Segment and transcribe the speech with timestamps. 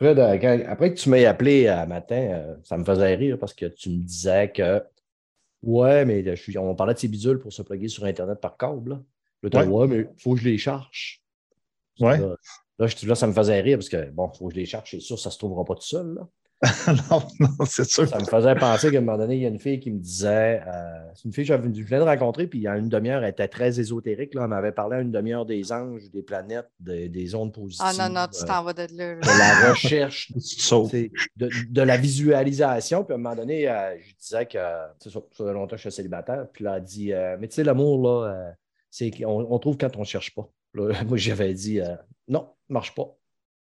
[0.00, 3.38] Fred, euh, quand- après que tu m'aies appelé à matin, euh, ça me faisait rire
[3.38, 4.82] parce que tu me disais que
[5.62, 8.56] ouais, mais je suis- on parlait de ces bidules pour se plugger sur Internet par
[8.56, 8.90] câble.
[8.90, 9.02] Là,
[9.42, 11.22] Là, t'as dit, ouais, mais il faut que je les charge.
[12.00, 12.18] Ouais.
[12.18, 12.36] Là,
[12.78, 14.66] là, je- là, ça me faisait rire parce que bon, il faut que je les
[14.66, 16.14] charge, c'est sûr, ça ne se trouvera pas tout seul.
[16.14, 16.28] là.
[17.10, 18.08] non, non, c'est sûr.
[18.08, 20.00] Ça me faisait penser qu'à un moment donné, il y a une fille qui me
[20.00, 22.76] disait, euh, c'est une fille que j'avais- je venais de rencontrer, puis il y a
[22.76, 24.34] une demi-heure, elle était très ésotérique.
[24.34, 27.86] Là, elle m'avait parlé à une demi-heure des anges, des planètes, des, des ondes positives.
[27.86, 29.14] Ah non, non, tu euh, t'en vas de là.
[29.14, 30.32] de la recherche,
[31.36, 33.04] de, de la visualisation.
[33.04, 34.58] Puis à un moment donné, euh, je disais que
[34.98, 36.46] c'est ça, ça fait longtemps que je suis célibataire.
[36.52, 38.50] Puis là, elle dit euh, Mais tu sais, l'amour, là, euh,
[38.90, 40.48] c'est qu'on on trouve quand on ne cherche pas.
[40.74, 41.94] Là, moi, j'avais dit euh,
[42.26, 43.14] Non, ça ne marche pas.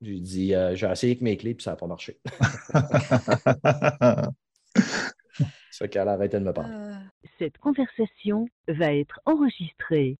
[0.02, 2.20] J'ai dit euh, J'ai essayé avec mes clés, puis ça n'a pas marché.
[2.26, 2.34] ça
[5.72, 6.74] fait qu'elle a arrêté de me parler.
[6.74, 7.02] Ah.
[7.38, 10.18] Cette conversation va être enregistrée.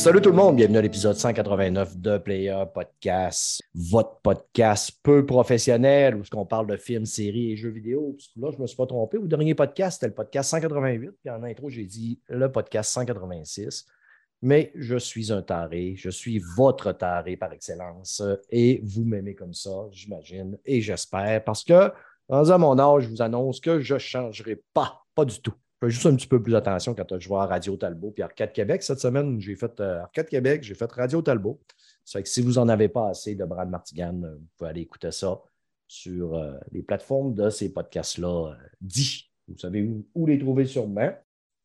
[0.00, 6.16] Salut tout le monde, bienvenue à l'épisode 189 de Player Podcast, votre podcast peu professionnel
[6.16, 8.16] où on parle de films, séries et jeux vidéo.
[8.36, 9.18] Là, je ne me suis pas trompé.
[9.18, 13.84] Au dernier podcast, c'était le podcast 188, puis en intro, j'ai dit le podcast 186.
[14.40, 19.52] Mais je suis un taré, je suis votre taré par excellence et vous m'aimez comme
[19.52, 21.92] ça, j'imagine, et j'espère, parce que
[22.30, 25.54] dans à mon âge, je vous annonce que je ne changerai pas, pas du tout.
[25.82, 28.82] Fais juste un petit peu plus attention quand je vois Radio Talbot puis Arcade Québec.
[28.82, 31.58] Cette semaine, j'ai fait euh, Arcade Québec, j'ai fait Radio Talbot.
[32.04, 34.82] Fait que si vous n'en avez pas assez de Brad Martigan, euh, vous pouvez aller
[34.82, 35.40] écouter ça
[35.88, 39.30] sur euh, les plateformes de ces podcasts-là dits.
[39.48, 41.12] Vous savez où, les trouver sûrement.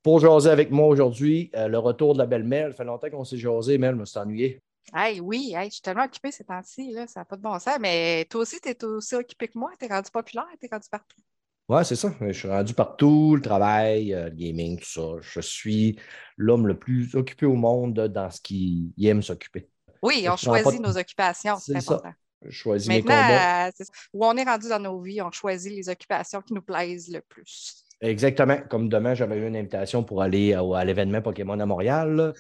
[0.02, 2.72] Pour jaser avec moi aujourd'hui, le retour de la belle Mel.
[2.72, 4.62] Ça fait longtemps qu'on s'est jasé, Mel, me suis ennuyé.
[4.94, 7.78] Hey, oui, hey, je suis tellement occupée ces temps-ci, ça n'a pas de bon sens.
[7.80, 9.72] Mais toi aussi, tu es aussi occupé que moi.
[9.78, 11.22] Tu es rendu populaire, tu es rendu partout.
[11.68, 12.14] Ouais, c'est ça.
[12.22, 15.02] Je suis rendu partout, le travail, euh, le gaming, tout ça.
[15.22, 15.98] Je suis
[16.38, 19.68] l'homme le plus occupé au monde dans ce qu'il aime s'occuper.
[20.04, 21.96] Oui, on choisit de- nos occupations, c'est C'est ça.
[21.96, 22.14] important.
[22.44, 23.68] Je choisis mes Maintenant, combats.
[23.68, 23.94] euh, c'est ça.
[24.14, 27.22] où on est rendu dans nos vies, on choisit les occupations qui nous plaisent le
[27.22, 27.84] plus.
[28.02, 28.58] Exactement.
[28.70, 32.34] Comme demain, j'avais eu une invitation pour aller à, l'événement Pokémon à Montréal.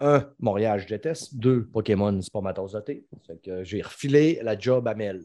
[0.00, 1.34] Un, Montréal, je déteste.
[1.36, 3.06] Deux, Pokémon, c'est pas ma tasse de thé.
[3.26, 5.24] Fait que j'ai refilé la job à Mel.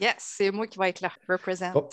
[0.00, 1.12] Yes, c'est moi qui vais être là.
[1.28, 1.72] Represent.
[1.74, 1.88] Oh.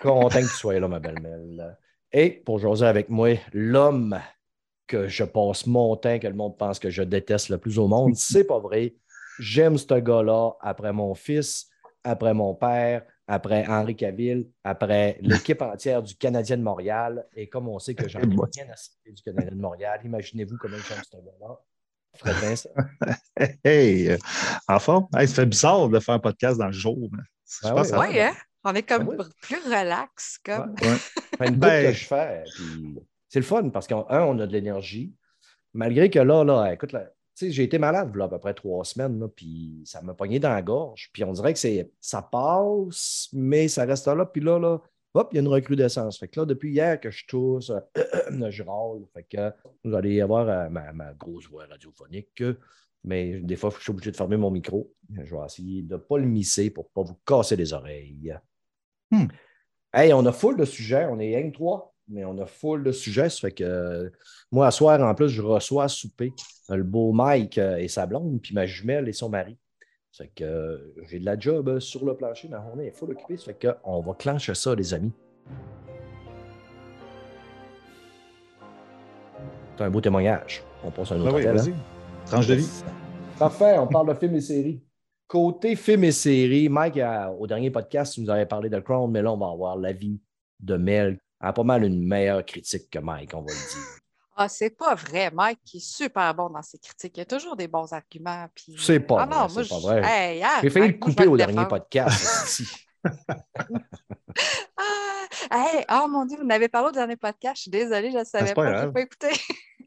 [0.00, 1.76] Content que tu sois là, ma belle Mel.
[2.12, 4.18] Et pour jaser avec moi, l'homme
[4.86, 7.88] que je passe mon temps, que le monde pense que je déteste le plus au
[7.88, 8.94] monde, c'est pas vrai.
[9.38, 11.68] J'aime ce gars-là après mon fils,
[12.02, 17.26] après mon père, après Henri Cavill, après l'équipe entière du Canadien de Montréal.
[17.36, 20.56] Et comme on sait que j'en ai rien à citer du Canadien de Montréal, imaginez-vous
[20.56, 21.60] comment j'aime ce gars-là.
[22.16, 22.70] Fred Vincent.
[23.64, 24.16] Hey, euh,
[24.68, 25.06] en forme?
[25.16, 26.96] Hey, ça fait bizarre de faire un podcast dans le jour.
[27.10, 27.18] Ben
[27.62, 28.34] pense oui, que ça- Oui, hein?
[28.64, 30.74] On est comme Ah plus relax, comme.
[30.82, 30.88] Ouais.
[30.88, 30.96] Ouais.
[31.38, 32.44] fait une Ben- coupe que je fais.
[32.56, 32.94] puis
[33.28, 35.14] C'est le fun parce qu'un, un, on a de l'énergie.
[35.74, 37.04] Malgré que là, là, écoute, là,
[37.40, 40.50] j'ai été malade là, à peu près trois semaines, là, puis ça m'a pogné dans
[40.50, 41.10] la gorge.
[41.12, 44.26] Puis on dirait que c'est, ça passe, mais ça reste là.
[44.26, 44.78] Puis là, là,
[45.14, 46.18] hop, il y a une recrudescence.
[46.18, 49.04] Fait que là, depuis hier que je tousse, euh, je râle.
[49.14, 49.52] Fait que
[49.84, 52.42] vous allez avoir euh, ma, ma grosse voix radiophonique.
[53.04, 54.92] Mais des fois, je suis obligé de fermer mon micro.
[55.10, 58.34] Je vais essayer de ne pas le misser pour ne pas vous casser les oreilles.
[59.10, 59.26] Hmm.
[59.92, 61.06] Hey, on a full de sujets.
[61.06, 63.30] On est rien que trois, mais on a full de sujets.
[63.30, 64.10] Ça fait que euh,
[64.50, 66.32] moi, à soir, en plus, je reçois à souper
[66.68, 69.56] le beau Mike et sa blonde, puis ma jumelle et son mari.
[70.12, 72.48] Ça fait que euh, j'ai de la job euh, sur le plancher.
[72.48, 73.36] Ma journée est full occupée.
[73.36, 75.12] Ça fait qu'on va clencher ça, les amis.
[79.76, 80.62] C'est un beau témoignage.
[80.84, 81.62] On passe à un autre Ah oui, appel, hein?
[81.62, 81.74] vas-y.
[82.26, 82.68] Tranche de vie.
[83.38, 84.82] Parfait, on parle de films et séries.
[85.28, 88.82] Côté films et séries, Mike, euh, au dernier podcast, tu nous avais parlé de The
[88.82, 90.20] Crown, mais là, on va avoir l'avis
[90.58, 91.18] de Mel.
[91.40, 93.98] Elle a pas mal une meilleure critique que Mike, on va le dire.
[94.40, 95.32] Ah, c'est pas vrai.
[95.32, 97.16] Mike qui est super bon dans ses critiques.
[97.16, 98.46] Il a toujours des bons arguments.
[98.54, 98.76] Puis...
[98.78, 100.02] C'est pas ah, vrai, non, c'est moi, pas je- vrai.
[100.04, 102.62] Hey, arrête, J'ai failli le couper au le dernier podcast.
[105.50, 107.56] Ah, hey, oh mon Dieu, vous n'avez parlé au dernier podcast.
[107.56, 108.82] Je suis désolée, je ne savais c'est pas.
[108.82, 109.28] Je n'ai pas écouté.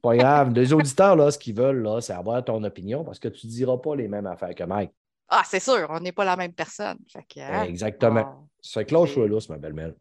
[0.02, 0.54] pas grave.
[0.54, 3.52] Les auditeurs, là, ce qu'ils veulent, là, c'est avoir ton opinion parce que tu ne
[3.52, 4.92] diras pas les mêmes affaires que Mike.
[5.30, 6.98] Ah, c'est sûr, on n'est pas la même personne.
[7.12, 8.48] Fait que, hein, Exactement.
[8.64, 8.84] je suis
[9.28, 9.96] là, ma belle Mel.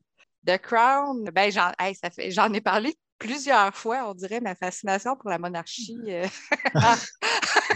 [0.46, 5.38] The Crown, ben, hey, j'en ai parlé plusieurs fois, on dirait, ma fascination pour la
[5.38, 6.00] monarchie.
[6.08, 6.26] euh,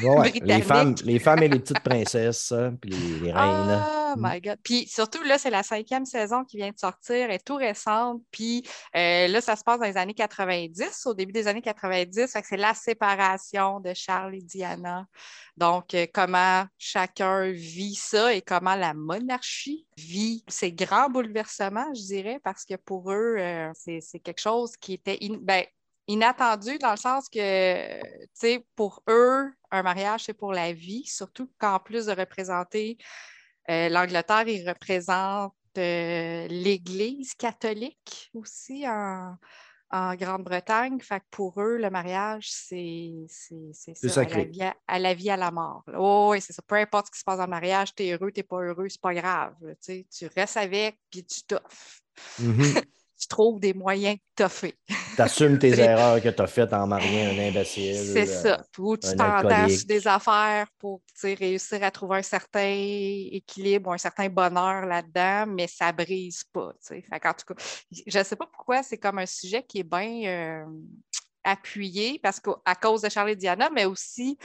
[0.03, 0.33] Ouais, ouais.
[0.43, 3.81] Les, femmes, les femmes et les petites princesses, hein, puis les, les reines.
[3.81, 4.59] Ah, Oh my God.
[4.63, 8.23] Puis surtout, là, c'est la cinquième saison qui vient de sortir, elle est tout récente.
[8.31, 8.63] Puis
[8.95, 12.33] euh, là, ça se passe dans les années 90, au début des années 90.
[12.33, 15.07] Fait que c'est la séparation de Charles et Diana.
[15.57, 22.03] Donc, euh, comment chacun vit ça et comment la monarchie vit ces grands bouleversements, je
[22.03, 25.65] dirais, parce que pour eux, euh, c'est quelque chose qui était in- ben,
[26.07, 31.05] inattendu dans le sens que, tu sais, pour eux, un mariage, c'est pour la vie,
[31.07, 32.99] surtout qu'en plus de représenter
[33.71, 39.37] euh, l'Angleterre, ils représentent euh, l'Église catholique aussi en,
[39.91, 41.01] en Grande-Bretagne.
[41.01, 44.45] Fait que pour eux, le mariage, c'est ça, à la, sacré.
[44.47, 45.85] vie à, la vie, à la mort.
[45.97, 46.63] Oh, oui, c'est ça.
[46.67, 48.61] Peu importe ce qui se passe dans le mariage, tu es heureux, tu n'es pas
[48.61, 49.55] heureux, c'est pas grave.
[49.63, 52.01] là, tu restes avec, puis tu t'offres.
[52.39, 52.63] Mhm.
[53.25, 54.75] Tu trouves des moyens de toffer.
[55.17, 57.97] T'assumes tes erreurs que tu as faites en mariant un imbécile.
[57.97, 58.65] C'est euh, ça.
[58.79, 62.69] Ou tu t'entends sur des affaires pour tu réussir à trouver un certain
[63.33, 66.75] équilibre, un certain bonheur là-dedans, mais ça brise pas.
[66.87, 67.01] tu.
[67.01, 67.65] Fait qu'en tout cas,
[68.07, 70.67] je ne sais pas pourquoi c'est comme un sujet qui est bien euh,
[71.45, 74.39] appuyé parce qu'à cause de Charlie Diana, mais aussi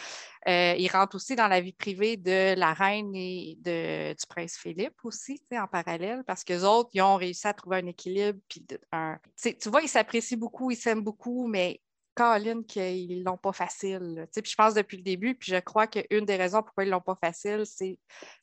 [0.47, 4.95] euh, il aussi dans la vie privée de la reine et de, du prince Philippe
[5.03, 8.39] aussi, en parallèle, parce qu'eux autres, ils ont réussi à trouver un équilibre.
[8.47, 11.81] Puis un- tu vois, ils s'apprécient beaucoup, ils s'aiment beaucoup, mais
[12.19, 14.27] Colin, qu'ils l'ont pas facile.
[14.33, 16.99] Puis je pense depuis le début, puis je crois qu'une des raisons pourquoi ils l'ont
[16.99, 17.97] pas facile, c'est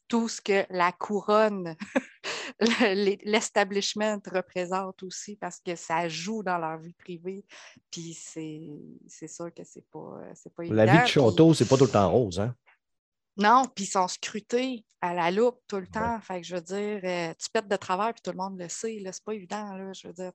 [0.08, 1.76] tout ce que la couronne,
[2.60, 7.44] le- l'establishment représente aussi, parce que ça joue dans leur vie privée.
[7.90, 10.20] Puis c'est sûr que c'est pas,
[10.56, 10.76] pas évident.
[10.76, 12.40] La vie de château, c'est pas tout le temps rose.
[12.40, 12.54] Hein?
[13.36, 16.18] non, puis ils sont scrutés à la loupe tout le temps.
[16.22, 18.70] Fait que je veux dire, euh, tu pètes de travers, puis tout le monde le
[18.70, 18.98] sait.
[19.12, 20.32] C'est pas évident, là, je veux dire.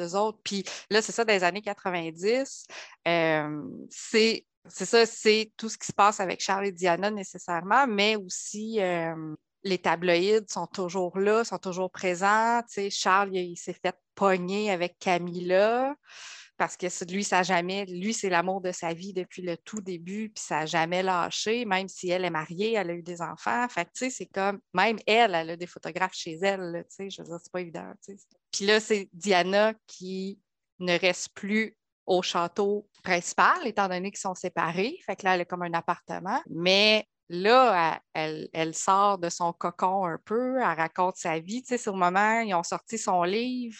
[0.00, 0.38] Eux autres.
[0.44, 2.66] Puis là, c'est ça, des années 90.
[3.08, 8.16] euh, c'est ça, c'est tout ce qui se passe avec Charles et Diana nécessairement, mais
[8.16, 9.34] aussi euh,
[9.64, 12.62] les tabloïds sont toujours là, sont toujours présents.
[12.90, 15.94] Charles, il, il s'est fait pogner avec Camilla
[16.56, 20.30] parce que lui, ça jamais, lui, c'est l'amour de sa vie depuis le tout début,
[20.30, 23.68] puis ça n'a jamais lâché, même si elle est mariée, elle a eu des enfants.
[23.68, 27.10] Fait tu sais, c'est comme, même elle, elle a des photographes chez elle, tu sais,
[27.10, 27.92] je veux dire, c'est pas évident.
[28.52, 30.38] Puis là, c'est Diana qui
[30.78, 31.76] ne reste plus
[32.06, 34.98] au château principal, étant donné qu'ils sont séparés.
[35.06, 36.40] Fait que là, elle a comme un appartement.
[36.50, 41.62] Mais là, elle- elle sort de son cocon un peu, elle raconte sa vie.
[41.62, 43.78] Tu sais, sur le moment, ils ont sorti son livre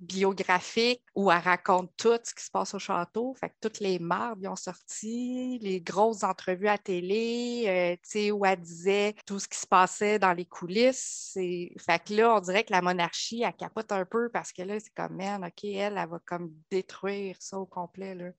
[0.00, 3.34] biographique où elle raconte tout ce qui se passe au château.
[3.38, 8.44] Fait que toutes les mardes ils ont sorti, les grosses entrevues à télé, euh, où
[8.44, 11.32] elle disait tout ce qui se passait dans les coulisses.
[11.34, 14.80] Fait que là, on dirait que la monarchie, elle capote un peu parce que là,
[14.80, 18.30] c'est comme, man, OK, elle, elle va comme détruire ça au complet, là.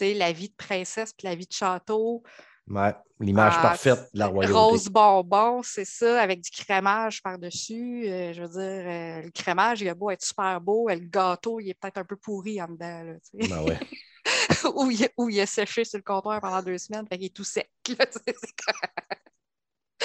[0.00, 2.22] La vie de princesse puis la vie de château.
[2.68, 4.52] Ouais, l'image Ah, parfaite de la royauté.
[4.52, 8.08] Rose bonbon, c'est ça, avec du crémage par-dessus.
[8.08, 11.06] Euh, je veux dire, euh, le crémage, il a beau être super beau, euh, le
[11.06, 13.04] gâteau, il est peut-être un peu pourri en dedans.
[13.04, 13.14] Là.
[13.34, 13.78] Ben ouais.
[14.74, 17.44] ou, il, il a séché sur le comptoir pendant deux semaines, fait qu'il est tout
[17.44, 17.70] sec.
[17.88, 18.06] là,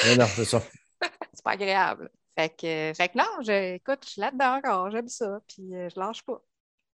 [0.06, 0.62] Mais non, c'est ça.
[1.34, 2.12] c'est pas agréable.
[2.38, 6.00] Fait que, fait que non, je, écoute, je suis là-dedans encore, j'aime ça, puis je
[6.00, 6.42] lâche pas.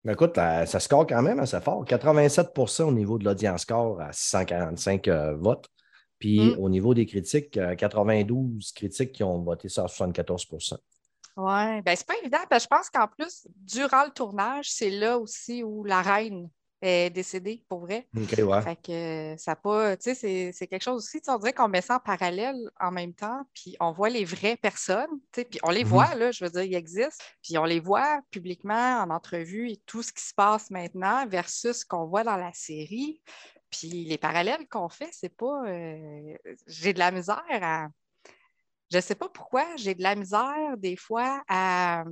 [0.05, 1.83] Ben écoute, euh, ça score quand même assez fort.
[1.83, 5.67] 87% au niveau de l'audience score à 645 euh, votes.
[6.19, 6.59] Puis Mm.
[6.59, 10.77] au niveau des critiques, euh, 92 critiques qui ont voté ça à 74%
[11.37, 14.91] Oui, ben c'est pas évident, parce que je pense qu'en plus, durant le tournage, c'est
[14.91, 16.49] là aussi où la reine
[16.85, 18.07] est décédée, pour vrai.
[18.15, 18.61] OK, ouais.
[18.61, 21.81] Fait que ça pas, tu sais, c'est- c'est quelque chose aussi, on dirait qu'on met
[21.81, 25.59] ça en parallèle en même temps, puis on voit les vraies personnes, tu sais, puis
[25.63, 25.89] on les Mhm.
[25.89, 29.77] voit, là, je veux dire, ils existent, puis on les voit publiquement en entrevue et
[29.85, 33.21] tout ce qui se passe maintenant versus ce qu'on voit dans la série.
[33.69, 35.63] Puis les parallèles qu'on fait, c'est pas.
[35.67, 36.37] euh,
[36.67, 37.87] j'ai de la misère à.
[38.91, 42.03] Je sais pas pourquoi, j'ai de la misère des fois à,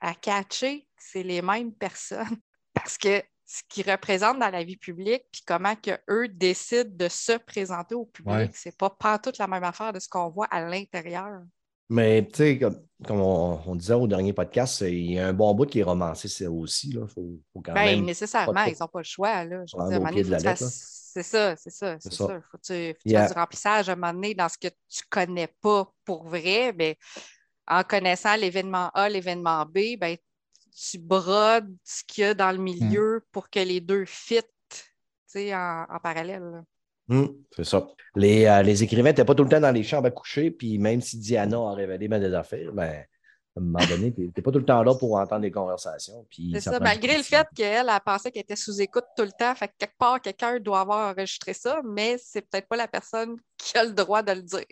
[0.00, 2.36] à catcher que c'est les mêmes personnes.
[2.74, 3.22] Parce que
[3.54, 7.94] ce qu'ils représentent dans la vie publique, puis comment que eux décident de se présenter
[7.94, 8.50] au public, Ouais.
[8.54, 11.42] c'est pas pas toute la même affaire de ce qu'on voit à l'intérieur.
[11.90, 15.28] Mais tu sais, comme, comme on, on disait au dernier podcast, c'est- il y a
[15.28, 16.88] un bon bout qui est romancé ça aussi.
[16.94, 18.04] Il faut, faut quand Ben, même.
[18.06, 19.44] nécessairement, ils n'ont pas le choix.
[19.44, 19.64] Là.
[19.66, 22.26] Je veux dire, C'est ça, c'est ça, c'est C'est ça.
[22.26, 22.40] ça.
[22.50, 23.22] Faut que tu, faut que tu Yeah.
[23.24, 26.72] fasses du remplissage à un moment donné dans ce que tu connais pas pour vrai.
[26.72, 26.94] Ben,
[27.68, 30.16] en connaissant l'événement A, l'événement B, ben,
[30.74, 34.78] tu brodes ce qu'il y a dans le milieu pour que les deux fit tu
[35.26, 36.64] sais, en, en parallèle.
[37.08, 37.86] Hum, c'est ça.
[38.14, 40.78] Les, euh, les écrivains n'étaient pas tout le temps dans les chambres à coucher, puis
[40.78, 43.04] même si Diana a révélé bien des affaires, ben,
[43.54, 46.26] À un moment donné, tu n'es pas tout le temps là pour entendre des conversations.
[46.30, 49.32] puis C'est ça, malgré le fait qu'elle elle pensait qu'elle était sous écoute tout le
[49.32, 49.54] temps.
[49.54, 53.36] Fait que quelque part, quelqu'un doit avoir enregistré ça, mais c'est peut-être pas la personne
[53.58, 54.64] qui a le droit de le dire.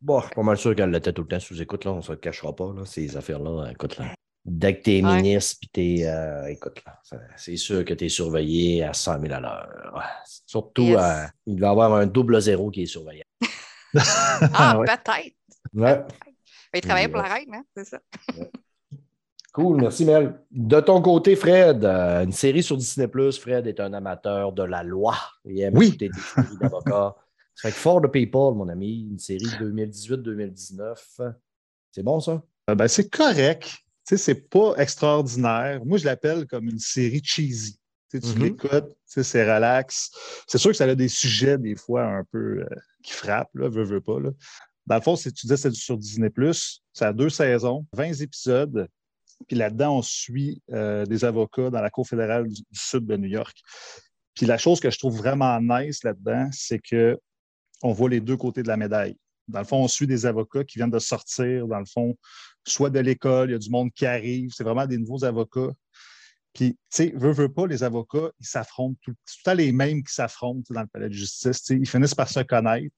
[0.00, 1.92] Bon, je suis pas mal sûr qu'elle l'était tout le temps sous écoute, là.
[1.92, 3.70] On se le cachera pas, là, ces affaires-là.
[3.72, 4.14] Écoute, là.
[4.44, 5.20] Dès que t'es Ouais.
[5.22, 6.06] ministre, puis t'es.
[6.06, 6.82] euh, écoute,
[7.36, 10.02] c'est sûr que t'es surveillé à 100 000 à l'heure.
[10.46, 10.98] Surtout, Yes.
[11.00, 13.24] euh, il doit y avoir un double zéro qui est surveillant.
[14.54, 14.86] Ah, ouais.
[14.86, 15.34] peut-être.
[15.74, 16.04] Ouais.
[16.74, 18.00] Il travaillait pour la reine, hein, c'est ça.
[19.52, 20.40] Cool, merci Mel.
[20.52, 24.84] De ton côté, Fred, euh, une série sur Disney Fred est un amateur de la
[24.84, 25.16] loi.
[25.44, 25.88] Il aime Oui.
[25.88, 27.16] écouter des séries d'avocats.
[27.56, 31.20] Ça fait que For the People, mon ami, une série 2018-2019.
[31.90, 32.40] C'est bon, ça?
[32.70, 33.66] Euh, ben, c'est correct.
[34.10, 35.84] Tu sais, c'est pas extraordinaire.
[35.84, 37.78] Moi, je l'appelle comme une série cheesy.
[38.10, 38.42] Tu, Mhm.
[38.42, 40.10] l'écoutes, c'est relax.
[40.48, 42.66] C'est sûr que ça a des sujets, des fois, un peu euh,
[43.04, 44.18] qui frappent, là, veux, veux pas.
[44.18, 44.30] Là.
[44.84, 46.28] Dans le fond, si tu disais c'est sur Disney,
[46.92, 48.88] ça a deux saisons, 20 épisodes.
[49.46, 53.16] Puis là-dedans, on suit euh, des avocats dans la Cour fédérale du, du sud de
[53.16, 53.56] New York.
[54.34, 57.16] Puis la chose que je trouve vraiment nice là-dedans, c'est que
[57.80, 59.16] on voit les deux côtés de la médaille.
[59.46, 62.16] Dans le fond, on suit des avocats qui viennent de sortir, dans le fond,
[62.66, 65.72] soit de l'école, il y a du monde qui arrive, c'est vraiment des nouveaux avocats.
[66.52, 69.56] Puis, tu sais, veut, veut pas, les avocats, ils s'affrontent, tout, c'est tout le temps
[69.56, 71.62] les mêmes qui s'affrontent dans le palais de justice.
[71.70, 72.94] Ils finissent par se connaître.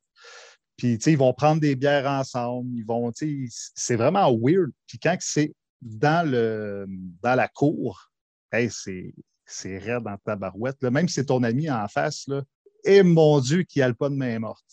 [0.77, 2.71] Puis, tu sais, ils vont prendre des bières ensemble.
[2.75, 4.71] Ils vont, tu sais, c'est vraiment weird.
[4.87, 6.87] Puis, quand c'est dans, le,
[7.23, 8.11] dans la cour,
[8.53, 9.15] hey, c'est,
[9.45, 10.83] c'est raide dans ta barouette.
[10.83, 10.91] Là.
[10.91, 12.43] Même si c'est ton ami en face, là,
[12.85, 14.65] et mon Dieu, qui a le pas de main morte.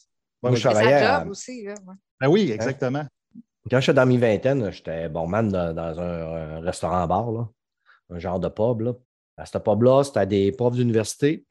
[0.41, 1.63] Moi, je C'est travaillais sa à- job aussi.
[1.63, 1.95] Là, ouais.
[2.21, 3.05] Ben oui, exactement.
[3.69, 7.49] Quand j'étais dans mes vingtaines, j'étais barman dans, dans un, restaurant-bar,
[8.09, 8.81] un genre de pub.
[8.81, 8.93] Là.
[9.37, 11.45] À ce pub-là, c'était des profs d'université.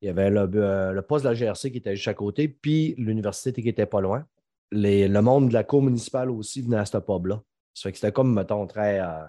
[0.00, 2.48] Il y avait le, euh, le poste de la GRC qui était juste à côté,
[2.48, 4.26] puis l'université qui était pas loin.
[4.72, 7.40] Les- le monde de la cour municipale aussi venait à ce pub-là.
[7.74, 9.00] Ça fait que c'était comme, mettons, très.
[9.00, 9.24] euh,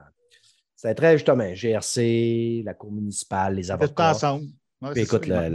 [0.75, 4.12] c'était très justement GRC, la cour municipale, les avocats.
[4.12, 4.46] ensemble.
[4.82, 5.48] Ouais, Puis écoute, ça.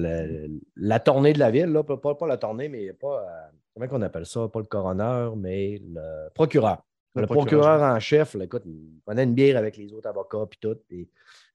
[0.76, 3.20] la tournée de la ville, là, pas la tournée, mais pas.
[3.26, 3.50] euh,
[3.87, 4.49] comment on appelle ça?
[4.49, 6.82] Pas le coroner, mais le procureur.
[7.14, 7.62] Le Le, procureur.
[7.62, 10.76] procureur, en chef, là, écoute, il prenait une bière avec les autres avocats, puis tout.
[10.88, 11.08] Puis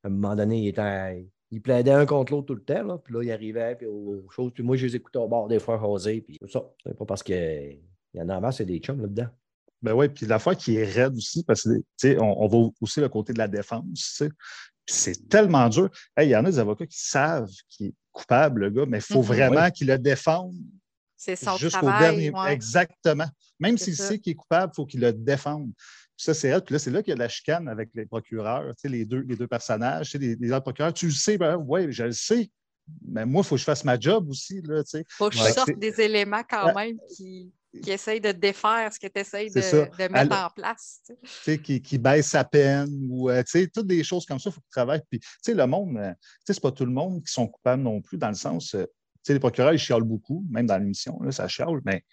[0.03, 2.84] à un moment donné, il, était, il plaidait un contre l'autre tout le temps.
[2.84, 4.51] Là, puis là, il arrivait, puis aux choses.
[4.53, 6.63] Puis moi, je les écoutais au bord des fois José, puis tout ça.
[6.86, 7.80] C'est pas parce qu'il
[8.13, 9.27] y en a avant, c'est des chums là-dedans.
[9.82, 12.70] Ben oui, puis la fois qui est raide aussi, parce que sais, on, on va
[12.82, 14.30] aussi le côté de la défense, tu sais.
[14.86, 15.89] Puis c'est tellement dur.
[16.18, 18.98] Hey, Il y en a des avocats qui savent qu'il est coupable, le gars, mais
[18.98, 19.25] il faut Mhm.
[19.27, 20.53] vraiment qu'il le défende
[21.24, 22.15] C'est son jusqu'au travail.
[22.15, 22.30] dernier.
[22.32, 22.53] ouais.
[22.53, 23.27] Exactement.
[23.60, 25.72] Même s'il sait qu'il est coupable, il faut qu'il le défende.
[25.75, 26.62] Puis ça, c'est elle.
[26.63, 29.06] Puis là, c'est là qu'il y a la chicane avec les procureurs, tu sais, les
[29.06, 30.94] deux, les deux personnages, tu sais, les, les autres procureurs.
[30.94, 32.50] Tu le sais, ben oui, je le sais.
[33.08, 35.06] Mais moi, il faut que je fasse ma job aussi, là, tu sais.
[35.10, 35.53] faut que je Ouais.
[35.53, 36.74] sorte des éléments quand Ouais.
[36.88, 37.51] même qui,
[37.82, 41.00] qui essayent de défaire ce que tu essayes de, mettre Elle- en place.
[41.08, 41.58] tu sais.
[41.60, 44.53] qui, qui baisse sa peine ou euh, tu sais, toutes des choses comme ça, il
[44.53, 45.01] faut que tu travailles.
[45.10, 47.48] Puis, tu sais, le monde, euh, tu sais, c'est pas tout le monde qui sont
[47.48, 48.86] coupables non plus, dans le sens, euh,
[49.24, 52.06] sais, les procureurs, ils chialent beaucoup, même dans l'émission, là, ça chiale, mais tu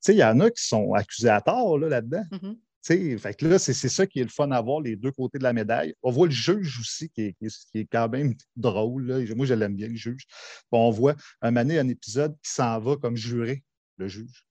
[0.00, 2.24] sais, il y en a qui sont accusés à tort là, là-dedans.
[2.32, 2.56] Mhm.
[2.84, 5.12] Sais, fait que là, c'est c'est ça qui est le fun à voir, les deux
[5.12, 5.94] côtés de la médaille.
[6.02, 9.06] On voit le juge aussi, qui est, qui est- qui est quand même drôle.
[9.06, 9.34] là.
[9.36, 10.26] Moi, je l'aime bien, le juge.
[10.72, 13.62] Bon, on voit un année, un épisode qui s'en va comme juré,
[13.98, 14.44] le juge.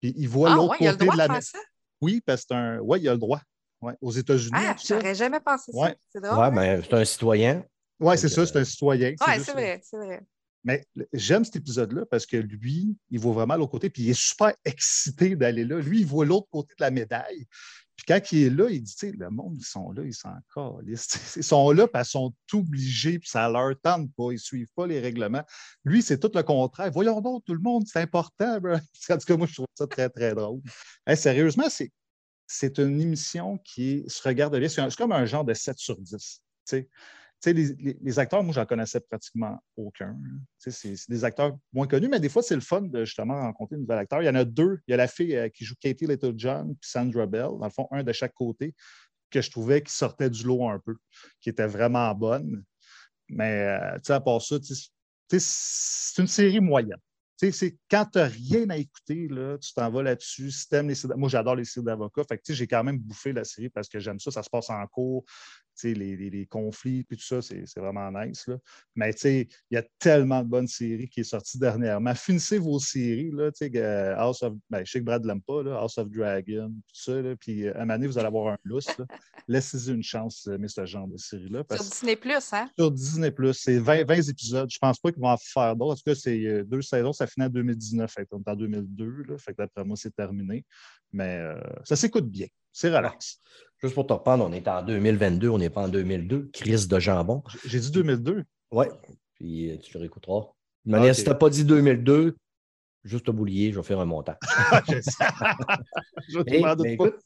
[0.00, 1.42] Puis il voit Ah, l'autre ouais, il a le côté droit de la médaille.
[1.42, 1.58] ça?
[2.00, 2.78] Oui, parce que c'est un.
[2.78, 3.42] Oui, il a le droit.
[3.82, 3.92] Ouais.
[4.00, 5.78] Aux États-Unis, Ah, j'aurais jamais pensé ça.
[5.78, 5.94] Ouais.
[6.08, 6.38] C'est drôle.
[6.38, 6.50] Ouais, hein?
[6.52, 7.62] mais c'est un citoyen.
[8.00, 9.10] Oui, c'est ça, c'est un citoyen.
[9.10, 10.22] Juste c'est vrai, c'est vrai.
[10.66, 14.20] Mais j'aime cet épisode-là parce que lui, il voit vraiment l'autre côté, puis il est
[14.20, 15.78] super excité d'aller là.
[15.78, 17.46] Lui, il voit l'autre côté de la médaille.
[17.94, 20.82] Puis quand il est là, il dit, le monde, ils sont là, ils sont encore
[21.36, 24.68] Ils sont là, puis ils sont obligés, puis ça leur tente pas, ils ne suivent
[24.74, 25.44] pas les règlements.
[25.84, 26.90] Lui, c'est tout le contraire.
[26.90, 28.58] Voyons donc, tout le monde, c'est important.
[29.08, 30.60] En tout cas, moi, je trouve ça très, très drôle.
[31.14, 31.92] Sérieusement, c'est,
[32.48, 34.68] c'est une émission qui se regarde bien.
[34.68, 36.10] C'est, comme un genre de 7 sur 10.
[36.10, 36.28] tu sais.
[36.68, 36.88] Tu sais,
[37.52, 40.16] les, acteurs, moi, j'en connaissais pratiquement aucun.
[40.58, 43.80] C'est, des acteurs moins connus, mais des fois, c'est le fun de justement rencontrer un
[43.80, 44.22] nouvel acteur.
[44.22, 44.80] Il y en a deux.
[44.86, 47.70] Il y a la fille euh, qui joue Katie Littlejohn puis Sandra Bell, dans le
[47.70, 48.74] fond, un de chaque côté,
[49.30, 50.96] que je trouvais qui sortait du lot un peu,
[51.40, 52.64] qui était vraiment bonne.
[53.28, 54.56] Mais euh, à part ça,
[55.28, 57.00] c'est une série moyenne.
[57.38, 60.50] C'est quand tu n'as rien à écouter, là, tu t'en vas là-dessus.
[60.50, 62.22] Si les Moi, j'adore les séries d'avocats.
[62.48, 64.30] J'ai quand même bouffé la série parce que j'aime ça.
[64.30, 65.24] Ça se passe en cours.
[65.82, 68.46] Les, les- les conflits, puis tout ça, c'est vraiment nice.
[68.46, 68.56] Là.
[68.94, 72.14] Mais il y a tellement de bonnes séries qui sont sorties dernièrement.
[72.14, 73.30] Finissez vos séries.
[73.32, 74.54] Là, euh, House of.
[74.70, 77.20] Ben, je sais que Brad ne l'aime pas, là, House of Dragon, tout ça.
[77.20, 78.86] Là, puis, euh, à un moment donné, vous allez avoir un lousse.
[79.48, 81.62] Laissez-y une chance, euh, mais ce genre de série-là.
[81.70, 82.70] Sur Disney Plus, hein?
[82.78, 83.32] sur Disney+.
[83.52, 84.68] C'est 20, 20 épisodes.
[84.70, 85.92] Je pense pas qu'ils vont en faire d'autres.
[85.92, 87.12] En tout cas, c'est euh, deux saisons.
[87.12, 88.10] Ça finit en 2019.
[88.10, 89.24] Fait on est en 2002.
[89.28, 90.64] Là, fait que d'après moi, c'est terminé.
[91.12, 92.46] Mais euh, ça s'écoute bien.
[92.76, 93.40] C'est relax.
[93.78, 96.50] Juste pour te reprendre, on est en 2022, on n'est pas en 2002.
[96.52, 97.42] Crise de jambon.
[97.64, 98.44] J'ai dit 2002.
[98.70, 98.84] Oui,
[99.32, 100.52] puis euh, tu le réécouteras.
[100.84, 102.36] De manière, si tu n'as pas dit 2002,
[103.02, 104.34] juste te boulier, je vais faire un montant.
[104.90, 105.24] je sais.
[106.28, 106.76] je doute mais pas.
[106.84, 107.16] écoute,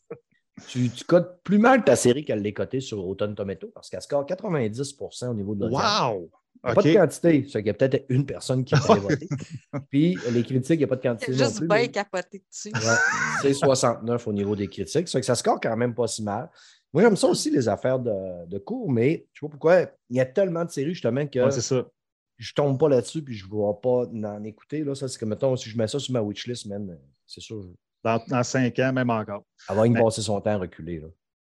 [0.69, 4.03] tu, tu cotes plus mal ta série qu'elle l'est cotée sur Automne Tomato parce qu'elle
[4.03, 5.83] score 90% au niveau de l'audience.
[5.83, 6.31] Wow!
[6.63, 9.29] Pas de quantité, c'est qu'il y a peut-être une personne qui va voter.
[9.89, 11.33] Puis les critiques, il n'y a pas de quantité.
[11.33, 12.71] Il non a juste plus, bien mais- capoté dessus.
[12.75, 12.97] Ouais,
[13.43, 15.09] c'est 69 au niveau des critiques.
[15.09, 16.51] Ça fait que ça score quand même pas si mal.
[16.93, 19.81] Moi, j'aime ça aussi, les affaires de, de cours, mais je sais pas pourquoi.
[20.11, 21.87] Il y a tellement de séries, justement, que Ouais, c'est ça.
[22.37, 24.83] je tombe pas là-dessus puis je ne vois pas en écouter.
[24.85, 24.95] Là.
[24.95, 27.65] Ça, c'est comme, mettons, si je mets ça sur ma wishlist, man, c'est sûr,
[28.05, 29.45] Dans, dans cinq ans, même encore.
[29.69, 30.99] elle va y Mais- passer son temps à reculer.
[31.01, 31.07] Là.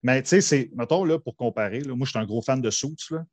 [0.03, 2.61] Mais tu sais, c'est, mettons, là, pour comparer, là, moi, je suis un gros fan
[2.63, 2.95] de Suits.
[3.11, 3.25] Là.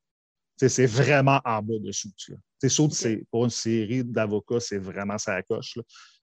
[0.69, 5.77] C'est vraiment en bas de Suits, c'est, pour une série d'avocats, c'est vraiment sa coche.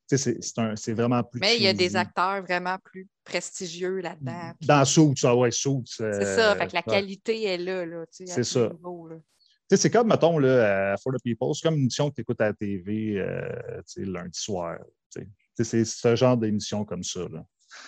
[0.06, 1.40] C'est, vraiment plus.
[1.40, 4.52] Mais il y a des acteurs vraiment plus prestigieux là-dedans.
[4.62, 5.84] Dans Suits, ah ouais, Suits.
[5.84, 7.84] C'est ça, fait que la qualité est là.
[7.84, 8.70] là C'est ça.
[9.70, 12.40] c'est comme, mettons, là, à For the People, c'est comme une émission que tu écoutes
[12.40, 14.78] à la TV euh, lundi soir.
[15.54, 17.20] C'est ce genre d'émission comme ça.
[17.30, 17.44] Là.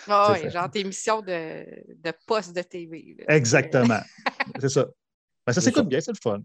[0.09, 0.49] Ah ça.
[0.49, 1.65] genre d'émission de,
[1.95, 3.17] de poste de TV.
[3.19, 3.37] là.
[3.37, 4.01] Exactement.
[4.61, 4.87] c'est ça.
[5.51, 6.39] Ben, ça s'écoute bien, c'est le fun.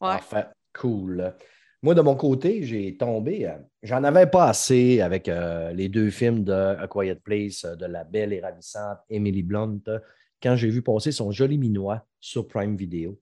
[0.00, 0.16] Ouais.
[0.18, 0.46] Parfait.
[0.74, 1.34] Cool.
[1.82, 3.46] Moi, de mon côté, j'ai tombé.
[3.46, 7.76] euh, J'en avais pas assez avec euh, les deux films de A Quiet Place, euh,
[7.76, 9.80] de la belle et ravissante Emily Blunt,
[10.42, 13.18] quand j'ai vu passer son joli minois sur Prime Video,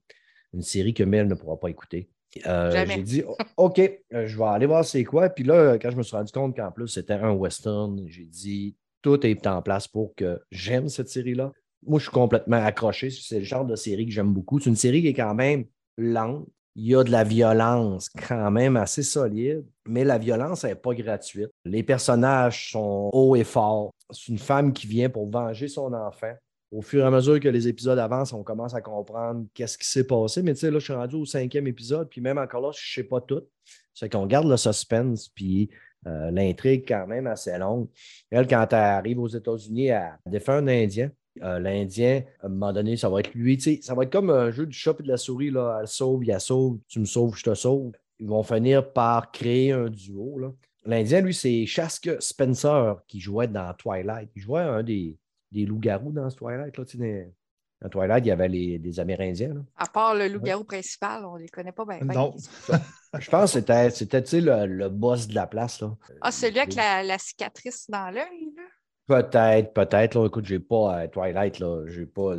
[0.55, 2.09] une série que Mel ne pourra pas écouter.
[2.47, 3.23] Euh, j'ai dit,
[3.57, 3.81] OK,
[4.11, 5.29] je vais aller voir c'est quoi.
[5.31, 8.75] Puis là, quand je me suis rendu compte qu'en plus, c'était un western, j'ai dit,
[9.01, 11.53] tout est en place pour que j'aime cette série-là.
[11.85, 13.11] Moi, je suis complètement accroché.
[13.11, 14.59] C'est le genre de série que j'aime beaucoup.
[14.59, 15.65] C'est une série qui est quand même
[15.97, 16.47] lente.
[16.75, 20.95] Il y a de la violence quand même assez solide, mais la violence n'est pas
[20.95, 21.49] gratuite.
[21.65, 23.95] Les personnages sont hauts et forts.
[24.11, 26.35] C'est une femme qui vient pour venger son enfant.
[26.73, 29.89] Au fur et à mesure que les épisodes avancent, on commence à comprendre qu'est-ce qui
[29.89, 30.43] s'est passé.
[30.43, 33.01] Mais tu sais, là, je suis rendu au cinquième épisode, puis même encore là, je
[33.01, 33.43] ne sais pas tout.
[33.95, 35.71] C'est qu'on garde le suspense, puis
[36.07, 37.89] euh, l'intrigue quand même assez longue.
[38.31, 41.11] Elle, quand elle arrive aux États-Unis, elle défait un Indien.
[41.43, 43.57] Euh, L'Indien, à un moment donné, ça va être lui.
[43.59, 45.51] Tu sais, ça va être comme un jeu du chat et de la souris.
[45.51, 45.79] Là.
[45.81, 47.93] Elle sauve, il la sauve, tu me sauves, je te sauve.
[48.19, 50.39] Ils vont finir par créer un duo.
[50.39, 50.53] là.
[50.87, 54.31] L'Indien, lui, c'est Shask Spencer qui jouait dans Twilight.
[54.37, 55.17] Il jouait un des,
[55.53, 56.77] des loups-garous dans ce Twilight.
[56.79, 57.33] Là, tu sais,
[57.83, 59.53] dans- Twilight, il y avait les, des Amérindiens.
[59.55, 59.61] là.
[59.77, 61.99] À part le loup-garou principal, on ne les connaît pas bien.
[62.01, 62.35] Non.
[63.19, 65.81] Je pense que c'était, c'était tu sais, le, le boss de la place.
[65.81, 65.95] Là.
[66.21, 68.63] Ah, celui avec la, la cicatrice dans l'œil, là?
[69.07, 70.15] Peut-être, peut-être.
[70.15, 71.85] Là, écoute, j'ai pas euh, Twilight, là.
[71.87, 72.35] J'ai pas.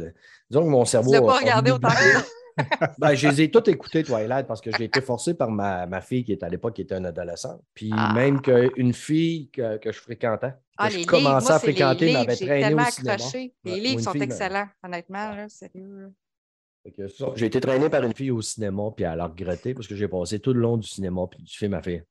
[0.50, 1.12] Disons que mon cerveau.
[1.12, 2.38] Tu l'as pas regardé autant que?
[2.98, 6.02] Ben, je les ai tous écoutés, Twilight, parce que j'ai été forcé par ma, ma
[6.02, 7.62] fille qui était à l'époque qui était une adolescente.
[7.76, 8.12] Puis Ah.
[8.16, 11.60] même qu'une fille que, que je fréquentais, que Ah, je les livres, commençais moi, à
[11.60, 13.14] c'est les fréquenter, m'avait traîné tellement au cinéma.
[13.14, 13.54] accroché.
[13.64, 16.12] Les livres sont fille, excellents, honnêtement, là, sérieux.
[17.36, 20.08] J'ai été traîné par une fille au cinéma, puis elle a regretté parce que j'ai
[20.08, 22.08] passé tout le long du cinéma, puis du film, elle fait.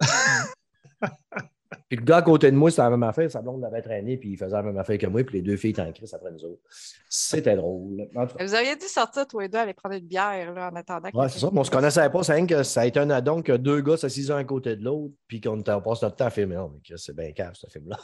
[1.88, 3.30] Puis le gars à côté de moi, c'était la même affaire.
[3.30, 5.56] Sa blonde l'avait traîné, puis il faisait la même affaire que moi, puis les deux
[5.56, 6.60] filles étaient en crise après nous autres.
[7.08, 8.08] C'était drôle.
[8.16, 10.70] En tout cas, Vous auriez dû sortir tous les deux aller prendre une bière là,
[10.72, 11.10] en attendant.
[11.12, 11.48] le c'est ça.
[11.52, 12.22] Mais on se connaissait pas.
[12.24, 14.74] C'est rien que ça a été un addon que deux gars s'assisent un à côté
[14.74, 16.56] de l'autre, puis qu'on passe notre temps à filmer.
[16.56, 17.98] Non, mais c'est bien cave, ce film-là.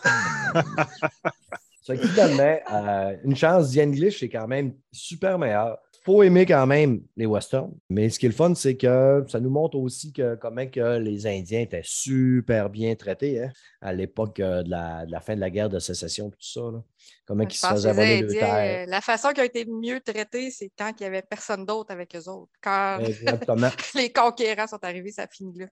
[1.82, 5.78] c'est que finalement, euh, une chance, The English est quand même super meilleur.
[6.04, 7.72] Faut aimer quand même les westerns.
[7.88, 10.98] Mais ce qui est le fun, c'est que ça nous montre aussi que, comment que
[10.98, 15.34] les Indiens étaient super bien traités hein, à l'époque euh, de, la, de la fin
[15.36, 16.60] de la guerre de sécession et tout ça.
[16.60, 16.82] là.
[17.26, 18.82] Comment ils se faisaient les voler le Indiens, terre.
[18.86, 21.92] euh, la façon qui a été mieux traitée, c'est quand il n'y avait personne d'autre
[21.92, 22.50] avec eux autres.
[22.60, 22.98] Quand
[23.94, 25.66] les conquérants sont arrivés, ça finit là.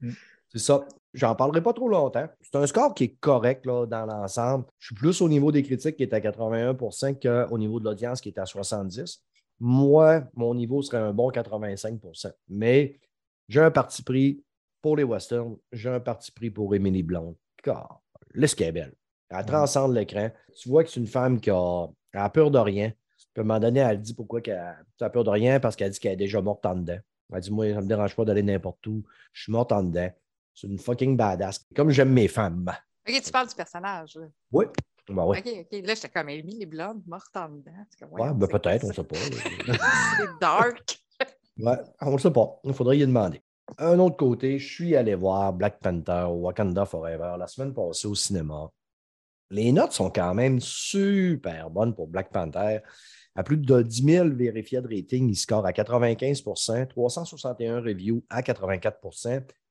[0.52, 0.84] C'est ça.
[1.14, 2.26] J'en parlerai pas trop longtemps.
[2.40, 4.64] C'est un score qui est correct là, dans l'ensemble.
[4.78, 8.20] Je suis plus au niveau des critiques qui est à 81% qu'au niveau de l'audience
[8.20, 9.22] qui est à 70
[9.60, 12.98] Moi, mon niveau serait un bon 85% Mais
[13.48, 14.42] j'ai un parti pris
[14.80, 15.56] pour les westerns.
[15.72, 17.36] J'ai un parti pris pour Émilie Blonde.
[17.62, 18.02] Car
[18.34, 18.94] laisse qu'elle est belle.
[19.28, 20.30] Elle transcende l'écran.
[20.56, 21.88] Tu vois que c'est une femme qui a,
[22.32, 22.92] peur de rien.
[23.32, 25.90] Puis à un moment donné, elle dit pourquoi qu'elle a peur de rien parce qu'elle
[25.90, 26.98] dit qu'elle est déjà morte en dedans.
[27.32, 29.04] Elle dit Moi, ça ne me dérange pas d'aller n'importe où.
[29.32, 30.10] Je suis morte en dedans.
[30.54, 31.66] C'est une fucking badass.
[31.76, 32.70] Comme j'aime mes femmes.
[33.08, 34.16] OK, tu parles du personnage.
[34.16, 34.26] Là.
[34.52, 34.66] Oui.
[35.10, 35.38] Ben oui.
[35.38, 35.86] OK, OK.
[35.86, 37.72] Là, j'étais comme Amy les blondes mortes en dedans.
[37.98, 39.16] Comme, Ouais, ben peut-être, on ne sait pas.
[40.18, 40.98] C'est dark.
[41.58, 42.58] Ouais, on ne sait pas.
[42.64, 43.42] Il faudrait y demander.
[43.76, 48.14] Un autre côté, je suis allé voir Black Panther Wakanda Forever la semaine passée au
[48.14, 48.70] cinéma.
[49.50, 52.78] Les notes sont quand même super bonnes pour Black Panther.
[53.34, 58.42] À plus de 10 000 vérifiés de rating, il score à 95% 361 reviews à
[58.42, 58.98] 84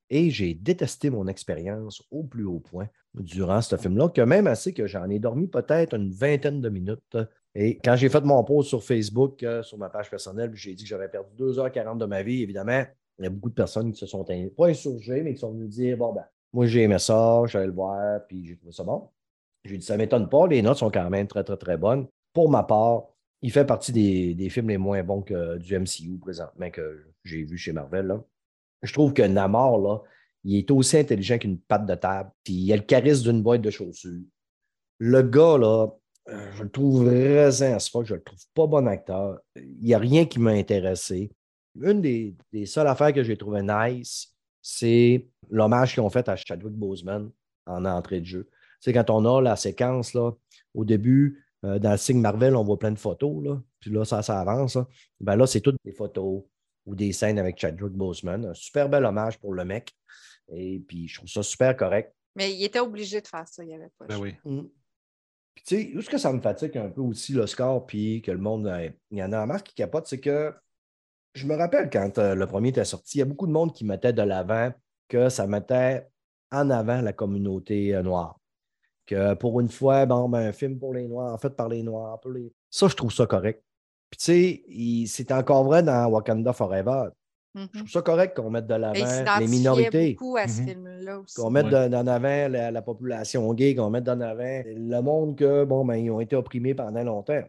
[0.09, 4.73] Et j'ai détesté mon expérience au plus haut point durant ce film-là, que même assez
[4.73, 7.17] que j'en ai dormi peut-être une vingtaine de minutes.
[7.55, 10.83] Et quand j'ai fait mon post sur Facebook, euh, sur ma page personnelle, j'ai dit
[10.83, 12.83] que j'avais perdu 2h40 de ma vie, évidemment,
[13.17, 15.67] il y a beaucoup de personnes qui se sont pas insurgées, mais qui sont venues
[15.67, 19.09] dire Bon, ben, moi, j'ai aimé ça, j'allais le voir, puis j'ai trouvé ça bon.
[19.65, 22.07] J'ai dit Ça ne m'étonne pas, les notes sont quand même très, très, très bonnes.
[22.33, 23.07] Pour ma part,
[23.41, 27.57] il fait partie des, films les moins bons que du MCU présentement que j'ai vu
[27.57, 28.07] chez Marvel.
[28.07, 28.23] Là.
[28.81, 30.01] Je trouve que Namor, là,
[30.43, 33.61] il est aussi intelligent qu'une patte de table, puis il a le charisme d'une boîte
[33.61, 34.21] de chaussures.
[34.99, 35.87] Le gars, là,
[36.29, 39.39] euh, je le trouve raisin ce je le trouve pas bon acteur.
[39.55, 41.31] Il n'y a rien qui m'a intéressé.
[41.81, 46.73] Une des, seules affaires que j'ai trouvé nice, c'est l'hommage qu'ils ont fait à Chadwick
[46.73, 47.31] Boseman
[47.65, 48.49] en entrée de jeu.
[48.79, 50.31] C'est quand on a la séquence, là,
[50.73, 54.05] au début, euh, dans le signe Marvel, on voit plein de photos, là, puis là,
[54.05, 54.75] ça, ça avance.
[54.75, 54.87] Là,
[55.19, 56.43] ben là c'est toutes des photos
[56.89, 58.45] ou des scènes avec Chadwick Boseman.
[58.45, 59.93] Un super bel hommage pour le mec.
[60.51, 62.13] Et puis, je trouve ça super correct.
[62.35, 64.05] Mais il était obligé de faire ça, il n'y avait pas.
[64.07, 64.35] Ben oui.
[64.43, 64.61] Mm.
[65.53, 68.21] Puis, tu sais, où ce que ça me fatigue un peu aussi, le score, puis
[68.21, 68.71] que le monde.
[69.11, 70.53] Il y en a un marque qui capote, c'est que
[71.35, 73.73] je me rappelle quand euh, le premier était sorti, il y a beaucoup de monde
[73.73, 74.71] qui mettait de l'avant
[75.07, 76.07] que ça mettait
[76.51, 78.39] en avant la communauté euh, noire.
[79.05, 82.19] Que pour une fois, bon, ben, un film pour les Noirs, fait par les Noirs.
[82.19, 82.51] Pour les...
[82.69, 83.63] Ça, je trouve ça correct.
[84.09, 87.09] Puis, tu sais, c'est encore vrai dans Wakanda Forever.
[87.55, 87.67] Je Mhm.
[87.69, 90.13] trouve ça correct qu'on mette de l'avant les minorités.
[90.13, 90.67] beaucoup à ce Mhm.
[90.67, 91.35] film-là aussi.
[91.35, 91.85] Qu'on mette Ouais.
[91.85, 95.83] de- d'en avant la, la population gay, qu'on mette d'en avant le monde que, bon,
[95.85, 97.43] ben, ils ont été opprimés pendant longtemps.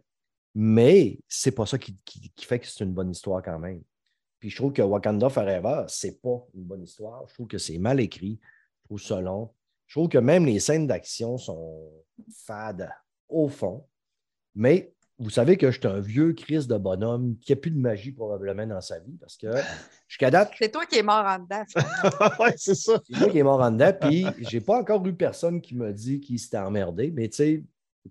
[0.55, 3.83] Mais c'est pas ça qui, qui- qui fait que c'est une bonne histoire quand même.
[4.41, 7.25] Puis je trouve que Wakanda Forever, c'est pas une bonne histoire.
[7.29, 8.41] Je trouve que c'est mal écrit.
[8.83, 9.51] Je trouve ça long.
[9.87, 11.91] Je trouve que même les scènes d'action sont
[12.47, 12.91] fades
[13.29, 13.85] au fond.
[14.55, 17.79] Mais vous savez que je suis un vieux Chris de bonhomme qui n'a plus de
[17.79, 19.49] magie probablement dans sa vie parce que
[20.09, 21.63] jusqu'à date, C'est toi qui es mort en dedans.
[22.41, 23.01] ouais, c'est ça.
[23.07, 25.93] c'est moi qui est mort en dedans, puis j'ai pas encore eu personne qui m'a
[25.93, 27.63] dit qu'il s'était emmerdé, mais tu sais,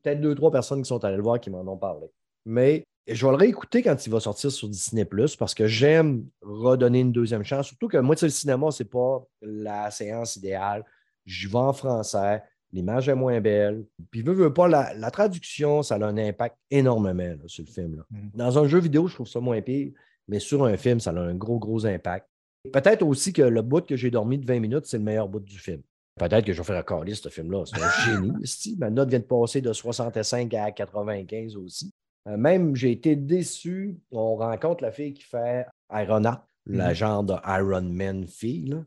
[0.02, 2.08] peut-être deux, trois personnes qui sont allées le voir qui m'en ont parlé.
[2.45, 7.00] Mais je vais le réécouter quand il va sortir sur Disney parce que j'aime redonner
[7.00, 7.67] une deuxième chance.
[7.67, 10.86] Surtout que moi, tu sais, le cinéma, c'est pas la séance idéale.
[11.26, 13.86] J'y vais en français, l'image est moins belle.
[14.12, 17.71] Puis, veux, veux pas, la, la traduction, ça a un impact énormément là, sur le
[17.71, 17.95] film.
[17.97, 18.03] là.
[18.10, 18.29] Mm.
[18.36, 19.91] Dans un jeu vidéo, je trouve ça moins pire,
[20.27, 22.27] mais sur un film, ça a un gros, gros impact.
[22.73, 25.39] Peut-être aussi que le bout que j'ai dormi de 20 minutes, c'est le meilleur bout
[25.39, 25.82] du film.
[26.19, 27.63] Peut-être que je vais faire un calice, ce film-là.
[27.65, 28.34] C'est un génie.
[28.43, 28.75] esti.
[28.77, 31.93] Ma note vient de passer de 65 à 95 aussi.
[32.27, 33.97] Euh, même, j'ai été déçu.
[34.12, 36.93] On rencontre la fille qui fait Ironheart, la Mhm.
[36.95, 38.65] genre de Iron Man fille.
[38.67, 38.84] là.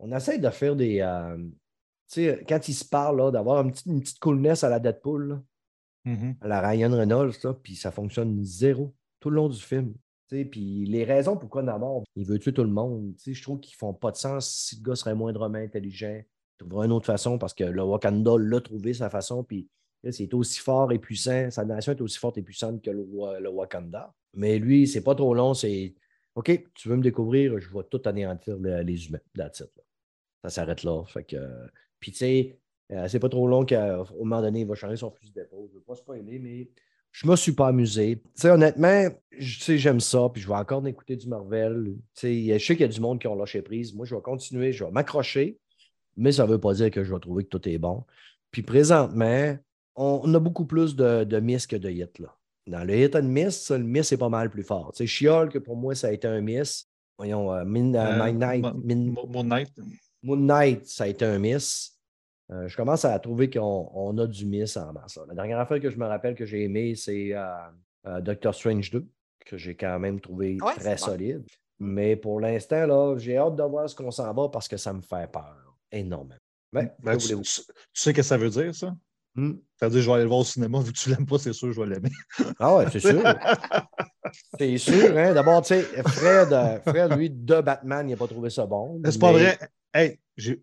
[0.00, 0.98] On essaie de faire des.
[1.00, 1.38] euh,
[2.14, 5.42] sais, quand ils se parlent, d'avoir une petite, une petite coolness à la Deadpool, là,
[6.04, 6.36] Mhm.
[6.40, 9.94] à la Ryan Reynolds, là, puis ça fonctionne zéro tout le long du film.
[10.28, 13.92] Puis les raisons pourquoi Namor, il veut tuer tout le monde, je trouve qu'ils font
[13.92, 14.48] pas de sens.
[14.48, 18.32] Si le gars serait moindrement intelligent, il trouverait une autre façon parce que le Wakanda
[18.38, 19.68] l'a trouvé sa façon, puis
[20.10, 23.40] c'est aussi fort et puissant, sa nation est aussi forte et puissante que le, Wa-
[23.40, 24.14] le Wakanda.
[24.34, 25.94] Mais lui, c'est pas trop long, c'est
[26.34, 29.20] OK, tu veux me découvrir, je vais tout anéantir le- les humains.
[29.36, 29.82] That's it, là.
[30.44, 31.04] Ça s'arrête là.
[31.04, 31.36] Fait que,
[32.02, 32.58] puis tu sais,
[32.92, 35.68] euh, c'est pas trop long qu'au moment donné, il va changer son fusil d'épaule.
[35.68, 36.68] Je ne veux pas spoiler, mais
[37.12, 38.16] je me suis pas amusé.
[38.16, 41.94] Tu sais, honnêtement, je- tu sais, j'aime ça, puis je vais encore écouter du Marvel.
[42.14, 43.94] Tu sais, je sais qu'il y a du monde qui ont lâché prise.
[43.94, 45.58] Moi, je vais continuer, je vais m'accrocher,
[46.16, 48.04] mais ça ne veut pas dire que je vais trouver que tout est bon.
[48.50, 49.56] Puis présentement,
[49.96, 52.18] on, on a beaucoup plus de, de miss que de hit.
[52.18, 52.34] Là.
[52.66, 54.92] Dans le hit and miss, ça, le miss est pas mal plus fort.
[54.92, 56.88] Tu sais, Chiol, que pour moi, ça a été un miss.
[57.18, 59.70] Voyons, euh, Min- euh, Euh, Midnight- Min- Moon Knight.
[60.22, 61.98] Moon Knight, ça a été un miss.
[62.50, 65.16] Euh, je commence à trouver qu'on on a du miss en masse.
[65.16, 65.22] là.
[65.28, 67.44] La dernière affaire que je me rappelle que j'ai aimé, c'est euh,
[68.06, 69.06] euh, Doctor Strange 2,
[69.46, 71.04] que j'ai quand même trouvé Ouais, très bon.
[71.04, 71.44] solide.
[71.78, 74.92] Mais pour l'instant, là, j'ai hâte de voir ce qu'on s'en va parce que ça
[74.92, 75.56] me fait peur
[75.90, 76.36] énormément.
[76.72, 78.94] Mais, Ben, tu, tu- sais ce que ça veut dire, ça?
[79.34, 79.54] Hmm.
[79.80, 80.80] Ça veut dire que je vais aller le voir au cinéma.
[80.80, 82.10] Vu que tu l'aimes pas, c'est sûr que je vais l'aimer.
[82.58, 83.22] Ah ouais, c'est sûr.
[84.58, 85.16] c'est sûr.
[85.16, 85.32] Hein?
[85.34, 89.00] D'abord, tu sais, Fred, Fred, lui, de Batman, il n'a pas trouvé ça bon.
[89.04, 89.58] C'est pas vrai.
[89.94, 90.54] Hey, je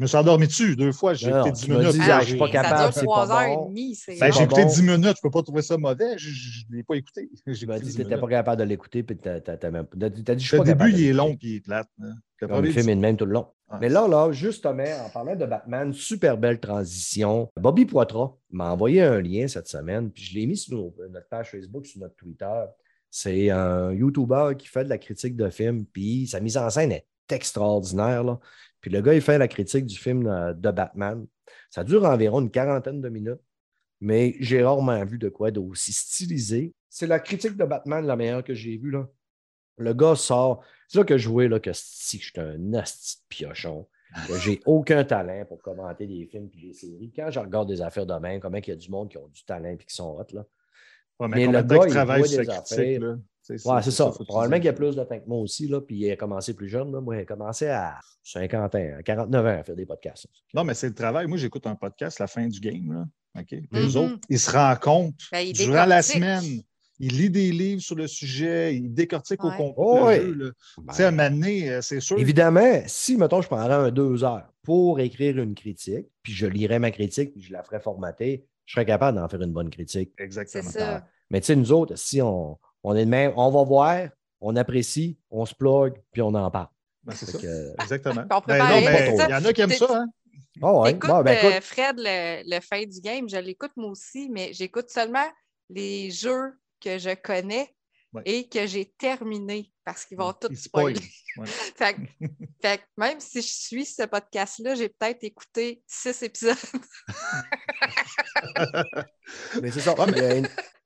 [0.00, 1.14] me suis endormi dessus deux fois.
[1.14, 1.92] J'ai écouté non, 10 tu m'as minutes.
[1.92, 3.94] dit, Ah, je suis pas j'ai- capable, ça dure c'est trois pas heures et demie.
[3.94, 4.68] c'est- Ben, j'ai écouté bon.
[4.68, 5.02] 10 minutes.
[5.04, 6.18] Je ne peux pas trouver ça mauvais.
[6.18, 7.30] Je ne l'ai pas écouté.
[7.32, 9.70] Tu m'as écouté dit 10 que tu n'étais pas capable de l'écouter, puis tu as,
[9.70, 11.60] même t'as dit, je suis Le pas capable début, il est long et il est
[11.60, 11.88] plate.
[12.02, 12.14] hein.
[12.40, 13.46] Le film est de même tout le long.
[13.70, 13.78] Ah.
[13.80, 17.50] Mais là, là, justement, en parlant de Batman, super belle transition.
[17.58, 21.28] Bobby Poitras m'a envoyé un lien cette semaine, puis je l'ai mis sur nos- notre
[21.28, 22.64] page Facebook, sur notre Twitter.
[23.10, 26.92] C'est un YouTuber qui fait de la critique de films, puis sa mise en scène
[26.92, 28.24] est extraordinaire.
[28.24, 28.38] Là.
[28.80, 31.26] Puis le gars, il fait la critique du film euh, de Batman.
[31.70, 33.40] Ça dure environ une quarantaine de minutes,
[34.00, 36.72] mais j'ai rarement vu de quoi d'aussi stylisé.
[36.88, 38.90] C'est la critique de Batman la meilleure que j'ai vue.
[38.90, 39.08] là.
[39.76, 40.62] Le gars sort.
[40.88, 43.88] C'est là que je vois là, que si je suis un asti de piochon,
[44.28, 47.12] que j'ai aucun talent pour commenter des films et des séries.
[47.14, 49.28] Quand je regarde des affaires de même, comment il y a du monde qui ont
[49.28, 50.44] du talent et qui sont hot, là.
[51.18, 53.00] Ouais, Mais le gars, il travaille voit des affaires.
[53.00, 53.16] là?
[53.46, 54.10] C'est Ouais, c'est ça.
[54.16, 56.16] tu Probablement qu'il y a plus de temps que moi aussi, là, puis il a
[56.16, 56.90] commencé plus jeune.
[56.90, 57.00] Là.
[57.02, 60.26] Moi, il a commencé à 50 ans, à 49 ans à faire des podcasts.
[60.54, 61.26] Non, mais c'est le travail.
[61.26, 62.90] Moi, j'écoute un podcast, La fin du game.
[62.92, 63.04] Là.
[63.40, 63.46] OK?
[63.48, 63.96] Puis Mhm.
[63.96, 66.62] Autres, ils se rencontrent Ben, ils durant la semaine.
[67.00, 69.50] Ils lisent des livres sur le sujet, ils décortiquent Ouais.
[69.58, 70.52] au complet Oh, le jeu.
[70.78, 72.18] Ben, Tu sais, à un moment donné, euh, c'est sûr.
[72.18, 76.78] Évidemment, si, mettons, je prendrais un deux heures pour écrire une critique, puis je lirais
[76.78, 80.12] ma critique, puis je la ferais formater, je serais capable d'en faire une bonne critique.
[80.18, 80.70] Exactement.
[80.70, 81.04] Ça.
[81.30, 84.08] Mais tu sais, nous autres, si on, on est de même, on va voir,
[84.40, 86.68] on apprécie, on se plug, puis on en parle.
[87.02, 87.38] Ben, c'est ça.
[87.38, 88.24] que- Exactement.
[88.30, 89.86] On Ben, non, il y en a qui aiment ça.
[89.90, 90.06] Hein?
[90.62, 90.92] Ah ouais.
[90.92, 94.28] Écoute, Bon, ben, euh, écoute, Fred, le, le fin du game, je l'écoute moi aussi,
[94.30, 95.26] mais j'écoute seulement
[95.68, 97.74] les jeux que je connais
[98.12, 98.22] Ouais.
[98.26, 101.00] et que j'ai terminés parce qu'ils vont Ouais, tout ils spoiler.
[102.62, 106.54] fait, même si je suis ce podcast-là, j'ai peut-être écouté six épisodes.
[109.60, 109.96] mais c'est ça.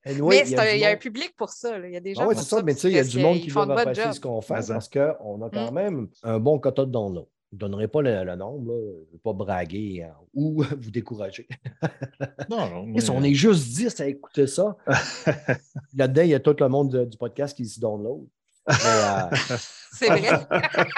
[0.08, 1.78] Anyway, mais il y a un- du il y a un monde- public pour ça.
[1.78, 1.86] là.
[1.86, 3.04] Il y a des gens Ah oui, c'est ça, mais tu sais, il y a
[3.04, 5.72] du monde qui font doit de bonne apprécier ce qu'on fait parce qu'on a quand
[5.72, 7.26] même un bon quota de download.
[7.50, 8.78] Je ne donnerai pas le, le nombre, là.
[8.78, 11.48] je ne veux pas braguer hein, ou vous décourager.
[12.50, 12.82] Non, non.
[12.86, 14.76] Mais- on est juste 10 à écouter ça.
[15.96, 18.26] Là-dedans, il y a tout le monde de- du podcast qui se download.
[18.68, 18.74] Euh,
[19.92, 20.28] C'est vrai.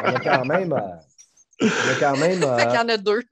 [0.03, 0.73] on a quand même.
[0.73, 0.79] euh,
[1.63, 2.43] on a quand même.
[2.43, 3.23] euh, y en a deux.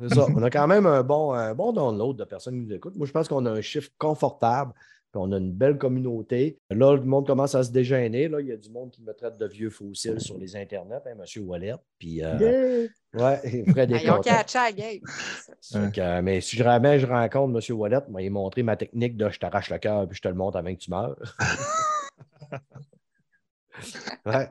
[0.00, 2.74] c'est ça, on a quand même un bon, un bon download de personnes qui nous
[2.74, 2.96] écoutent.
[2.96, 4.72] Moi, je pense qu'on a un chiffre confortable.
[5.16, 6.58] Puis On a une belle communauté.
[6.70, 8.28] Là, le monde commence à se dégêner.
[8.28, 8.40] Là.
[8.40, 11.16] Il y a du monde qui me traite de vieux fossiles sur les internets, hein,
[11.18, 11.24] M.
[11.44, 11.74] Wallet.
[11.98, 13.74] Puis, euh, ouais, ont
[14.16, 14.20] content.
[14.22, 16.22] catché à la game.
[16.22, 17.76] Mais si jamais je rencontre M.
[17.76, 20.34] Wallet, il m'a montré ma technique de je t'arrache le cœur puis je te le
[20.34, 21.16] montre avant que tu meurs.
[24.26, 24.50] ouais.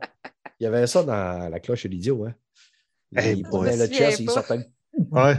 [0.60, 2.26] Il y avait ça dans la cloche et l'idiot.
[2.26, 2.34] Hein?
[3.16, 4.34] Hey, il prenait le souviens chess, il pas?
[4.34, 4.60] sortait
[5.12, 5.36] Ouais.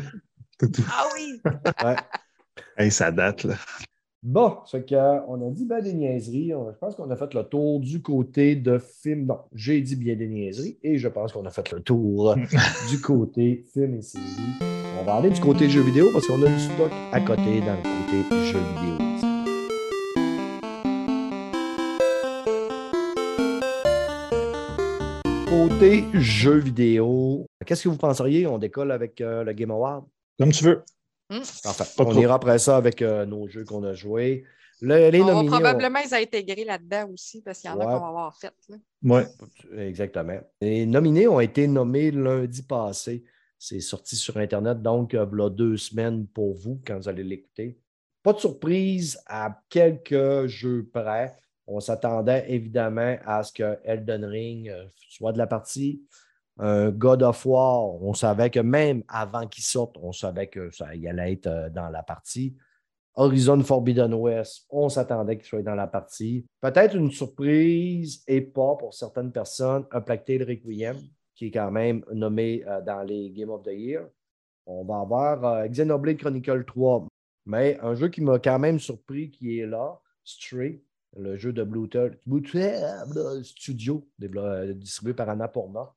[0.89, 1.41] Ah oui!
[1.85, 1.97] Ouais.
[2.79, 3.57] Hey, ça date, là.
[4.23, 6.53] Bon, c'est qu'on a dit bien des niaiseries.
[6.55, 9.27] On- Je pense qu'on a fait le tour du côté de film.
[9.27, 12.35] Non, j'ai dit bien des niaiseries et je pense qu'on a fait le tour
[12.91, 14.25] du côté film et séries.
[15.01, 17.77] On va aller du côté jeux vidéo parce qu'on a du stock à côté dans
[17.77, 18.97] le côté jeux vidéo.
[25.49, 28.47] Côté jeux vidéo, qu'est-ce que vous penseriez?
[28.47, 30.05] On décolle avec euh, le Game Award?
[30.39, 30.83] Comme tu veux.
[31.31, 32.21] Enfin, Pas on trop.
[32.21, 34.45] ira après ça avec euh, nos jeux qu'on a joués.
[34.81, 37.81] Le- les On va nominés, on- probablement les intégrer là-dedans aussi parce qu'il y en
[37.81, 38.53] a qu'on va avoir fait.
[39.03, 39.27] Ouais.
[39.79, 40.39] Exactement.
[40.61, 43.25] Les nominés ont été nommés lundi passé.
[43.59, 47.79] C'est sorti sur Internet, donc euh, voilà deux semaines pour vous quand vous allez l'écouter.
[48.23, 51.35] Pas de surprise à quelques jeux près.
[51.67, 56.03] On s'attendait évidemment à ce que Elden Ring euh, soit de la partie.
[56.59, 60.87] Un God of War, on savait que même avant qu'il sorte, on savait que ça
[60.87, 62.57] allait être euh, dans la partie.
[63.15, 66.47] Horizon Forbidden West, on s'attendait qu'il soit dans la partie.
[66.61, 70.97] Peut-être une surprise et pas pour certaines personnes, un Plague Tale Requiem,
[71.35, 74.07] qui est quand même nommé euh, dans les Game of the Year.
[74.67, 77.07] On va avoir euh, Xenoblade Chronicle 3,
[77.47, 80.83] mais un jeu qui m'a quand même surpris qui est là, Stray,
[81.17, 81.89] le jeu de Blue
[83.43, 85.95] Studio, distribué par Annapurna.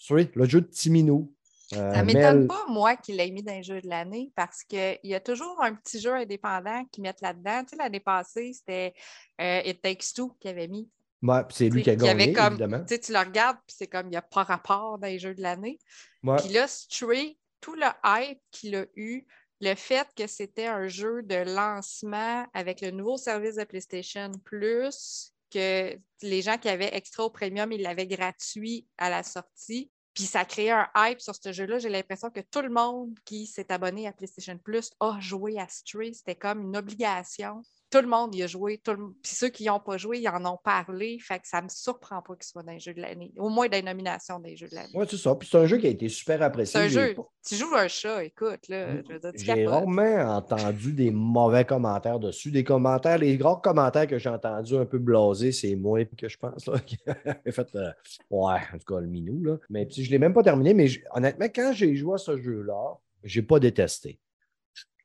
[0.00, 1.32] Stray, le jeu de Timinou.
[1.74, 4.32] Euh, Ça ne m'étonne Mel- pas, moi, qu'il l'ait mis dans les jeux de l'année
[4.34, 7.62] parce qu'il y a toujours un petit jeu indépendant qui mettent là-dedans.
[7.62, 8.92] Tu sais, l'année passée, c'était
[9.40, 10.88] euh, It Takes Two qui avait mis.
[11.22, 12.80] Ouais, puis c'est lui qui a y avait gagné, comme- évidemment.
[12.80, 15.18] Tu sais, tu le regardes, puis c'est comme il n'y a pas rapport dans les
[15.20, 15.78] jeux de l'année.
[16.24, 16.36] Ouais.
[16.38, 19.24] Puis là, Stray, tout le hype qu'il a eu,
[19.60, 25.34] le fait que c'était un jeu de lancement avec le nouveau service de PlayStation Plus,
[25.50, 29.90] que les gens qui avaient extra au premium, ils l'avaient gratuit à la sortie.
[30.14, 31.78] Puis ça a créé un hype sur ce jeu-là.
[31.78, 35.68] J'ai l'impression que tout le monde qui s'est abonné à PlayStation Plus a joué à
[35.68, 36.14] Stray.
[36.14, 37.62] C'était comme une obligation.
[37.90, 38.78] Tout le monde y a joué.
[38.78, 39.12] Tout le...
[39.22, 41.18] Puis ceux qui n'y ont pas joué, ils en ont parlé.
[41.20, 43.32] Fait que ça ne me surprend pas qu'il soit dans les jeux de l'année.
[43.36, 44.92] Au moins des nominations des jeux de l'année.
[44.94, 45.34] Ouais, c'est ça.
[45.34, 46.78] Puis c'est un jeu qui a été super apprécié.
[46.80, 47.14] C'est un jeu.
[47.14, 49.02] pas- Tu joues un chat, écoute, là.
[49.02, 52.50] Tu J'ai rarement entendu des mauvais commentaires dessus.
[52.50, 56.36] Des commentaires, les gros commentaires que j'ai entendus un peu blasés, c'est moi que je
[56.36, 56.66] pense.
[56.66, 57.90] Là, qui a fait, euh,
[58.30, 59.42] ouais, en tout cas, le minou.
[59.42, 59.56] Là.
[59.68, 60.74] Mais puis, je ne l'ai même pas terminé.
[60.74, 64.20] Mais j- honnêtement, quand j'ai joué à ce jeu-là, je n'ai pas détesté.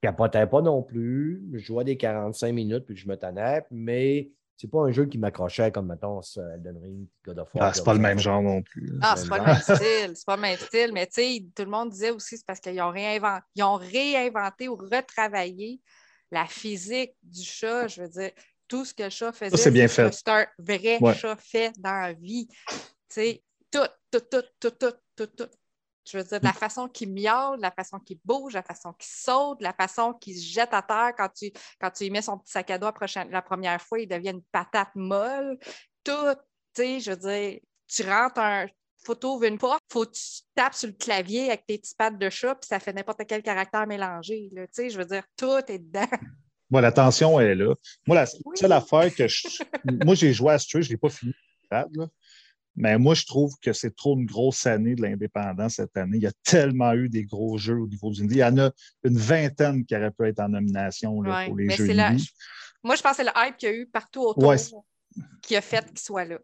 [0.06, 1.44] Je capotais pas non plus.
[1.54, 3.64] Je jouais des 45 minutes puis je me tannais.
[3.72, 7.66] Mais c'est pas un jeu qui m'accrochait comme, mettons, Elden Ring, God of War.
[7.66, 8.94] Ah, c'est pas le même genre non plus.
[9.02, 11.64] Ah, c'est pas le même style, c'est pas le même style, mais tu sais, tout
[11.64, 15.82] le monde disait aussi c'est parce qu'ils ont, ils ont réinventé ou retravaillé
[16.32, 17.88] la physique du chat.
[17.88, 18.32] Je veux dire,
[18.68, 19.58] tout ce que le chat faisait.
[19.58, 20.14] c'est bien fait.
[20.14, 21.14] C'est un vrai Ouais.
[21.14, 22.48] chat fait dans la vie.
[22.48, 22.76] Tu
[23.10, 23.80] sais, tout,
[24.12, 25.50] tout, tout, tout, tout, tout, tout.
[26.08, 26.46] Je veux dire, Mm.
[26.46, 30.36] la façon qu'il miaule, la façon qu'il bouge, la façon qu'il saute, la façon qu'il
[30.38, 32.90] se jette à terre quand tu, quand tu lui mets son petit sac à dos
[33.30, 35.58] la, première fois, il devient une patate molle.
[36.04, 36.14] Tout,
[36.76, 38.68] tu sais, je veux dire, tu rentres un
[39.04, 42.18] photo ouvre une porte, faut que tu tapes sur le clavier avec tes petits pattes
[42.18, 44.50] de chat, puis ça fait n'importe quel caractère mélangé.
[44.52, 44.66] là.
[44.68, 46.08] Tu sais, je veux dire, tout est dedans.
[46.72, 47.76] Moi, la tension est là.
[48.08, 48.58] Moi, la Oui.
[48.58, 49.48] seule affaire que je.
[50.04, 51.34] moi, j'ai joué à Stray, je ne l'ai pas fini.
[51.72, 51.86] là.
[52.76, 56.18] Mais moi, je trouve que c'est trop une grosse année de l'indépendance cette année.
[56.18, 58.36] Il y a tellement eu des gros jeux au niveau du indie.
[58.36, 58.72] Il y en a
[59.04, 62.12] une vingtaine qui auraient pu être en nomination là, Ouais, pour les mais jeux la-.
[62.84, 64.58] Moi, je pense que c'est le hype qu'il y a eu partout autour Ouais.
[65.42, 66.38] qui a fait qu'il soit là.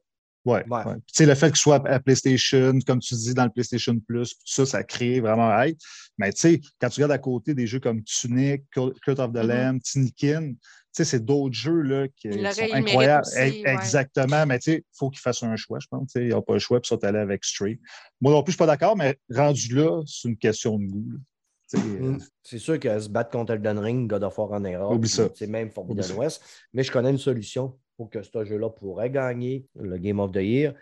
[0.44, 0.96] Ouais, Ouais.
[1.16, 4.42] Puis, le fait qu'il soit à PlayStation, comme tu dis, dans le PlayStation Plus, tout
[4.46, 5.78] ça, ça crée vraiment un hype.
[6.18, 9.36] Mais tu sais, quand tu regardes à côté des jeux comme Tunic, Cult of the
[9.38, 9.48] Mhm.
[9.48, 10.58] Lamb, Tinikin, tu
[10.94, 13.22] sais, c'est d'autres jeux là, qui Il sont incroyables.
[13.26, 13.64] aussi, ouais.
[13.66, 14.46] Exactement.
[14.48, 16.08] Mais tu sais, il faut qu'ils fassent un choix, je pense.
[16.12, 17.80] Tu sais, Ils n'ont pas le choix, puis ils sont allés avec Stray.
[18.20, 20.86] Moi non plus, je ne suis pas d'accord, mais rendu là, c'est une question de
[20.88, 21.06] goût.
[21.68, 22.20] sais, euh, Mm.
[22.44, 25.30] C'est sûr que se battre contre Elden Ring, God of War en ça.
[25.36, 26.18] c'est même Forbidden.
[26.18, 26.42] West.
[26.74, 30.38] Mais je connais une solution pour que ce jeu-là pourrait gagner le Game of the
[30.38, 30.74] Year.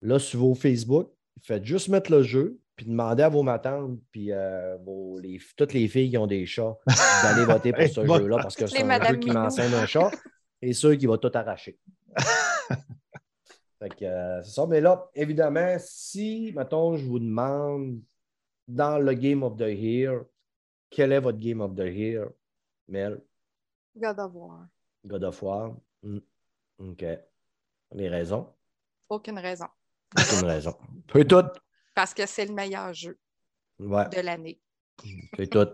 [0.00, 1.10] Là, sur vos Facebook,
[1.42, 5.74] faites juste mettre le jeu, puis demandez à vos matantes, puis euh, vos- les- toutes
[5.74, 6.74] les filles qui ont des chats,
[7.22, 8.16] d'aller voter pour ce bon.
[8.16, 10.10] jeu-là, parce que c'est un Madame jeu qui m'enseigne un chat
[10.62, 11.78] et sûr qu'il va tout arracher.
[13.78, 14.66] Fait que, euh, c'est ça.
[14.66, 18.00] Mais là, évidemment, si, mettons, je vous demande
[18.66, 20.22] dans le Game of the Year,
[20.88, 22.28] quel est votre Game of the Year,
[22.88, 23.20] Mel?
[23.94, 24.66] God of War.
[25.04, 25.76] God of War?
[26.02, 26.20] Hmm.
[26.78, 27.04] OK.
[27.92, 28.48] Les raisons?
[29.08, 29.66] Aucune raison.
[30.18, 30.74] Aucune raison.
[31.08, 31.42] Peu tout.
[31.94, 33.18] Parce que c'est le meilleur jeu
[33.78, 34.60] Ouais, de l'année.
[35.36, 35.66] peu tout.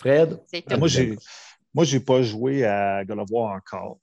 [0.00, 0.40] Fred?
[0.46, 0.78] C'est Ah, tout.
[0.78, 1.16] moi, j'ai
[1.74, 3.98] moi, j'ai pas joué à God of War encore.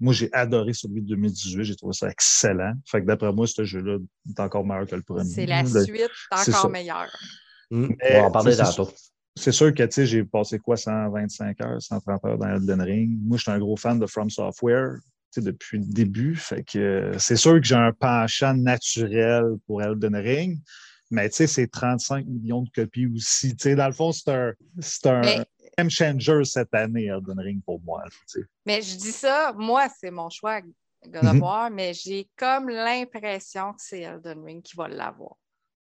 [0.00, 1.64] Moi, j'ai adoré celui de 2018.
[1.64, 2.74] J'ai trouvé ça excellent.
[2.86, 5.24] Fait que d'après moi, ce jeu-là est encore meilleur que le premier.
[5.24, 7.10] C'est la Le- suite c'est encore meilleure.
[7.70, 8.90] Hmm, On va en parler c'est- tantôt.
[9.36, 13.18] C'est sûr que tu sais, j'ai passé quoi, 125 heures, 130 heures dans Elden Ring.
[13.22, 14.98] Moi, je suis un gros fan de From Software
[15.40, 16.36] depuis le début.
[16.36, 20.58] Fait que euh, c'est sûr que j'ai un penchant naturel pour Elden Ring.
[21.10, 23.54] Mais tu sais, c'est 35 millions de copies aussi.
[23.56, 25.44] Tu sais, dans le fond, c'est un, c'est un Mais-
[25.78, 28.02] game changer cette année, Elden Ring, pour moi.
[28.66, 30.60] Mais je dis ça, moi, c'est mon choix,
[31.06, 31.42] God of Mhm.
[31.42, 35.34] War, mais j'ai comme l'impression que c'est Elden Ring qui va l'avoir.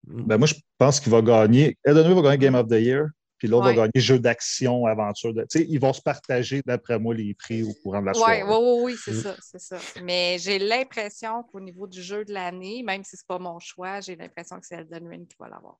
[0.07, 0.23] Hmm.
[0.23, 1.77] Ben, moi, je pense qu'il va gagner.
[1.85, 3.07] Elden Ring va gagner Game of the Year,
[3.43, 3.75] puis l'autre Ouais.
[3.75, 5.33] va gagner jeu d'action, aventure.
[5.33, 5.41] De...
[5.41, 8.41] Tu sais, ils vont se partager, d'après moi, les prix au courant de la soirée.
[8.41, 9.15] oui, oui, oui, c'est Mm.
[9.21, 9.77] ça, c'est ça.
[10.01, 13.59] Mais j'ai l'impression qu'au niveau du jeu de l'année, même si ce n'est pas mon
[13.59, 15.75] choix, j'ai l'impression que c'est Elden Ring qui va l'avoir.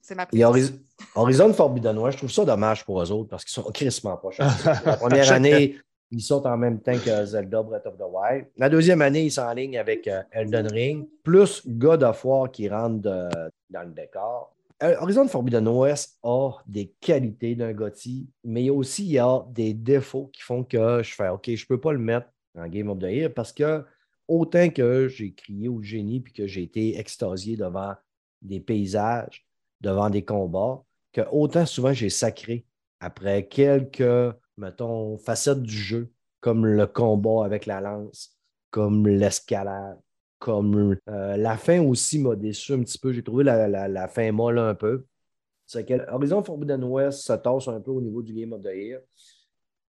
[0.00, 0.24] C'est ma.
[0.24, 0.74] Horiz-
[1.14, 4.32] Horizon Forbidden West, je trouve ça dommage pour eux autres parce qu'ils sont crissement pas
[4.32, 4.46] chers.
[4.84, 5.78] La première année,
[6.10, 8.46] ils sortent en même temps que Zelda Breath of the Wild.
[8.56, 12.50] La deuxième année, ils sont en ligne avec euh, Elden Ring, plus God of War
[12.50, 13.28] qui rentre de-
[13.70, 14.52] dans le décor.
[14.82, 19.74] Euh, Horizon Forbidden West a des qualités d'un GOTY, mais aussi il y a des
[19.74, 22.88] défauts qui font que je fais OK, je ne peux pas le mettre en Game
[22.88, 23.84] of the Year parce que
[24.26, 27.94] autant que j'ai crié au génie puis que j'ai été extasié devant
[28.40, 29.46] des paysages,
[29.82, 32.64] devant des combats, que autant souvent j'ai sacré
[33.00, 38.34] après quelques, mettons, facettes du jeu, comme le combat avec la lance,
[38.70, 40.00] comme l'escalade,
[40.40, 43.12] comme euh, la fin aussi m'a déçu un petit peu.
[43.12, 45.04] J'ai trouvé la, la- la fin molle un peu.
[45.66, 48.74] C'est que Horizon Forbidden West se tasse un peu au niveau du Game of the
[48.74, 49.00] Year.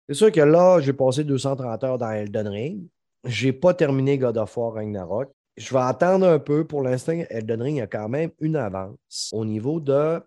[0.08, 2.84] C'est sûr que là, j'ai passé 230 heures dans Elden Ring.
[3.24, 5.32] J'ai pas terminé God of War Ragnarok.
[5.56, 6.66] Je vais attendre un peu.
[6.66, 10.20] Pour l'instant, Elden Ring a quand même une avance au niveau de.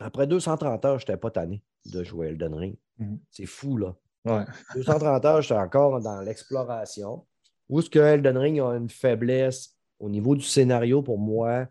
[0.00, 2.76] Après 230 heures, je n'étais pas tanné de jouer Elden Ring.
[2.98, 3.18] Mhm.
[3.30, 3.94] C'est fou, là.
[4.24, 4.44] Ouais.
[4.74, 7.24] 230 heures, j'étais encore dans l'exploration.
[7.68, 11.66] Où est-ce que Elden Ring a une faiblesse au niveau du scénario pour moi?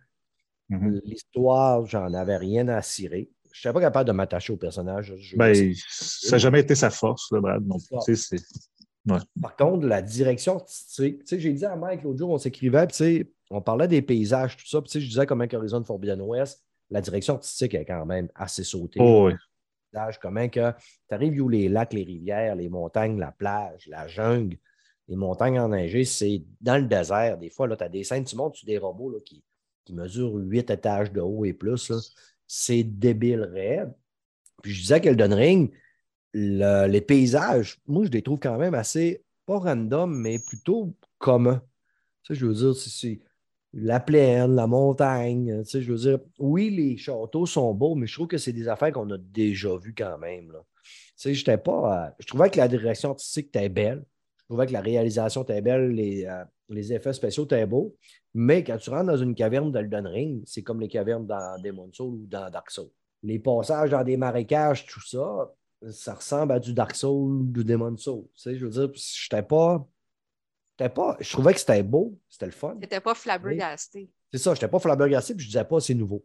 [0.69, 1.01] Mhm.
[1.05, 3.29] L'histoire, j'en avais rien à cirer.
[3.51, 5.13] Je n'étais pas capable de m'attacher au personnage.
[5.37, 7.63] Ben, ça n'a jamais été sa force, là, Brad.
[9.05, 12.87] Non Par contre, la direction artistique, j'ai dit à Mike l'autre jour, on s'écrivait,
[13.51, 17.75] on parlait des paysages, tout ça, je disais comment Horizon Forbidden West, la direction artistique
[17.75, 18.99] est quand même assez sautée.
[18.99, 19.33] Oh, oui.
[20.21, 20.71] comment que
[21.07, 24.57] tu arrives où les lacs, les rivières, les montagnes, la plage, la jungle,
[25.07, 27.37] les montagnes enneigées, c'est dans le désert.
[27.37, 29.43] Des fois, tu as des scènes, tu montes sur des robots là, qui,
[29.85, 31.91] qui mesurent 8 étages de haut et plus.
[32.47, 33.93] C'est débile raide.
[34.63, 35.71] Puis je disais qu'Elden Ring,
[36.33, 41.61] le- les paysages, moi, je les trouve quand même assez, pas random, mais plutôt communs.
[42.23, 43.19] Tu sais, je veux dire, c'est-
[43.73, 45.63] la plaine, la montagne.
[45.63, 48.53] Tu sais, je veux dire, oui, les châteaux sont beaux, mais je trouve que c'est
[48.53, 50.53] des affaires qu'on a déjà vues quand même.
[51.17, 52.07] Tu sais, pas.
[52.07, 54.05] euh, je trouvais que la direction artistique était belle.
[54.45, 57.95] Je trouvais que la réalisation était belle, les, euh, les effets spéciaux étaient beaux.
[58.33, 61.95] Mais quand tu rentres dans une caverne d'Elden Ring, c'est comme les cavernes dans Demon's
[61.95, 62.91] Souls ou dans Dark Souls.
[63.23, 65.51] Les passages dans des marécages, tout ça,
[65.89, 68.27] ça ressemble à du Dark Souls ou du Demon's Souls.
[68.35, 69.87] Tu sais, je veux dire, j'étais pas.
[70.77, 71.17] j'étais pas.
[71.19, 72.75] Je trouvais que c'était beau, c'était le fun.
[72.79, 74.11] T'étais pas flabbergasté.
[74.31, 76.23] C'est ça, j'étais pas flabbergasté, puis je disais pas c'est nouveau.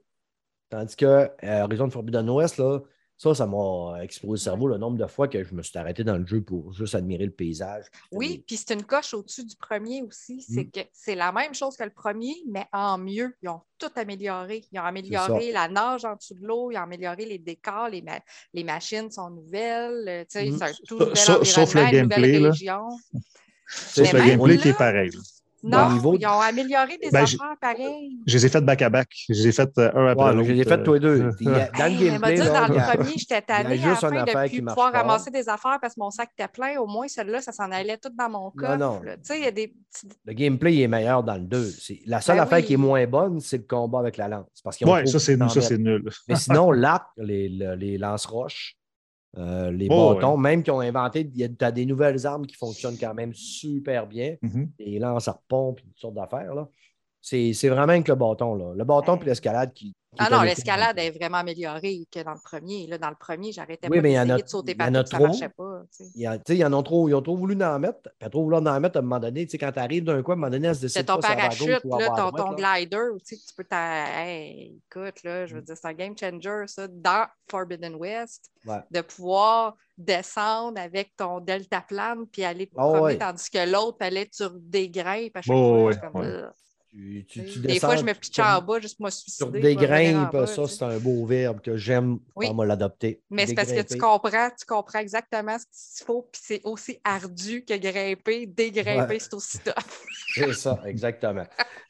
[0.68, 2.80] Tandis que euh, Horizon Forbidden West, là,
[3.22, 6.04] ça, ça m'a explosé le cerveau le nombre de fois que je me suis arrêté
[6.04, 7.84] dans le jeu pour juste admirer le paysage.
[8.12, 10.40] Oui, puis c'est une coche au-dessus du premier aussi.
[10.40, 10.70] C'est Mm.
[10.70, 13.36] que c'est la même chose que le premier, mais en mieux.
[13.42, 14.64] Ils ont tout amélioré.
[14.72, 18.00] Ils ont amélioré la nage en dessous de l'eau, ils ont amélioré les décors, les,
[18.00, 18.20] ma-
[18.54, 20.08] les machines sont nouvelles.
[20.08, 20.56] euh, tu sais, Mm.
[20.56, 21.14] C'est un tout
[21.44, 22.50] sauf le environnement, une nouvelle gameplay, là.
[22.52, 22.88] région.
[23.68, 25.10] Sauf Mais le gameplay là- qui est pareil.
[25.62, 28.18] Non, niveau ils ont amélioré des Ben, affaires pareilles.
[28.26, 29.08] Je les ai fait back-à-back.
[29.28, 30.46] Je les ai fait euh, un après Ouais, l'autre.
[30.48, 31.20] je les ai fait tous les deux.
[31.22, 33.76] euh, Il y a- Dans le gameplay, m'a dit, là, dans le premier, j'étais tannée
[33.76, 34.98] juste à la une fin de plus pouvoir pas.
[35.00, 36.78] ramasser des affaires parce que mon sac était plein.
[36.78, 38.76] Au moins, celle-là, ça s'en allait tout dans mon coffre.
[38.76, 39.00] non.
[39.02, 39.16] là.
[39.16, 40.08] Tu sais, il y a des petits...
[40.24, 41.64] le gameplay il est meilleur dans le 2.
[41.70, 42.64] C'est- La seule Ben affaire oui.
[42.64, 44.46] qui est moins bonne, c'est le combat avec la lance.
[44.80, 46.08] Trop ça, c'est nul.
[46.28, 48.76] Mais sinon, l'arc, les, le- les lance-roches,
[49.38, 52.98] euh, les Oh, bâtons, même qui ont inventé, tu as des nouvelles armes qui fonctionnent
[52.98, 54.36] quand même super bien.
[54.42, 54.70] Mhm.
[54.78, 56.54] Les lances à repompe, puis toutes sortes d'affaires.
[56.54, 56.68] là.
[57.22, 58.54] C'est c'est vraiment avec le bâton.
[58.54, 58.72] Là.
[58.74, 59.94] Le bâton puis l'escalade qui.
[60.18, 62.86] Ah non, le- l'escalade est vraiment améliorée que dans le premier.
[62.88, 64.82] Là, dans le premier, j'arrêtais Oui, pas mais en a- d'essayer de sauter il y
[64.84, 65.26] en partout, ça trop.
[65.28, 65.82] marchait pas.
[65.96, 66.10] tu sais.
[66.16, 68.42] Il y a- ils en ont trop, ils ont trop voulu en mettre, puis trop
[68.42, 69.44] voulu en mettre à un moment donné.
[69.46, 71.04] Tu sais, quand tu arrives d'un coin, à un moment donné, elle se décide C'est
[71.04, 72.78] ton pas parachute, là, ton, droite, ton là.
[72.80, 74.24] glider, tu peux t'a...
[74.26, 75.46] Hey, écoute, là, Mm.
[75.46, 78.80] je veux dire, c'est un game changer, ça, dans Forbidden West, Ouais.
[78.90, 83.18] de pouvoir descendre avec ton deltaplane puis aller te promener, ouais.
[83.18, 86.20] tandis que l'autre fallait sur des grimpes à chaque Oh, fois.
[86.20, 86.42] ouais,
[86.92, 89.36] Tu, tu, tu des fois, je me pitchais en bas juste pour me suicider.
[89.36, 92.18] Sur des grimpes, bas, ça, c'est un beau verbe que j'aime.
[92.34, 92.48] Oui.
[92.50, 93.22] On va l'adopter.
[93.30, 96.98] Mais c'est parce que tu comprends, tu comprends exactement ce qu'il faut, puis c'est aussi
[97.04, 99.18] ardu que grimper, dégrimper, Ouais.
[99.20, 99.74] c'est aussi tough.
[100.34, 101.44] C'est ça, exactement.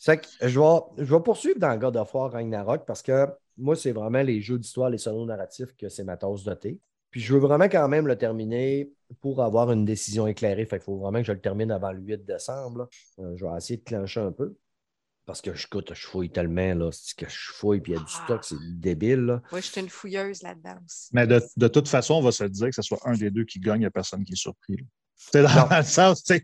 [0.06, 0.12] Que
[0.48, 3.26] je vais, je vais poursuivre dans God of War Ragnarok parce que
[3.58, 6.78] moi, c'est vraiment les jeux d'histoire, les solos narratifs que c'est ma tasse de thé.
[7.10, 8.90] Puis je veux vraiment quand même le terminer
[9.20, 10.64] pour avoir une décision éclairée.
[10.64, 12.88] Fait qu'il faut vraiment que je le termine avant le 8 décembre.
[13.18, 14.56] Euh, je vais essayer de clencher un peu.
[15.30, 16.90] Parce que je, écoute, je fouille tellement, là.
[16.92, 18.24] C'est que je fouille, puis il y a du Ah.
[18.24, 19.20] stock, c'est débile.
[19.20, 19.42] Là.
[19.52, 21.08] Moi, je suis une fouilleuse là-dedans aussi.
[21.12, 23.44] Mais de, de toute façon, on va se dire que ce soit un des deux
[23.44, 24.76] qui gagne, il n'y a personne qui est surpris.
[24.76, 24.82] là.
[25.14, 25.76] C'est dans, Non.
[25.76, 26.34] le sens, tu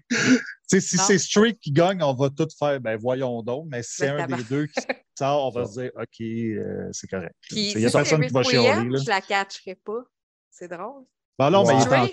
[0.69, 1.03] sais, si Non.
[1.05, 4.33] c'est Streak qui gagne, on va tout faire, ben voyons donc, mais si c'est Ben,
[4.33, 4.75] un des deux qui
[5.19, 7.35] sort, on va se dire, OK, euh, c'est correct.
[7.51, 8.89] Il n'y a personne qui va chialer.
[8.89, 9.01] là.
[9.03, 10.05] je la catcherai pas.
[10.51, 11.05] C'est drôle.
[11.39, 12.07] Ben non, mais il est en-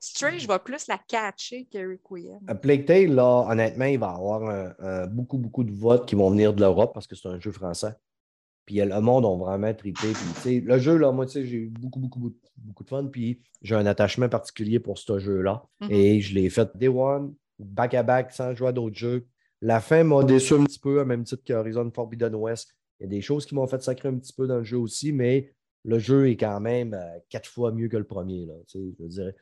[0.00, 2.40] Stray, Stray, je vais plus la catcher que Requiem.
[2.46, 6.06] À Plague Tale, là, honnêtement, il va y avoir un- un- beaucoup, beaucoup de votes
[6.06, 7.92] qui vont venir de l'Europe parce que c'est un jeu français.
[8.66, 10.08] Puis euh, le monde a vraiment trippé.
[10.42, 13.06] Puis, le jeu, là, moi, j'ai eu beaucoup, beaucoup, beaucoup, de fun.
[13.06, 15.64] Puis j'ai un attachement particulier pour ce jeu-là.
[15.80, 15.90] Mhm.
[15.90, 19.26] Et je l'ai fait day one, back-à-back, sans jouer à d'autres jeux.
[19.62, 22.76] La fin m'a déçu un petit peu, à même titre qu'Horizon Forbidden West.
[23.00, 24.76] Il y a des choses qui m'ont fait sacrer un petit peu dans le jeu
[24.78, 25.52] aussi, mais
[25.84, 28.44] le jeu est quand même euh, quatre fois mieux que le premier.
[28.46, 29.32] Là, je veux dire,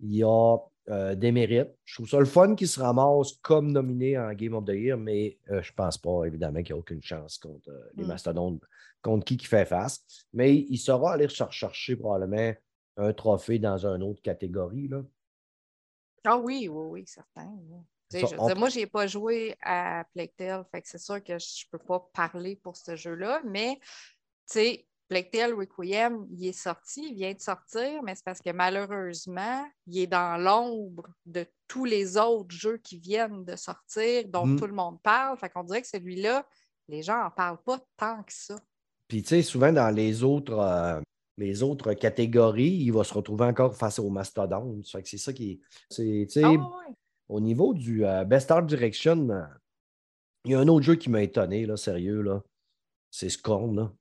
[0.00, 0.56] il y a
[0.88, 1.70] euh, des mérites.
[1.84, 4.96] Je trouve ça le fun qu'il se ramasse comme nominé en Game of the Year,
[4.96, 8.08] mais euh, je pense pas, évidemment, qu'il n'y a aucune chance contre euh, les Mm.
[8.08, 8.62] mastodontes,
[9.02, 10.04] contre qui qui fait face.
[10.32, 12.54] Mais il saura aller cher- chercher probablement
[12.98, 14.88] un trophée dans une autre catégorie.
[14.88, 15.02] Là.
[16.24, 17.48] Ah oui, oui, oui, certain.
[17.68, 17.78] oui.
[18.10, 20.04] Ça, je on- dire, moi, je n'ai pas joué à
[20.36, 23.78] Tale, fait que c'est sûr que je ne peux pas parler pour ce jeu-là, mais
[23.80, 23.80] tu
[24.46, 28.50] sais, Plague Tale Requiem, il est sorti, il vient de sortir, mais c'est parce que
[28.50, 34.46] malheureusement, il est dans l'ombre de tous les autres jeux qui viennent de sortir, dont
[34.46, 34.58] Mm.
[34.58, 35.38] tout le monde parle.
[35.38, 36.44] Fait qu'on dirait que celui-là,
[36.88, 38.56] les gens n'en parlent pas tant que ça.
[39.08, 41.00] Puis, tu sais, souvent dans les autres, euh,
[41.38, 44.88] les autres catégories, il va se retrouver encore face aux mastodontes.
[44.88, 45.60] Fait que c'est ça qui
[45.98, 46.36] est.
[46.42, 46.58] Ah ouais.
[47.28, 49.44] Au niveau du euh, Best Art Direction, euh,
[50.44, 52.42] il y a un autre jeu qui m'a étonné, là, sérieux, là.
[53.10, 53.92] C'est Scorn, là.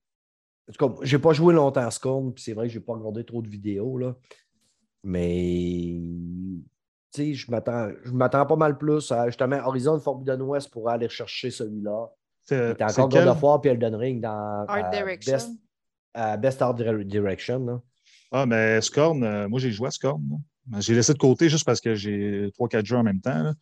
[0.68, 2.93] En tout cas, j'ai pas joué longtemps à Scorn, puis c'est vrai que j'ai pas
[2.93, 4.16] regardé trop de vidéos, là.
[5.03, 6.63] Mais, tu
[7.11, 11.07] sais, je m'attends, je m'attends pas mal plus à, justement, Horizon Forbidden West pour aller
[11.09, 12.07] chercher celui-là.
[12.51, 15.34] Il C'est encore God of War puis Elden Ring dans Art euh, Direction.
[15.34, 15.49] Best,
[16.18, 17.82] euh, Best Art Dire- Direction, là.
[18.32, 20.22] Ah, mais Scorn, euh, moi, j'ai joué à Scorn.
[20.80, 23.43] J'ai laissé de côté juste parce que j'ai 3-4 jeux en même temps.
[23.43, 23.53] là.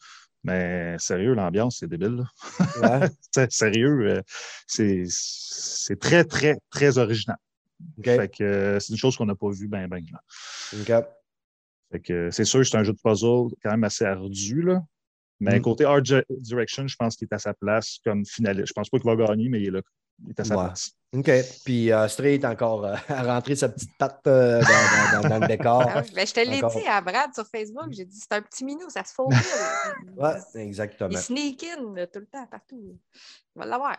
[0.43, 2.23] Mais sérieux, l'ambiance, c'est débile.
[2.81, 3.09] Ouais.
[3.49, 4.21] Sérieux, euh,
[4.67, 7.37] c'est très, très, très original.
[7.97, 8.05] OK.
[8.05, 10.03] Fait que euh, c'est une chose qu'on n'a pas vue ben, ben.
[10.11, 10.21] là.
[10.73, 11.05] OK.
[11.91, 14.61] Fait que euh, c'est sûr que c'est un jeu de puzzle quand même assez ardu,
[14.63, 14.81] là.
[15.39, 15.61] Mais Mm.
[15.61, 18.67] côté Art Di- Direction, je pense qu'il est à sa place comme finaliste.
[18.67, 19.81] Je pense pas qu'il va gagner, mais il est là.
[20.23, 20.63] Il est à sa Ouais.
[20.65, 20.91] place.
[21.15, 21.29] OK.
[21.63, 25.39] Puis euh, Stray est encore euh, à rentrer sa petite patte euh, dans, dans- dans
[25.39, 25.83] le décor.
[25.87, 27.87] Ah oui, ben, je te l'ai dit à Brad sur Facebook.
[27.91, 29.37] J'ai dit c'est un petit minou, ça se faufile.
[30.17, 31.15] Ouais, Il exactement.
[31.17, 32.97] sneak in tout le temps, partout.
[33.55, 33.97] On va l'avoir.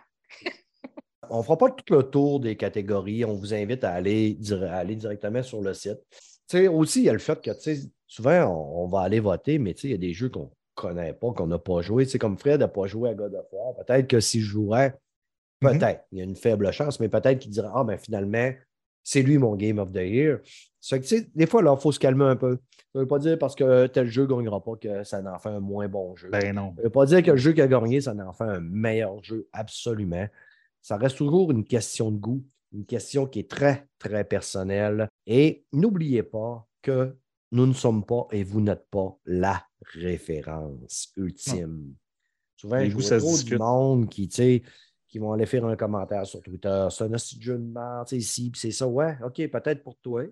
[1.31, 3.25] On ne fera pas tout le tour des catégories.
[3.25, 4.37] On vous invite à aller,
[4.69, 5.99] à aller directement sur le site.
[6.49, 9.01] Tu sais, aussi, il y a le fait que tu sais, souvent, on, on va
[9.01, 11.47] aller voter, mais tu sais, il y a des jeux qu'on ne connaît pas, qu'on
[11.47, 12.05] n'a pas joué.
[12.05, 13.75] Tu sais, comme Fred n'a pas joué à God of War.
[13.77, 14.99] Peut-être que s'il jouerait, Mhm.
[15.61, 18.53] Peut-être, il y a une faible chance, mais peut-être qu'il dirait Ah, ben finalement,
[19.03, 20.41] c'est lui mon Game of the Year.
[20.91, 22.59] Que, tu sais, des fois, là, il faut se calmer un peu.
[22.93, 25.39] Ça ne veut pas dire parce que tel jeu ne gagnera pas que ça en
[25.39, 26.29] fait un moins bon jeu.
[26.31, 26.73] Ben non.
[26.75, 28.61] Ça ne veut pas dire que le jeu qui a gagné, ça en fait un
[28.61, 30.27] meilleur jeu, absolument.
[30.83, 35.09] Ça reste toujours une question de goût, une question qui est très, très personnelle.
[35.27, 37.17] Et n'oubliez pas que
[37.53, 41.95] nous ne sommes pas et vous n'êtes pas la référence ultime.
[42.57, 44.63] Souvent, Les je vois trop du monde qui, tu sais,
[45.15, 46.89] qui vont aller faire un commentaire sur Twitter.
[46.91, 47.73] C'est un hostie de jeu
[48.05, 48.89] c'est ci, puis c'est ça.
[48.89, 50.25] Ouais, OK, peut-être pour toi.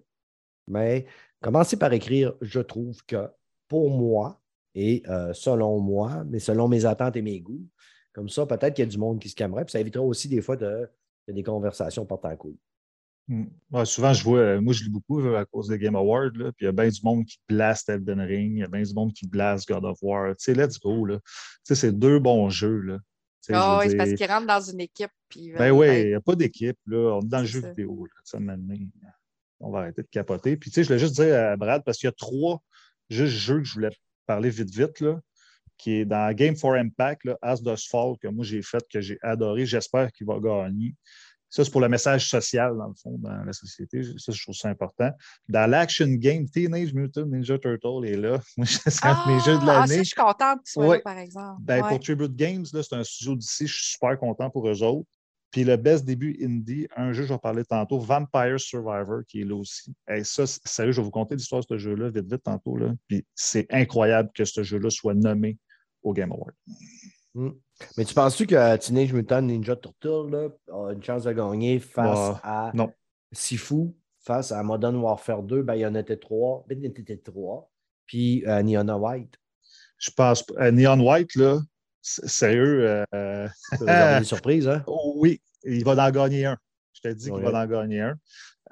[0.66, 1.06] Mais
[1.40, 3.30] commencez par écrire Je trouve que
[3.68, 4.40] pour moi,
[4.74, 7.64] et euh, selon moi, mais selon mes attentes et mes goûts,
[8.12, 9.64] comme ça, peut-être qu'il y a du monde qui se calmerait.
[9.64, 10.90] Puis ça évitera aussi des fois de,
[11.28, 12.58] de des conversations portant couille.
[13.28, 13.84] Mm.
[13.84, 16.62] Souvent, je vois, euh, moi, je lis beaucoup à cause des Game Awards, là, puis
[16.62, 18.94] il y a bien du monde qui blast Elden Ring, il y a bien du
[18.94, 20.30] monde qui blast God of War.
[20.30, 21.18] Tu sais, let's go, là.
[21.18, 21.30] Tu
[21.62, 22.98] sais, c'est deux bons jeux, là.
[23.50, 25.10] Ah oui, c'est parce qu'ils rentrent dans une équipe.
[25.28, 27.16] Puis Ben oui, il n'y a pas d'équipe, là.
[27.16, 27.68] On est dans le jeu ça.
[27.70, 28.20] vidéo, là.
[28.24, 28.38] Ça,
[29.60, 30.56] on va arrêter de capoter.
[30.56, 32.62] Puis, tu sais, je voulais juste dire à Brad, parce qu'il y a trois
[33.08, 33.90] juste jeux que je voulais
[34.26, 35.20] parler vite, vite, là,
[35.78, 39.18] qui est dans Game for Impact, là, As Fall, que moi, j'ai fait, que j'ai
[39.22, 39.66] adoré.
[39.66, 40.94] J'espère qu'il va gagner.
[41.54, 44.02] Ça, c'est pour le message social, dans le fond, dans la société.
[44.16, 45.10] Ça, je trouve ça important.
[45.50, 48.40] Dans l'action game, Teenage Mutant Ninja Turtle est là.
[48.56, 49.98] Moi, c'est un de mes jeux de Ah, ah, l'année.
[49.98, 50.96] je suis contente qu'il soit Ouais.
[50.96, 51.60] là, par exemple.
[51.60, 51.88] Ben, Ouais.
[51.90, 53.66] Pour Tribute Games, c'est un studio d'ici.
[53.66, 55.06] Je suis super content pour eux autres.
[55.50, 59.44] Puis le best début indie, un jeu, je vais parler tantôt, Vampire Survivor, qui est
[59.44, 59.92] là aussi.
[60.08, 62.78] Et ça, sérieux, je vais vous conter l'histoire de ce jeu-là vite, vite tantôt.
[62.78, 62.94] Là.
[63.06, 65.58] Puis c'est incroyable que ce jeu-là soit nommé
[66.02, 66.54] au Game Award.
[67.34, 72.38] Mais tu penses-tu que Teenage Mutant Ninja Turtle là, a une chance de gagner face
[72.42, 72.92] à non.
[73.32, 77.70] Sifu, face à Modern Warfare 2, Bayonetta 3, Bayonetta 3,
[78.06, 79.34] puis euh, Neona White?
[79.98, 81.60] Je pense, euh, Neon White, là,
[82.02, 83.48] sérieux, euh,
[83.80, 84.82] des surprises, hein?
[84.86, 86.58] oh oui, il va en gagner un.
[86.92, 88.16] Je te dis qu'il va en gagner un.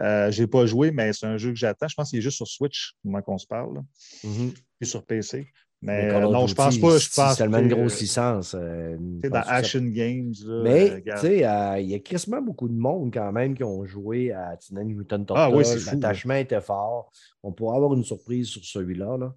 [0.01, 1.89] Euh, je n'ai pas joué, mais c'est un jeu que j'attends.
[1.89, 3.83] Je pense qu'il est juste sur Switch, au moment qu'on se parle,
[4.25, 4.53] Mhm.
[4.79, 5.47] puis sur PC.
[5.83, 6.99] Mais non, je pense pas.
[6.99, 8.51] Je c'est pense tellement une grosse euh, licence.
[8.51, 12.43] Tu sais, dans Action Games, là, Mais, euh, tu sais, euh, il y a crissement
[12.43, 15.35] beaucoup de monde quand même qui ont joué à Teenage Mutant Turtle.
[15.37, 17.11] Ah oui, c'est fou, L'attachement était fort.
[17.43, 19.17] On pourrait avoir une surprise sur celui-là.
[19.17, 19.35] Là.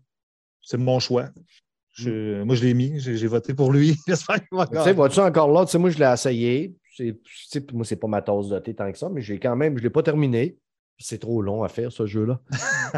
[0.61, 1.29] c'est mon choix.
[1.93, 3.95] Je- Moi, je l'ai mis, j'ai voté pour lui.
[4.07, 5.63] J'espère qu'il va Tu sais, vois-tu encore là?
[5.65, 6.75] Tu sais, moi, je l'ai essayé.
[7.71, 9.79] Moi, c'est pas ma tasse de thé tant que ça, mais j'ai quand même, je
[9.81, 10.57] ne l'ai pas terminé.
[10.97, 12.39] C'est trop long à faire, ce jeu-là.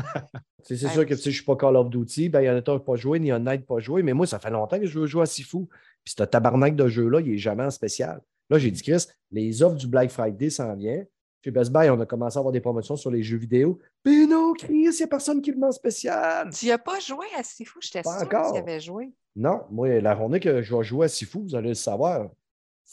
[0.68, 0.94] Tu sais, c'est Ouais.
[0.94, 3.68] sûr que je ne suis pas Call of Duty, Bayonetta n'a pas joué, Neon Knight
[3.68, 5.68] pas joué, mais moi, ça fait longtemps que je veux jouer à Sifu.
[6.04, 8.20] Puis ce tabarnak de jeu-là, il n'est jamais en spécial.
[8.50, 11.06] Là, j'ai dit, Chris, les offres du Black Friday s'en viennent.
[11.44, 13.78] Chez Best Buy, on a commencé à avoir des promotions sur les jeux vidéo.
[14.06, 16.50] Mais non, Chris, il n'y a personne qui le met en spécial.
[16.52, 18.48] Tu n'as pas joué à Sifu, sûre encore.
[18.52, 19.14] que tu avais joué.
[19.36, 22.30] Non, moi, la journée que je vais jouer à Sifu, vous allez le savoir.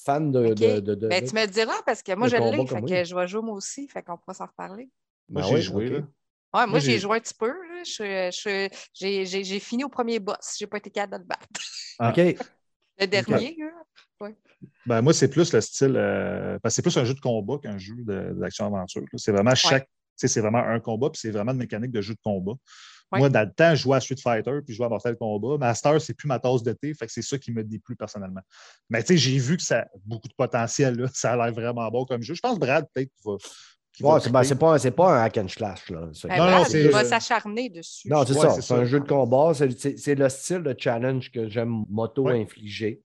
[0.04, 0.46] Fan de.
[0.46, 0.54] OK.
[0.54, 3.04] de, de- de- Ben, tu me le diras parce que moi, je l'ai, fait que
[3.04, 4.90] je vais jouer moi aussi, fait qu'on pourra s'en reparler.
[5.28, 5.88] Moi, Ben j'ai joué.
[5.88, 5.96] là.
[5.98, 6.04] Ouais,
[6.52, 7.48] moi, Moi, j'ai joué un petit peu.
[7.48, 7.82] là.
[7.84, 10.56] Je- je- J'ai j'ai- j'ai fini au premier boss.
[10.58, 11.46] J'ai pas été capable de le battre.
[11.98, 12.10] Ah.
[12.10, 12.36] OK.
[12.98, 14.28] Le dernier, là.
[14.86, 15.94] Ben, moi, c'est plus le style.
[15.96, 19.02] euh, parce que c'est plus un jeu de combat qu'un jeu d'action-aventure.
[19.16, 19.84] C'est vraiment chaque.
[19.84, 22.52] tu sais, C'est vraiment un combat, puis c'est vraiment une mécanique de jeu de combat.
[23.12, 23.18] Ouais.
[23.18, 25.58] Moi, dans le temps, je jouais à Street Fighter, puis je jouais à Mortal Kombat.
[25.58, 28.40] Master, c'est plus ma tasse de thé, fait que c'est ça qui me déplut personnellement.
[28.88, 30.96] Mais tu sais, j'ai vu que ça a beaucoup de potentiel.
[30.96, 31.08] Là.
[31.14, 32.34] Ça a l'air vraiment bon comme jeu.
[32.34, 33.32] Je pense que Brad, peut-être, va.
[34.00, 35.90] Ouais, c'est ben, pas, c'est pas un hack and slash.
[35.90, 36.08] Là.
[36.24, 38.08] Ben, Non, non, il va s'acharner dessus.
[38.08, 38.60] Non, c'est Ouais, ça.
[38.62, 39.52] c'est un jeu de combat.
[39.54, 43.02] C'est- le style de challenge que j'aime m'auto-infliger.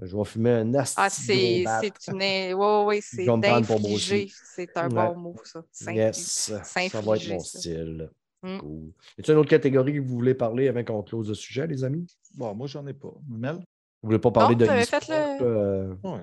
[0.00, 1.62] Je vais fumer un asti Ah, de c'est
[2.08, 2.54] une.
[2.54, 4.30] Oui, oui, c'est d'infliger.
[4.54, 5.08] C'est un Ouais.
[5.08, 5.92] bon mot, ça.
[5.92, 6.62] Yes, ça
[7.02, 7.58] va être mon ça.
[7.58, 8.08] style.
[8.42, 8.58] Mm.
[8.58, 8.92] Cool.
[9.18, 11.82] Y a une autre catégorie que vous voulez parler avant qu'on close le sujet, les
[11.84, 12.06] amis?
[12.36, 13.12] Bon, moi, j'en ai pas.
[13.28, 13.56] Mel?
[13.56, 16.20] Vous voulez pas parler Non, de le- euh, Ouais.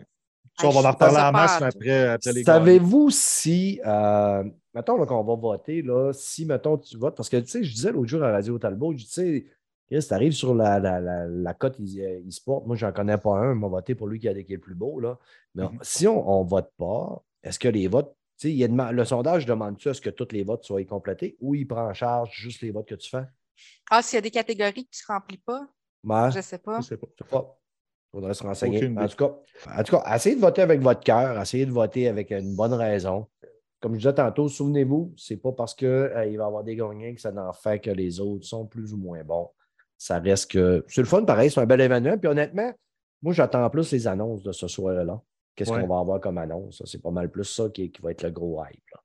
[0.57, 4.43] Ah, Ça, on va en reparler en masse après, après les Savez-vous si, euh,
[4.73, 7.73] mettons là, qu'on va voter, là, si, mettons, tu votes, parce que, tu sais, je
[7.73, 9.45] disais l'autre jour à Radio Talbot, je dis, tu sais,
[9.91, 13.57] Chris, t'arrives sur la, la, la, la cote e- e-sport, moi, j'en connais pas un,
[13.57, 15.17] on va voter pour lui qui, a, qui est le plus beau, là.
[15.55, 15.77] Mais Mhm.
[15.81, 19.93] si on ne vote pas, est-ce que les votes, il a le sondage demande-tu à
[19.93, 22.87] ce que tous les votes soient complétés ou il prend en charge juste les votes
[22.87, 23.25] que tu fais?
[23.89, 25.67] Ah, s'il y a des catégories que tu ne remplis pas,
[26.03, 26.81] Ben, je ne sais pas.
[26.81, 27.07] Je sais pas.
[27.17, 27.57] je sais pas.
[28.11, 28.87] faudrait se renseigner.
[28.97, 29.35] En tout, cas,
[29.77, 32.73] en tout cas, essayez de voter avec votre cœur, essayez de voter avec une bonne
[32.73, 33.27] raison.
[33.81, 37.21] Comme je disais tantôt, souvenez-vous, c'est pas parce qu'il va y avoir des gagnants que
[37.21, 39.49] ça n'en fait que les autres sont plus ou moins bons.
[39.97, 40.83] Ça reste que.
[40.87, 42.17] C'est le fun, pareil, c'est un bel événement.
[42.17, 42.73] Puis honnêtement,
[43.21, 45.21] moi, j'attends plus les annonces de ce soir-là.
[45.55, 45.81] Qu'est-ce Ouais.
[45.81, 46.81] qu'on va avoir comme annonce?
[46.85, 48.83] C'est pas mal plus ça qui, qui va être le gros hype.
[48.93, 49.01] là.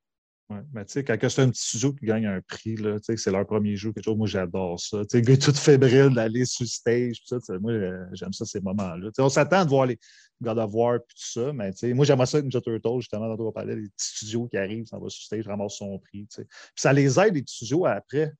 [0.56, 3.04] Ouais, mais tu sais, quand c'est un petit studio qui gagne un prix, là, tu
[3.04, 5.02] sais, que c'est leur premier jeu, quelque chose, moi j'adore ça.
[5.02, 8.32] Tu sais, gars est tout fébrile d'aller sur le stage, tout ça, moi euh, j'aime
[8.32, 9.10] ça ces moments-là.
[9.20, 9.96] On s'attend de voir les
[10.42, 13.32] God of War et tout ça, mais tu sais, moi j'aimerais ça Ninja Turtle, justement,
[13.32, 15.96] dans on parlait des petits studios qui arrivent, ça va sur le stage, ramassent son
[16.00, 16.26] prix.
[16.26, 16.44] tu sais.
[16.46, 18.32] Puis ça les aide, les petits studios, après,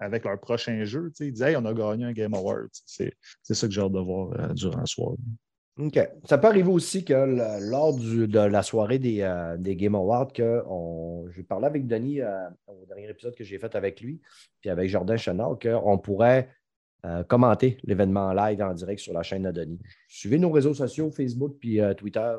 [0.00, 1.10] avec leur prochain jeu.
[1.10, 2.70] tu sais, Ils disent Hey, on a gagné un Game Award.
[2.86, 5.12] C'est c'est ça que j'ai hâte de voir euh, durant le soir.
[5.78, 5.98] OK.
[6.24, 9.94] Ça peut arriver aussi que le- lors du- de la soirée des, euh, des Game
[9.94, 14.00] Awards, que on, j'ai parlé avec Denis euh, au dernier épisode que j'ai fait avec
[14.02, 14.20] lui,
[14.60, 16.50] puis avec Jordan Chenard, qu'on pourrait
[17.06, 19.80] euh, commenter l'événement en live en direct sur la chaîne de Denis.
[20.08, 22.36] Suivez nos réseaux sociaux, Facebook puis Twitter.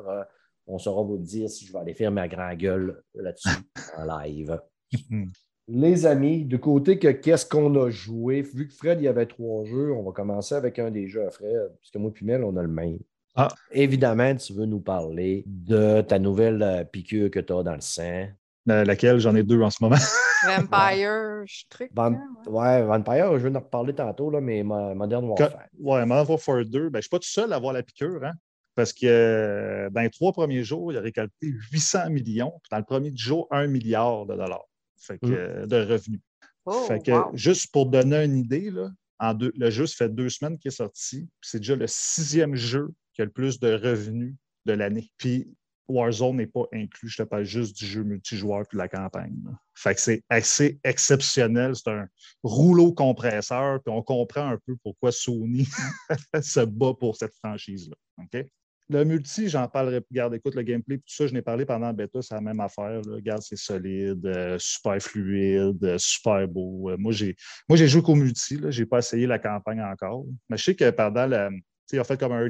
[0.68, 3.48] on saura vous dire si je vais aller faire ma grande gueule là-dessus
[3.96, 4.58] en live.
[5.66, 9.24] Les amis, du côté que qu'est-ce qu'on a joué, vu que Fred, il y avait
[9.26, 12.44] trois jeux, on va commencer avec un des jeux à Fred, puisque moi et Mel,
[12.44, 12.98] on a le même.
[13.36, 13.48] Ah.
[13.72, 17.80] Évidemment, tu veux nous parler de ta nouvelle euh, piqûre que tu as dans le
[17.80, 18.28] sang.
[18.70, 19.18] Euh, laquelle?
[19.18, 19.96] J'en ai deux en ce moment.
[20.46, 21.90] Vampire, je truc.
[21.94, 22.12] Van-
[22.46, 22.50] ouais.
[22.50, 25.60] ouais, Vampire, je vais en reparler tantôt, là, mais Mo- Modern Quand- Warfare.
[25.78, 28.22] Ouais, Modern Warfare 2, ben, je ne suis pas tout seul à avoir la piqûre,
[28.24, 28.32] hein,
[28.74, 32.78] parce que euh, dans les trois premiers jours, il a récolté 800 millions, puis dans
[32.78, 34.64] le premier jour, 1 milliard de dollars
[34.96, 35.34] fait que, Mm.
[35.34, 36.20] euh, de revenus.
[36.66, 37.30] Oh, fait que, wow.
[37.34, 40.70] juste pour donner une idée, là, en deux, le jeu, ça fait deux semaines qu'il
[40.70, 44.34] est sorti, puis c'est déjà le sixième jeu qui a le plus de revenus
[44.66, 45.10] de l'année.
[45.18, 45.48] Puis
[45.88, 49.36] Warzone n'est pas inclus, je te parle juste du jeu multijoueur puis de la campagne.
[49.74, 51.74] Fait que c'est assez exceptionnel.
[51.76, 52.08] C'est un
[52.42, 55.66] rouleau compresseur, puis on comprend un peu pourquoi Sony
[56.42, 57.96] se bat pour cette franchise-là.
[58.18, 58.46] OK?
[58.90, 60.02] Le multi, j'en parlerai.
[60.10, 63.00] Regarde, écoute, le gameplay, tout ça, je n'ai parlé pendant bêta, c'est la même affaire.
[63.06, 66.90] Regarde, c'est solide, euh, super fluide, euh, super beau.
[66.90, 67.34] Euh, moi, j'ai
[67.66, 70.26] moi, j'ai joué qu'au multi, je n'ai pas essayé la campagne encore.
[70.50, 71.48] Mais je sais que pendant la.
[71.92, 72.46] Ils ont fait comme un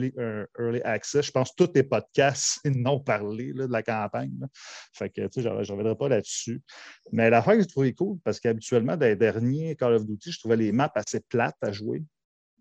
[0.58, 1.26] early, access.
[1.26, 4.38] Je pense que tous les podcasts n'ont parlé de la campagne.
[4.98, 6.62] je ne reviendrai pas là-dessus.
[7.12, 10.32] Mais la fin que j'ai trouvé cool, parce qu'habituellement, dans les derniers Call of Duty,
[10.32, 12.02] je trouvais les maps assez plates à jouer.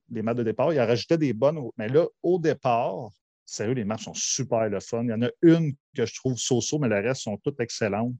[0.10, 1.60] Les maps de départ, ils en rajoutaient des bonnes.
[1.78, 3.10] Mais là, au départ,
[3.46, 5.04] sérieux, les maps sont super le fun.
[5.04, 8.16] Il y en a une que je trouve so-so, mais le reste sont toutes excellentes.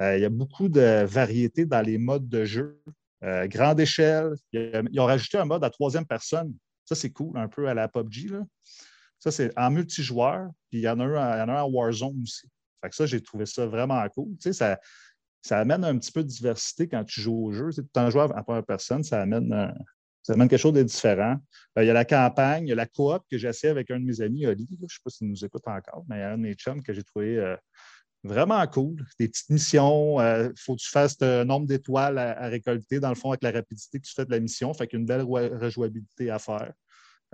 [0.00, 2.80] Euh, il y a beaucoup de variété dans les modes de jeu.
[3.24, 4.34] Euh, grande échelle.
[4.52, 6.54] Ils ont rajouté un mode à troisième personne.
[6.86, 8.30] Ça, c'est cool, un peu à la PUBG.
[8.30, 8.46] Là.
[9.18, 10.50] Ça, c'est en multijoueur.
[10.70, 12.48] Puis il y en a un, il y en a Warzone aussi.
[12.80, 14.36] Fait que ça, j'ai trouvé ça vraiment cool.
[14.38, 14.78] Tu sais, ça,
[15.42, 17.70] ça amène un petit peu de diversité quand tu joues au jeu.
[17.72, 19.68] Tu en jouant à première personne, ça amène, euh,
[20.22, 21.36] ça amène quelque chose de différent.
[21.78, 23.90] Euh, il y a la campagne, il y a la coop que j'ai essayé avec
[23.90, 24.66] un de mes amis, Oli.
[24.70, 27.02] Je ne sais pas s'il nous écoute encore, mais un de mes chums que j'ai
[27.02, 27.56] trouvé euh,
[28.26, 29.04] vraiment cool.
[29.18, 30.20] Des petites missions.
[30.20, 33.52] Il faut que tu fasses un nombre d'étoiles à, récolter, dans le fond, avec la
[33.52, 34.72] rapidité que tu fais de la mission.
[34.74, 36.72] Fait qu'une belle rejouabilité à faire.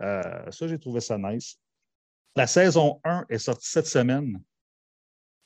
[0.01, 1.57] Euh, ça, j'ai trouvé ça nice.
[2.35, 4.41] La saison 1 est sortie cette semaine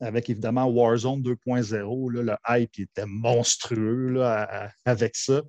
[0.01, 2.13] avec évidemment Warzone 2.0.
[2.13, 5.43] là, Le hype était monstrueux là, avec ça.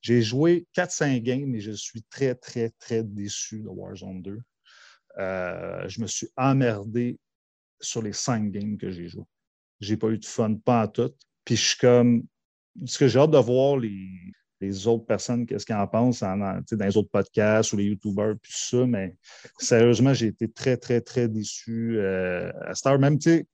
[0.00, 4.38] J'ai joué 4-5 games et je suis très, très, très déçu de Warzone 2.
[5.18, 7.18] Euh, je me suis emmerdé
[7.84, 9.24] sur les 5 games que j'ai joués.
[9.80, 11.12] J'ai pas eu de fun, pas en tout.
[11.44, 12.24] Puis je suis comme.
[12.86, 14.08] Ce que j'ai hâte de voir les,
[14.60, 17.84] les autres personnes, qu'est-ce qu'ils en pensent en- en- dans les autres podcasts ou les
[17.84, 19.16] YouTubers, puis ça, mais
[19.58, 21.98] sérieusement, j'ai été très, très, très déçu.
[21.98, 23.46] Euh, à heure, même, tu sais,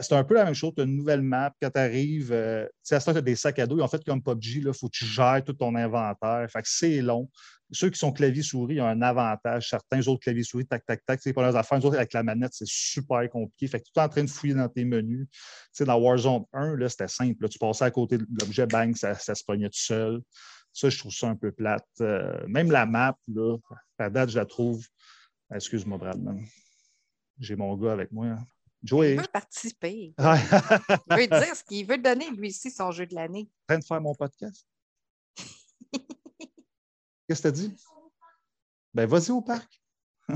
[0.00, 0.72] c'est un peu la même chose.
[0.76, 1.52] Tu as une nouvelle map.
[1.60, 3.76] Quand tu arrives, euh, à ce tu as des sacs à dos.
[3.78, 6.46] Ils ont fait comme PUBG, il faut que tu gères tout ton inventaire.
[6.48, 7.28] Fait que c'est long.
[7.74, 9.68] Ceux qui sont clavier-souris ont un avantage.
[9.68, 11.78] Certains autres clavier-souris, tac, tac, tac, c'est pas leurs affaires.
[11.78, 13.66] Les autres, avec la manette, c'est super compliqué.
[13.66, 15.26] Fait que tu es en train de fouiller dans tes menus.
[15.30, 15.38] Tu
[15.72, 17.42] sais, dans Warzone 1, là, c'était simple.
[17.42, 17.48] là.
[17.48, 20.20] tu passais à côté de l'objet, bang, ça, ça se pognait tout seul.
[20.72, 21.86] Ça, je trouve ça un peu plate.
[22.00, 23.56] Euh, même la map, là,
[23.98, 24.84] à date, je la trouve.
[25.52, 26.44] Excuse-moi, Bradman.
[27.38, 28.26] J'ai mon gars avec moi.
[28.26, 28.38] hein.
[28.82, 29.12] Joey.
[29.14, 30.14] Il veut participer.
[30.18, 33.48] Il veut dire ce qu'il veut donner, lui aussi, son jeu de l'année.
[33.62, 34.66] en train de faire mon podcast.
[37.26, 37.74] Qu'est-ce que tu as dit?
[38.92, 39.80] Ben, vas-y au parc.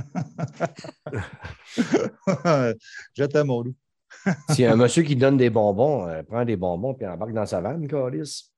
[3.15, 3.75] Je t'aime, mon loup.
[4.51, 7.33] S'il y a un monsieur qui donne des bonbons, euh, prend des bonbons puis embarque
[7.33, 8.51] dans sa vanne, Calis.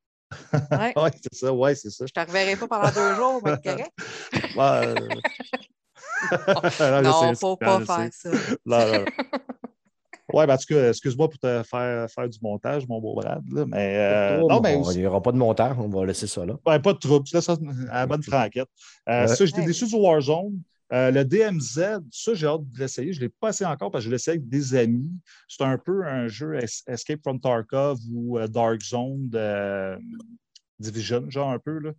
[0.73, 0.93] Ouais.
[0.97, 2.07] Oui, c'est ça, ouais, c'est ça.
[2.07, 3.91] Je te reverrai pas pendant deux jours, mais correct.
[4.57, 5.09] Ouais, euh,
[7.03, 8.31] non, sais, faut je pas faire ça.
[8.65, 9.05] Non, non.
[10.33, 13.43] Ouais, ben, en tout cas, excuse-moi pour te faire, faire du montage, mon beau Brad.
[13.53, 15.89] là, mais, euh, Oh, non, mais bon, aussi- il n'y aura pas de monteur, on
[15.89, 16.57] va laisser ça là.
[16.67, 17.25] Ouais, pas de trouble.
[17.27, 17.57] Tu laisses ça
[17.91, 18.69] à la bonne franquette.
[19.09, 20.61] Euh, ça, j'étais déçu du Warzone.
[20.93, 23.13] Euh, le DMZ, ça, j'ai hâte de l'essayer.
[23.13, 25.09] Je ne l'ai pas essayé encore parce que je l'ai essayé avec des amis.
[25.47, 26.57] C'est un peu un jeu
[26.89, 29.97] Escape from Tarkov ou euh, Dark Zone de
[30.79, 31.79] Division, genre un peu.
[31.79, 31.93] Là.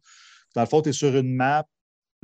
[0.56, 1.66] Dans le fond, tu es sur une map.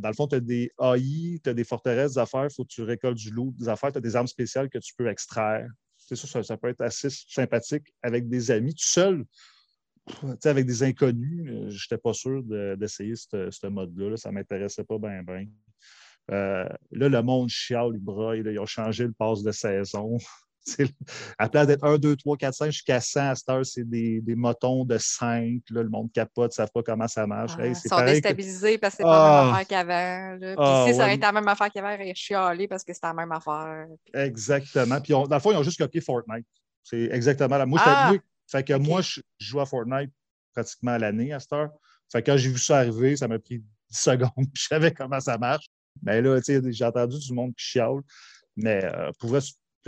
[0.02, 2.64] Dans le fond, tu as des AI, tu as des forteresses, des affaires, il faut
[2.64, 5.08] que tu récoltes du loot, des affaires, tu as des armes spéciales que tu peux
[5.08, 5.68] extraire.
[6.08, 8.74] C'est ça, ça, peut être assez sympathique avec des amis.
[8.74, 9.26] Tout seul,
[10.46, 12.42] avec des inconnus, euh, je n'étais pas sûr
[12.78, 14.16] d'essayer ce mode-là.
[14.16, 15.46] Ça ne m'intéressait pas bien, bien.
[16.32, 18.42] Euh, là, le monde chiale, ils broille.
[18.46, 20.18] ils ont changé le passe de saison.
[21.38, 24.22] à place d'être 1, 2, 3, 4, 5 jusqu'à 100, à cette heure, c'est des,
[24.22, 25.62] des, motons de 5.
[25.70, 27.54] Là, le monde capote, ne savent pas comment ça marche.
[27.58, 29.58] Ah, ils sont déstabilisés parce que c'est pas la même ah!
[29.58, 30.38] affaire qu'avant.
[30.40, 33.08] Puis ah, si ça aurait été la même affaire qu'avant, ils chialé parce que c'était
[33.08, 33.88] la même affaire.
[34.14, 35.02] Exactement.
[35.02, 36.46] Puis dans le fond, ils ont juste copié Fortnite.
[36.84, 37.66] C'est exactement la.
[37.66, 38.14] Moi, ah!
[38.48, 40.12] fait que moi, je joue à Fortnite
[40.54, 41.70] pratiquement à l'année à cette heure.
[42.12, 44.32] Fait que quand j'ai vu ça arriver, ça m'a pris 10 secondes.
[44.54, 45.68] je savais comment ça marche.
[46.02, 48.02] Mais là, j'ai entendu le monde qui chiale.
[48.56, 49.40] Mais euh, pour vrai,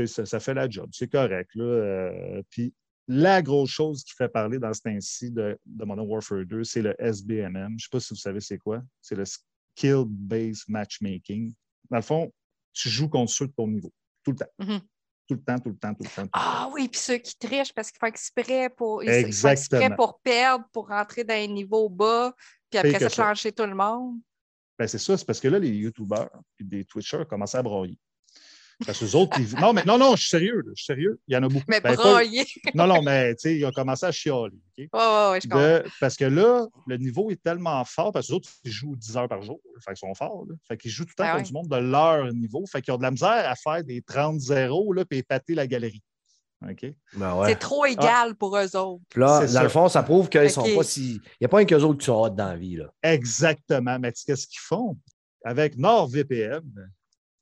[0.07, 0.89] ça, fait la job.
[0.93, 1.49] C'est correct.
[1.55, 2.73] Là, euh, puis
[3.07, 6.81] la grosse chose qui fait parler dans ce temps-ci de, de, Modern Warfare 2, c'est
[6.81, 7.69] le SBMM.
[7.69, 8.81] Je ne sais pas si vous savez c'est quoi.
[9.01, 11.53] C'est le Skill-Based Matchmaking.
[11.89, 12.31] Dans le fond,
[12.73, 13.91] tu joues contre ceux de ton niveau,
[14.23, 14.51] tout le temps.
[14.59, 14.81] Mm-hmm.
[15.27, 16.29] Tout le temps, tout le temps, tout le temps.
[16.33, 20.19] ah oui, puis ceux qui trichent parce qu'ils font exprès pour, ils font exprès pour
[20.21, 22.33] perdre, pour rentrer dans un niveau bas,
[22.69, 24.17] puis après ça, changer tout le monde.
[24.77, 26.29] Ben, c'est ça, c'est parce que là, les YouTubers
[26.59, 27.97] et des Twitchers commencent à broyer.
[28.85, 31.19] Parce que les autres, non, mais non, non, je suis sérieux, je suis sérieux.
[31.27, 31.65] Il y en a beaucoup.
[31.67, 31.95] Mais ben.
[32.75, 34.53] Non, non, mais tu sais, ils ont commencé à chialer.
[34.77, 35.89] Ouais, je comprends.
[35.99, 39.17] Parce que là, le niveau est tellement fort, parce que les autres, ils jouent 10
[39.17, 39.59] heures par jour.
[39.83, 40.45] Fait qu'ils sont forts.
[40.47, 40.55] Là.
[40.67, 42.65] Fait qu'ils jouent tout le temps ben contre du monde de leur niveau.
[42.71, 46.01] Fait qu'ils ont de la misère à faire des 30-0 et épater la galerie.
[46.61, 46.75] Ben
[47.45, 47.89] c'est trop ah.
[47.89, 49.01] égal pour eux autres.
[49.15, 51.15] là, dans le fond, ça prouve qu'ils sont pas si.
[51.15, 52.75] Il n'y a pas un qu'eux autres qui sont hot dans la vie.
[52.75, 52.91] Là.
[53.01, 53.97] Exactement.
[53.99, 54.97] Mais qu'est-ce qu'ils font?
[55.45, 56.61] Avec NordVPN,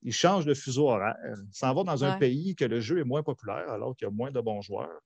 [0.03, 1.17] ils changent de fuseau horaire.
[1.51, 4.13] S'en vont dans un pays que le jeu est moins populaire alors qu'il y a
[4.13, 5.01] moins de bons joueurs.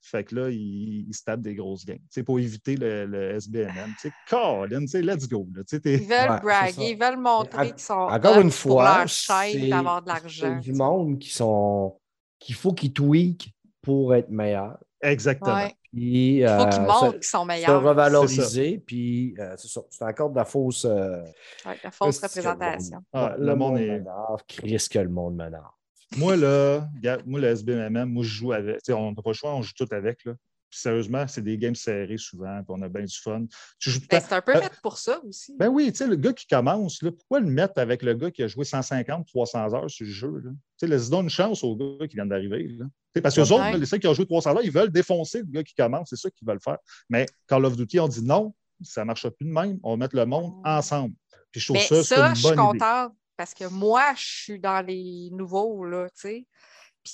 [0.00, 1.98] Fait que là, ils, se tapent des grosses games.
[2.24, 3.94] pour éviter le, le SBMM.
[4.28, 5.46] Colin, let's go.
[5.54, 7.94] Là, ils veulent braguer, ils veulent montrer qu'ils sont.
[7.94, 10.58] Encore une fois, c'est d'avoir de l'argent.
[10.60, 11.98] du monde qui sont
[12.38, 13.50] qu'il faut qu'ils tweakent
[13.82, 14.78] pour être meilleurs.
[15.02, 15.68] Exactement.
[15.94, 17.80] Il faut qu'ils euh, montrent qu'ils sont meilleurs.
[17.80, 20.84] Se revaloriser, puis euh, c'est encore de la fausse.
[20.84, 21.22] Euh,
[21.64, 23.02] la fausse représentation.
[23.12, 24.02] Ah, le, monde, est.
[24.46, 25.64] Chris, que le monde m'énerve.
[26.16, 26.88] Moi, là,
[27.26, 28.80] moi, le SBMM, moi, je joue avec.
[28.90, 30.24] On n'a pas le choix, on joue tout avec.
[30.24, 30.34] Là
[30.70, 33.40] sérieusement, c'est des games serrés souvent, puis on a bien du fun.
[33.40, 35.54] Ben, c'est un peu fait pour ça aussi.
[35.58, 38.30] Ben oui, tu sais, le gars qui commence, là, pourquoi le mettre avec le gars
[38.30, 40.42] qui a joué 150, 300 heures sur le jeu?
[40.44, 42.78] Tu sais, laisse-donner une chance aux gars qui viennent d'arriver.
[43.22, 45.46] Parce que les autres, les ceux qui ont joué 300 heures, ils veulent défoncer le
[45.46, 46.10] gars qui commence.
[46.10, 46.78] C'est ça qu'ils veulent faire.
[47.08, 49.78] Mais Call of Duty, on dit non, ça ne marchera plus de même.
[49.82, 50.62] On va mettre le monde oh.
[50.64, 51.14] ensemble.
[51.50, 54.60] Puis je trouve ça, ça, une bonne je suis contente parce que moi, je suis
[54.60, 56.46] dans les nouveaux, là, tu sais.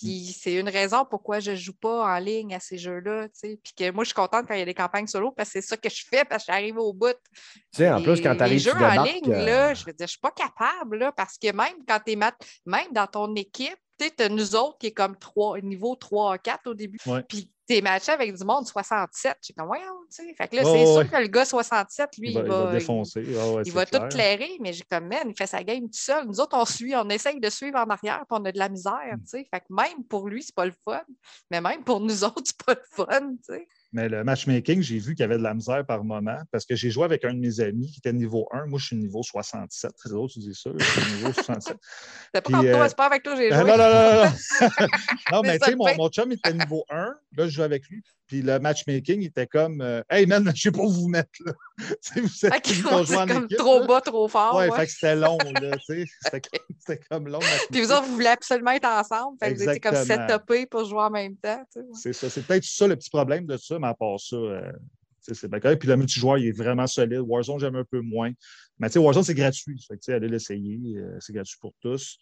[0.01, 3.28] Puis c'est une raison pourquoi je ne joue pas en ligne à ces jeux-là.
[3.42, 5.61] Puis que moi, je suis contente quand il y a des campagnes solo parce que
[5.61, 7.16] c'est ça que je fais parce que j'arrive au bout.
[7.34, 9.92] Tu sais, en plus, quand tu arrives Les jeux en ligne, là, euh, je veux
[9.92, 13.07] dire, je ne suis pas capable là, parce que même quand tu es même dans
[13.07, 16.99] ton équipe, tu sais, nous autres qui est comme 3, niveau 3 4 au début.
[17.28, 19.36] Puis t'es matché avec du monde 67.
[19.42, 20.34] J'ai comme, voyons, tu sais.
[20.34, 23.22] Fait que là, c'est sûr que le gars 67, lui, il va, défoncer.
[23.64, 26.26] Il, va tout clairer, mais j'ai comme, man, il fait sa game tout seul.
[26.26, 28.68] Nous autres, on suit, on essaye de suivre en arrière, puis on a de la
[28.68, 29.49] misère, tu sais.
[29.53, 31.03] Fait que même pour lui, c'est pas le fun,
[31.51, 33.68] mais même pour nous autres, c'est pas le fun, tu sais.
[33.95, 36.74] Mais le matchmaking, j'ai vu qu'il y avait de la misère par moment parce que
[36.74, 38.66] j'ai joué avec un de mes amis qui était niveau 1.
[38.66, 39.92] Moi, je suis niveau 67.
[39.97, 40.70] C'est drôle, tu dis ça.
[40.76, 41.76] Je suis niveau 67.
[42.34, 43.57] C'est pas, toi, c'est pas avec toi j'ai joué.
[43.57, 44.24] Non, non, non.
[44.24, 44.30] Non,
[45.32, 47.14] non mais tu sais, mon, mon chum était niveau 1.
[47.36, 48.03] Là, je joue avec lui.
[48.27, 51.53] Puis le matchmaking était comme euh, Hey man, je sais pas où vous mettre là.
[52.16, 52.83] vous êtes okay,
[53.29, 54.57] comme trop bas, trop fort.
[54.57, 55.77] Ouais, fait que c'était long, là.
[55.87, 57.41] C'était comme long.
[57.70, 59.37] Puis vous autres, vous voulez absolument être ensemble.
[59.39, 61.62] Fait que vous étiez comme setupés pour jouer en même temps.
[61.95, 62.31] C'est ça.
[62.31, 64.37] C'est peut-être ça le petit problème de ça, mais à part ça.
[64.37, 64.72] Euh,
[65.20, 65.79] c'est bien correct.
[65.79, 67.20] Puis le multijoueur, il est vraiment solide.
[67.20, 68.31] Warzone, j'aime un peu moins.
[68.79, 69.83] Mais tu sais, Warzone, c'est gratuit.
[69.87, 70.79] Fait que, allez l'essayer.
[70.97, 72.18] Euh, c'est gratuit pour tous.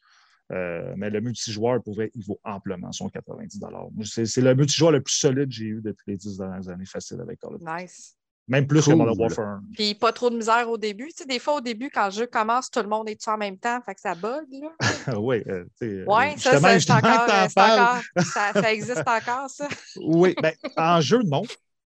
[0.53, 3.61] Euh, mais le multijoueur, pour il vaut amplement son 90
[4.05, 7.21] C'est le multijoueur le plus solide que j'ai eu depuis les 10 dernières années, facile
[7.21, 7.73] avec Call of Duty.
[7.73, 8.17] Nice.
[8.49, 9.61] Même plus que Modern Warfare.
[9.73, 11.07] Puis pas trop de misère au début.
[11.07, 13.31] Tu sais, des fois, au début, quand le jeu commence, tout le monde est dessus
[13.31, 14.47] en même temps, fait que ça bug.
[15.17, 15.43] oui.
[15.47, 19.69] Euh, oui, ça, ça, encore, ça, ça, existe encore, ça.
[20.03, 21.43] oui, ben, en jeu, non.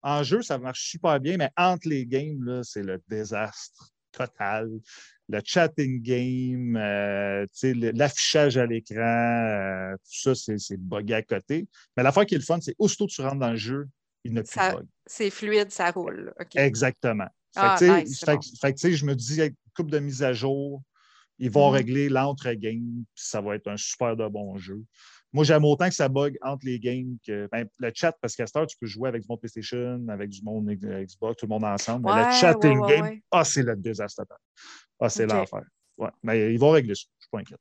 [0.03, 4.71] En jeu, ça marche super bien, mais entre les games, c'est le désastre total
[5.29, 7.47] le chatting game, euh,
[7.95, 11.67] l'affichage à l'écran, euh, tout ça, c'est bugué à côté.
[11.97, 13.89] Mais la fois qui est le fun, c'est aussitôt que tu rentres dans le jeu,
[14.25, 14.87] il ne plus bug.
[15.07, 16.33] C'est fluide, ça roule.
[16.55, 17.27] Exactement.
[17.53, 19.41] Fait, ah, je me dis,
[19.75, 20.83] coupe de mise à jour,
[21.39, 21.75] Ils vont Mhm.
[21.75, 24.83] régler l'entre-game, puis ça va être un super de bon jeu.
[25.33, 28.47] Moi, j'aime autant que ça bug entre les games que ben, le chat, parce qu'à
[28.47, 31.51] cette heure, tu peux jouer avec du monde PlayStation, avec du monde Xbox, tout le
[31.51, 32.07] monde ensemble.
[32.07, 34.39] Mais le chat ouais, et ouais, game, ah, c'est le désastre total.
[35.01, 35.33] Ah, c'est Ok.
[35.33, 35.63] l'enfer.
[35.99, 36.11] Ouais.
[36.23, 37.61] Mais ils vont régler ça, je suis pas inquiète.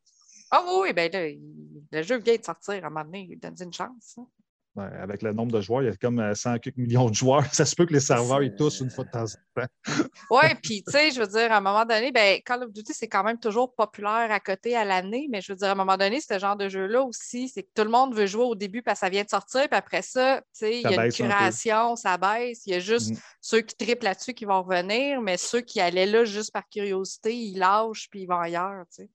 [0.52, 3.36] Ah oui, oui, ben là, il- le jeu vient de sortir à un moment donné,
[3.42, 4.16] donne une chance.
[4.18, 4.28] hein.
[4.76, 7.16] Ouais, avec le nombre de joueurs, il y a comme euh, 100 quelques millions de
[7.16, 7.46] joueurs.
[7.54, 9.68] Ça se peut que les serveurs, ils toussent une fois de temps en temps.
[10.32, 12.94] Oui, puis tu sais, je veux dire, à un moment donné, ben, Call of Duty,
[12.94, 15.76] c'est quand même toujours populaire à côté à l'année, mais je veux dire, à un
[15.76, 18.56] moment donné, ce genre de jeu-là aussi, c'est que tout le monde veut jouer au
[18.56, 20.94] début parce que ça vient de sortir, puis après ça, tu sais, il y a
[20.94, 22.66] une un curation, ça baisse.
[22.66, 23.20] Il y a juste Mhm.
[23.40, 27.36] ceux qui triplent là-dessus qui vont revenir, mais ceux qui allaient là juste par curiosité,
[27.36, 29.10] ils lâchent puis ils vont ailleurs, tu sais.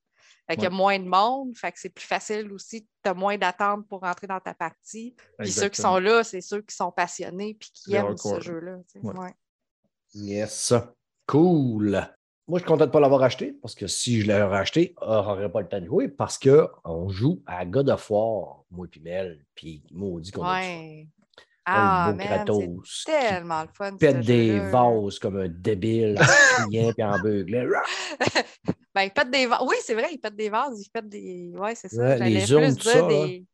[0.50, 3.14] Fait qu'il y a moins de monde, fait que c'est plus facile aussi, tu as
[3.14, 5.14] moins d'attente pour rentrer dans ta partie.
[5.38, 8.78] Puis ceux qui sont là, c'est ceux qui sont passionnés puis qui aiment ce jeu-là.
[8.96, 9.16] Ouais.
[9.16, 9.34] Ouais.
[10.12, 10.74] Yes.
[11.24, 12.04] Cool.
[12.48, 14.96] Moi, je suis content de ne pas l'avoir acheté parce que si je l'avais acheté,
[15.00, 18.88] je n'aurais pas le temps de jouer parce qu'on joue à God of War, moi
[18.92, 20.50] et Mel, puis maudit qu'on.
[20.50, 21.06] Ouais.
[21.64, 23.96] Ah, Kratos c'est tellement le fun.
[23.96, 27.68] pète des vases comme un débile en criant en beuglant.
[28.94, 29.60] Ben, il pète des vases.
[29.66, 31.52] Oui, c'est vrai, il pète des vases, il pète des.
[31.54, 32.02] Oui, c'est ça.
[32.02, 33.44] Ouais, j'allais plus dire ça, des.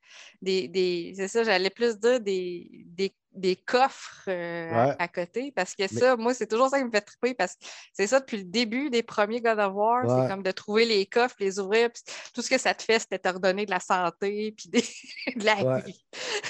[0.40, 4.94] des, des- C'est ça, j'allais plus dire des, des, des coffres euh, à- Ouais.
[4.98, 5.52] à, côté.
[5.54, 7.34] Parce que Mais- ça, moi, c'est toujours ça qui me fait triper.
[7.34, 10.04] Parce que c'est ça depuis le début des premiers God of War.
[10.06, 10.22] Ouais.
[10.22, 11.90] C'est comme de trouver les coffres, les ouvrir.
[11.92, 15.36] puis tout ce que ça te fait, c'était te redonner de la santé, puis des-
[15.38, 16.04] de la vie.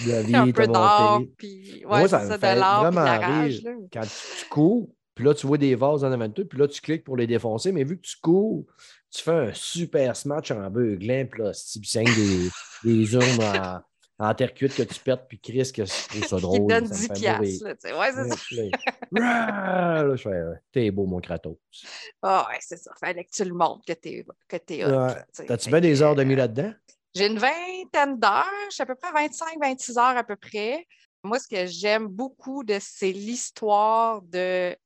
[0.07, 2.91] De la vie, un peu d'or, puis Moi, ouais, ça me ça, de l'or, puis
[2.91, 3.63] de la vraiment rage.
[3.63, 3.71] là.
[3.93, 4.09] Quand tu,
[4.43, 6.81] tu cours, puis là, tu vois des vases en avant de toi, puis là, tu
[6.83, 8.67] cliques pour les défoncer, mais vu que tu cours,
[9.11, 12.49] tu fais un super smash en beuglant, puis là, si tu des,
[12.85, 13.81] des urnes en,
[14.19, 16.67] en terre cuite que tu pètes, puis Chris, que je trouve ça drôle.
[16.67, 17.65] te donne ça me 10 fait piastres.
[17.65, 17.95] là, tu sais.
[17.99, 18.71] Ouais, c'est Ouais,
[19.11, 20.05] ça.
[20.05, 21.57] là, je fais, euh, t'es beau, mon Kratos.
[22.21, 22.93] Ah ouais, c'est ça.
[23.01, 25.15] Fallait que tu le montres que t'es que t'es Ouais.
[25.47, 26.73] T'as-tu bien des heures de mis euh, là-dedans?
[27.15, 30.87] J'ai une vingtaine d'heures, je suis à peu près 25-26 heures à peu près.
[31.23, 34.77] Moi, ce que j'aime beaucoup, de, c'est l'histoire de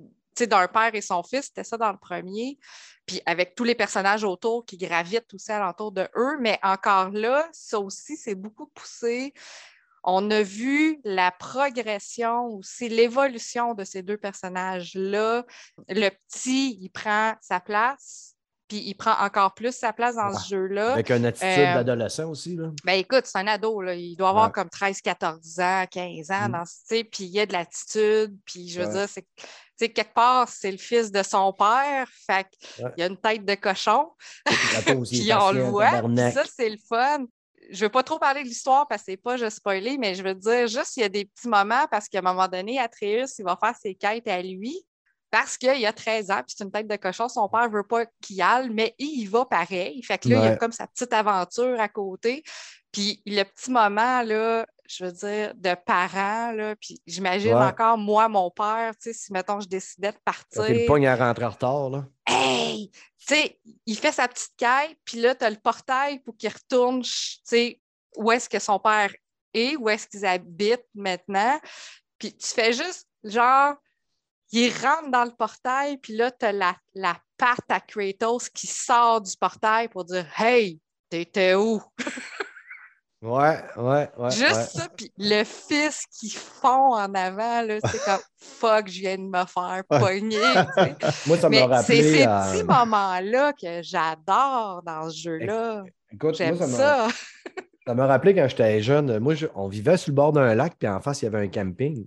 [0.41, 2.59] sais, d'un père et son fils, c'était ça dans le premier,
[3.07, 7.49] puis avec tous les personnages autour qui gravitent aussi alentour de eux, mais encore là,
[7.53, 9.33] ça aussi, c'est beaucoup poussé.
[10.03, 15.45] On a vu la progression aussi, l'évolution de ces deux personnages-là.
[15.89, 18.35] Le petit, il prend sa place,
[18.67, 20.39] puis il prend encore plus sa place dans Ouais.
[20.39, 20.93] ce jeu-là.
[20.93, 22.71] Avec une attitude euh, d'adolescent aussi, là.
[22.85, 23.95] Ben écoute, c'est un ado, là.
[23.95, 24.53] il doit avoir Ouais.
[24.53, 26.53] comme 13, 14 ans, 15 ans, Mm.
[26.53, 28.93] dans ce- puis il y a de l'attitude, puis je veux Ouais.
[28.93, 29.27] dire, c'est,
[29.85, 32.47] sais, quelque part, c'est le fils de son père, fait
[32.79, 32.93] Ouais.
[32.95, 34.11] qu'il a une tête de cochon,
[34.45, 34.55] puis
[35.33, 36.03] on le voit,
[36.33, 37.25] ça, c'est le fun.
[37.71, 40.23] Je veux pas trop parler de l'histoire parce que c'est pas juste spoiler, mais je
[40.23, 43.39] veux dire, juste il y a des petits moments parce qu'à un moment donné, Atreus,
[43.39, 44.77] il va faire ses quêtes à lui
[45.31, 47.29] parce qu'il a 13 ans, puis c'est une tête de cochon.
[47.29, 50.03] Son père veut pas qu'il y aille, mais il y va pareil.
[50.03, 50.59] Fait que là, il a Ouais.
[50.59, 52.43] comme sa petite aventure à côté.
[52.91, 57.65] Puis le petit moment, là, je veux dire, de parents, là, puis j'imagine Ouais.
[57.67, 60.69] encore, moi, mon père, tu sais, si, mettons, je décidais de partir.
[60.69, 62.07] il le pogne à rentrer en retard, là.
[62.27, 62.91] Hey!
[62.91, 66.51] Tu sais, il fait sa petite quête, puis là, tu as le portail pour qu'il
[66.51, 67.11] retourne, tu
[67.45, 67.81] sais,
[68.17, 69.13] où est-ce que son père
[69.55, 71.61] est, où est-ce qu'ils habitent maintenant.
[72.19, 73.75] Puis tu fais juste, genre,
[74.51, 78.67] il rentre dans le portail, puis là, tu as la, la patte à Kratos qui
[78.67, 81.81] sort du portail pour dire Hey, t'étais où?
[83.23, 84.31] Ouais, ouais, ouais.
[84.31, 84.81] Juste ouais.
[84.81, 89.45] ça, puis le fils qui fond en avant, c'est comme fuck, je viens de me
[89.45, 90.39] faire pogner.
[90.39, 90.97] tu sais.
[91.27, 95.83] Moi, ça Mais m'a c'est ces à- petits moments-là que j'adore dans ce jeu-là.
[96.11, 97.09] Écoute, moi, J'aime ça m'a- ça.
[97.87, 99.19] Ça m'a rappelé quand j'étais jeune.
[99.19, 101.41] Moi, je- on vivait sur le bord d'un lac, puis en face, il y avait
[101.41, 102.07] un camping.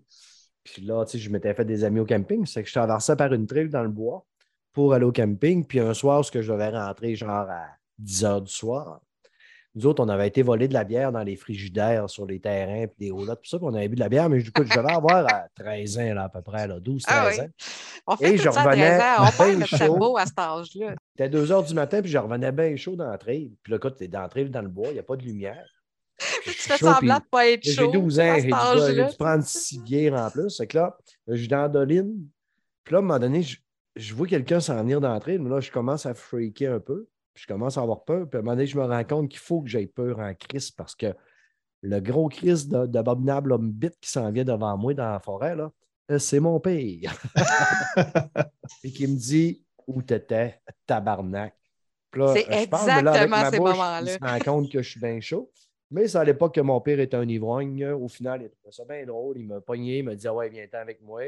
[0.63, 2.45] Puis là, tu sais, je m'étais fait des amis au camping.
[2.45, 4.23] C'est que je traversais par une trail dans le bois
[4.71, 5.65] pour aller au camping.
[5.65, 7.65] Puis un soir, ce que je devais rentrer, genre à
[7.97, 9.01] 10 heures du soir,
[9.75, 12.85] nous autres, on avait été voler de la bière dans les frigidaires sur les terrains,
[12.87, 13.57] puis des roulottes, tout ça.
[13.57, 15.97] Puis on avait bu de la bière, mais du coup, je devais avoir à 13
[15.97, 17.41] ans, là, à peu près, là, 12, 13 Ah oui.
[17.41, 17.49] ans.
[18.07, 19.25] On fait Et tout je ça à revenais 13 ans.
[19.27, 20.95] On perd notre cerveau à cet âge-là.
[21.15, 23.51] C'était 2 heures du matin, puis je revenais bien chaud dans la trail.
[23.63, 25.23] Puis là, écoute, t'es dans la trail, dans le bois, il n'y a pas de
[25.23, 25.65] lumière.
[26.43, 27.91] Tu fais chaud, semblant de pas être J'ai chaud.
[27.91, 30.49] 12 ans, j'ai dû, j'ai dû prendre six bières en plus.
[30.51, 30.95] C'est que là,
[31.27, 32.27] je suis dans la doline.
[32.83, 33.57] Puis là, à un moment donné, je,
[33.95, 35.37] je vois quelqu'un s'en venir d'entrée.
[35.39, 37.07] Mais là, je commence à freaker un peu.
[37.33, 38.29] Puis je commence à avoir peur.
[38.29, 40.33] Puis à un moment donné, je me rends compte qu'il faut que j'aie peur en
[40.33, 41.13] crise parce que
[41.81, 45.71] le gros crise d'abominable homme bite qui s'en vient devant moi dans la forêt, là,
[46.11, 47.19] euh, c'est mon père.
[48.83, 51.55] Et qui me dit Où t'étais, tabarnak.
[52.13, 54.01] C'est je avec exactement ces moments-là.
[54.01, 55.51] Il se rend compte que je suis bien chaud.
[55.89, 57.85] Mais c'est à l'époque que mon père était un ivrogne.
[57.85, 59.37] Au final, il a trouvé ça bien drôle.
[59.37, 61.23] Il m'a pogné, il m'a dit Ah ouais, viens-t'en avec moi.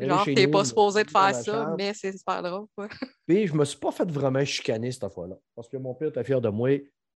[0.00, 2.66] Genre, t'es pas supposé de faire ça, mais c'est super drôle.
[2.74, 2.88] quoi.
[3.26, 5.36] Puis je me suis pas fait vraiment chicaner cette fois-là.
[5.54, 6.70] Parce que mon père était fier de moi.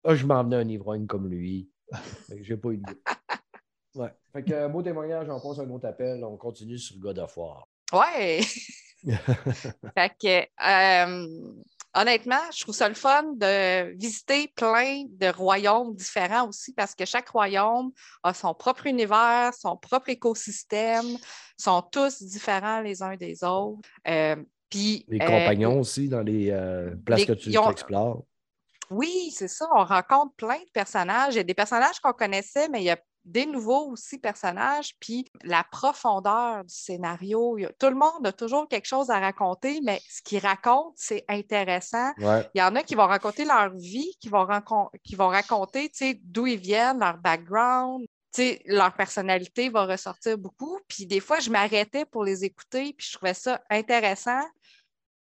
[0.02, 1.70] Ah, je m'emmenais un ivrogne comme lui.
[2.42, 2.84] J'ai pas eu de.
[3.94, 4.12] Ouais.
[4.32, 6.24] Fait que euh, beau témoignage, on passe un autre appel.
[6.24, 7.68] On continue sur God of War.
[7.92, 8.40] Ouais!
[9.94, 11.54] Fait que, euh,
[11.94, 17.04] honnêtement, je trouve ça le fun de visiter plein de royaumes différents aussi parce que
[17.04, 17.90] chaque royaume
[18.22, 21.16] a son propre univers, son propre écosystème,
[21.58, 23.88] sont tous différents les uns des autres.
[24.08, 24.36] Euh,
[24.70, 28.24] puis, Les euh, compagnons aussi dans les euh, places les- que tu ont- explores.
[28.90, 29.66] Oui, c'est ça.
[29.74, 31.34] On rencontre plein de personnages.
[31.34, 34.94] Il y a des personnages qu'on connaissait, mais il y a des nouveaux aussi personnages.
[35.00, 37.56] Puis la profondeur du scénario.
[37.58, 41.24] a- tout le monde a toujours quelque chose à raconter, mais ce qu'ils racontent, c'est
[41.28, 42.12] intéressant.
[42.18, 42.48] Ouais.
[42.54, 44.46] Il y en a qui vont raconter leur vie, qui vont,
[45.02, 45.90] qui vont raconter
[46.22, 48.06] d'où ils viennent, leur background.
[48.34, 50.78] Tu sais, leur personnalité va ressortir beaucoup.
[50.88, 54.42] Puis des fois, je m'arrêtais pour les écouter, puis je trouvais ça intéressant.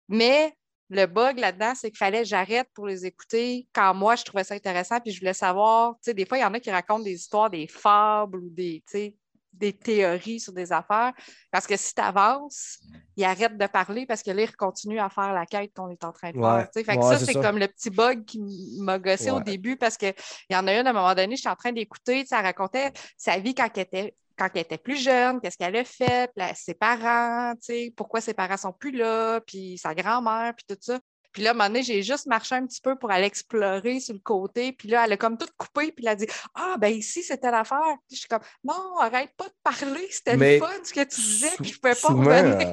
[0.07, 0.55] Mais
[0.89, 4.43] le bug là-dedans, c'est qu'il fallait que j'arrête pour les écouter quand moi, je trouvais
[4.43, 5.93] ça intéressant, puis je voulais savoir.
[5.95, 8.49] Tu sais, des fois, il y en a qui racontent des histoires, des fables ou
[8.49, 9.15] des, tu sais,
[9.53, 11.11] des théories sur des affaires.
[11.51, 12.79] Parce que si tu avances,
[13.15, 16.03] ils arrêtent de parler parce que là, ils continuent à faire la quête qu'on est
[16.03, 16.49] en train de Ouais.
[16.61, 16.69] faire.
[16.71, 16.83] tu sais.
[16.85, 17.41] Fait que Ouais, ça, c'est ça.
[17.41, 18.39] comme le petit bug qui
[18.79, 20.13] m'a gossé au début parce qu'il
[20.49, 23.37] y en a une à un moment donné, j'étais en train d'écouter, elle racontait sa
[23.37, 26.73] vie quand elle était quand elle était plus jeune, qu'est-ce qu'elle a fait, là, ses
[26.73, 27.53] parents,
[27.97, 30.97] pourquoi ses parents sont plus là, puis sa grand-mère, puis tout ça.
[31.31, 33.99] Puis là, à un moment donné, j'ai juste marché un petit peu pour aller explorer
[33.99, 34.71] sur le côté.
[34.71, 35.91] Puis là, elle a comme tout coupé.
[35.91, 36.25] Puis elle a dit
[36.55, 37.77] Ah, ben ici, c'était l'affaire.
[38.07, 40.07] Puis je suis comme Non, arrête pas de parler.
[40.09, 41.49] C'était Mais le fun ce que tu disais.
[41.57, 42.67] Puis je Sou- pouvais pas souvent, revenir.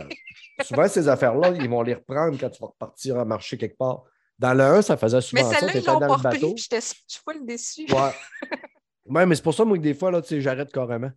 [0.59, 3.77] euh, souvent, ces affaires-là, ils vont les reprendre quand tu vas repartir à marcher quelque
[3.77, 4.05] part.
[4.39, 5.59] Dans le 1, ça faisait Mais souvent ça.
[5.59, 6.55] celle-là, Tu ils l'ont pas repris.
[6.57, 6.81] J'étais
[7.25, 7.87] full déçue.
[7.93, 8.13] Ouais.
[9.05, 11.11] ouais, mais c'est pour ça, moi, que des fois, là, tu sais, j'arrête carrément.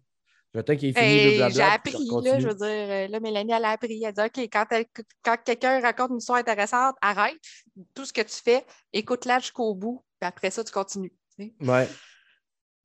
[0.53, 3.65] J'attends qu'il est fini j'ai appris, je là, je veux dire, euh, là, Mélanie, elle
[3.65, 4.03] a appris.
[4.03, 4.49] Elle dit, OK,
[5.23, 7.37] quand, quelqu'un raconte une histoire intéressante, arrête
[7.93, 11.13] tout ce que tu fais, écoute-la jusqu'au bout, puis après ça, tu continues.
[11.37, 11.53] tu sais.
[11.65, 11.87] Ouais.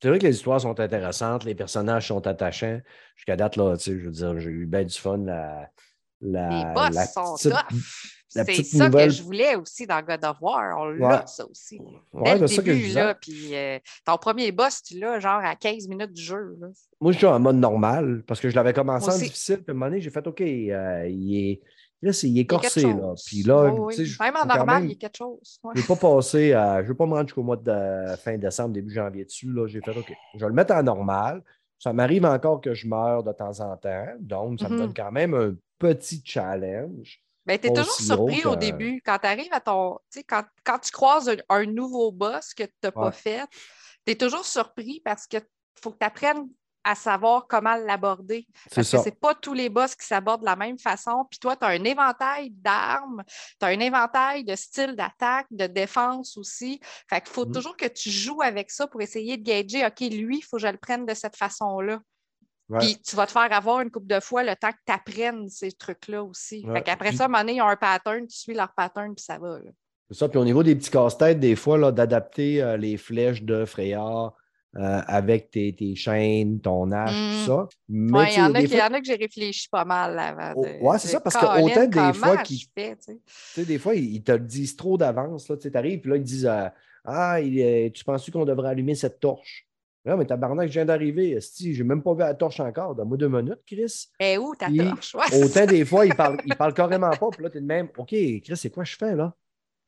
[0.02, 2.80] C'est vrai que les histoires sont intéressantes, les personnages sont attachants.
[3.16, 5.16] Jusqu'à date, là, tu sais, je veux dire, j'ai eu bien du fun.
[5.24, 5.70] La,
[6.20, 8.13] la, Les boss la sont petite- tough.
[8.44, 10.76] C'est ça nouvelle- que je voulais aussi dans God of War.
[10.80, 10.98] On Ouais.
[10.98, 11.78] l'a, ça aussi.
[12.12, 13.04] Ouais, c'est ça que je début, disais.
[13.04, 16.56] là, puis euh, ton premier boss, tu l'as genre à 15 minutes du jeu.
[16.60, 16.68] là.
[17.00, 19.26] Moi, je suis en mode normal parce que je l'avais commencé Moi en aussi.
[19.26, 19.56] difficile.
[19.58, 21.60] Puis à un moment donné, j'ai fait OK, euh, il est.
[22.02, 22.82] Là, c'est, il est Il corsé.
[22.82, 23.14] Là.
[23.26, 23.94] Puis là, oui.
[24.04, 25.58] je- Même en normal, même- il y a quelque chose.
[25.62, 25.72] ouais.
[25.74, 26.78] Je ne vais pas passer à.
[26.82, 29.50] Je ne vais pas me rendre jusqu'au mois de euh, fin décembre, début janvier dessus.
[29.50, 29.66] Là.
[29.68, 30.12] J'ai fait OK.
[30.34, 31.42] Je vais le mettre en normal.
[31.78, 34.06] Ça m'arrive encore que je meurs de temps en temps.
[34.20, 34.80] Donc, ça me Mhm.
[34.80, 37.20] donne quand même un petit challenge.
[37.46, 39.02] Ben, tu es Pas toujours surpris au début.
[39.04, 39.98] Quand tu arrives à ton.
[40.10, 43.46] Tu sais, quand, quand tu croises un, un nouveau boss que tu n'as pas fait,
[44.06, 45.36] tu es toujours surpris parce que
[45.82, 46.48] faut que tu apprennes
[46.86, 48.46] à savoir comment l'aborder.
[48.74, 48.98] Parce ça.
[48.98, 51.24] que c'est pas tous les boss qui s'abordent de la même façon.
[51.30, 53.22] Puis toi, tu as un éventail d'armes,
[53.58, 56.80] tu as un éventail de styles d'attaque, de défense aussi.
[57.08, 57.52] Fait qu'il faut Mhm.
[57.52, 60.62] toujours que tu joues avec ça pour essayer de gager, OK, lui, il faut que
[60.62, 62.00] je le prenne de cette façon-là.
[62.70, 62.78] Ouais.
[62.78, 65.48] Puis tu vas te faire avoir une couple de fois le temps que tu apprennes
[65.50, 66.64] ces trucs-là aussi.
[66.66, 66.74] Ouais.
[66.78, 68.72] Fait qu'après Puis- ça, à un moment donné, ils ont un pattern, tu suis leur
[68.74, 69.58] pattern, puis ça va.
[70.10, 70.28] C'est ça.
[70.28, 74.34] Puis au niveau des petits casse-têtes, des fois, d'adapter euh, les flèches de Freyard
[74.76, 77.30] euh, avec tes, tes chaînes, ton hache, Mm.
[77.44, 77.68] tout ça.
[77.88, 79.14] Mais Ouais, il y, en a des qui- il y fois, en a que j'ai
[79.14, 80.52] réfléchi pas mal avant.
[80.56, 83.64] Oh, de- ouais, c'est ça, parce que autant des fois qu'ils- tu sais.
[83.64, 85.50] des fois, ils te le disent trop d'avance.
[85.60, 86.68] Tu arrives, puis là, ils disent euh,
[87.04, 89.66] Ah, il tu penses qu'on devrait allumer cette torche?
[90.04, 91.38] Non, mais tabarnak, je viens d'arriver.
[91.40, 92.94] Je n'ai même pas vu la torche encore.
[92.94, 94.08] Donne-moi deux minutes, Chris.
[94.20, 95.14] Mais où ta torche?
[95.14, 97.28] Ouais, Autant des fois, ils parlent, ils parlent carrément pas.
[97.30, 99.34] Puis là, tu es de même OK, Chris, c'est quoi je fais là?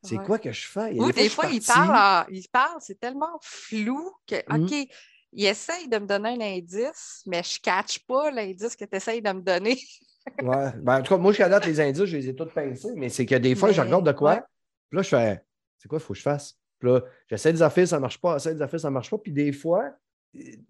[0.02, 0.24] C'est Ouais.
[0.24, 0.94] quoi que je fais?
[0.94, 4.64] Il Ou des je fois, parlent, en- ils parlent, c'est tellement flou que, Mhm.
[4.64, 4.88] OK,
[5.32, 8.96] ils essayent de me donner un indice, mais je ne catch pas l'indice que tu
[8.96, 9.78] essayes de me donner.
[10.42, 10.72] Ouais.
[10.82, 13.08] Ben, en tout cas, moi, jusqu'à date, les indices, je les ai tous pincés, mais
[13.10, 14.44] c'est que des fois, je regarde de quoi.
[14.90, 15.40] Puis là, je fais
[15.78, 16.56] C'est quoi il faut que je fasse?
[16.80, 18.36] Puis là, j'essaie des affaires, ça ne marche pas.
[18.38, 19.18] J'essaie des affaires, ça ne marche pas.
[19.18, 19.84] Puis des fois,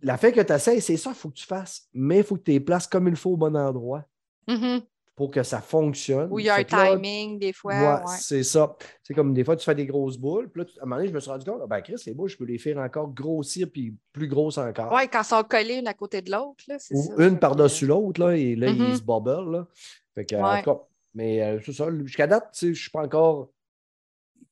[0.02, 1.88] la fait que tu essaies, c'est ça, il faut que tu fasses.
[1.94, 4.04] Mais il faut que tu les places comme il faut au bon endroit
[4.48, 4.80] Mhm.
[5.16, 6.28] pour que ça fonctionne.
[6.30, 6.64] Ou il y a un là,
[6.96, 7.72] timing, des fois.
[7.74, 8.16] Ouais, ouais.
[8.18, 8.76] c'est ça.
[9.02, 10.48] C'est comme des fois, tu fais des grosses boules.
[10.50, 12.14] Puis là, à un moment donné, je me suis rendu compte, ah, ben Chris, les
[12.14, 14.92] boules, je peux les faire encore grossir puis plus grosses encore.
[14.92, 16.62] Ouais, quand ils sont collés une à côté de l'autre,
[16.92, 17.26] Ou ça.
[17.26, 19.50] une par-dessus l'autre, là, et là, ils se bubble.
[19.52, 19.66] Là.
[20.14, 20.80] Fait que, en tout cas,
[21.14, 21.88] mais euh, c'est ça.
[22.04, 23.48] Jusqu'à date, je suis pas encore.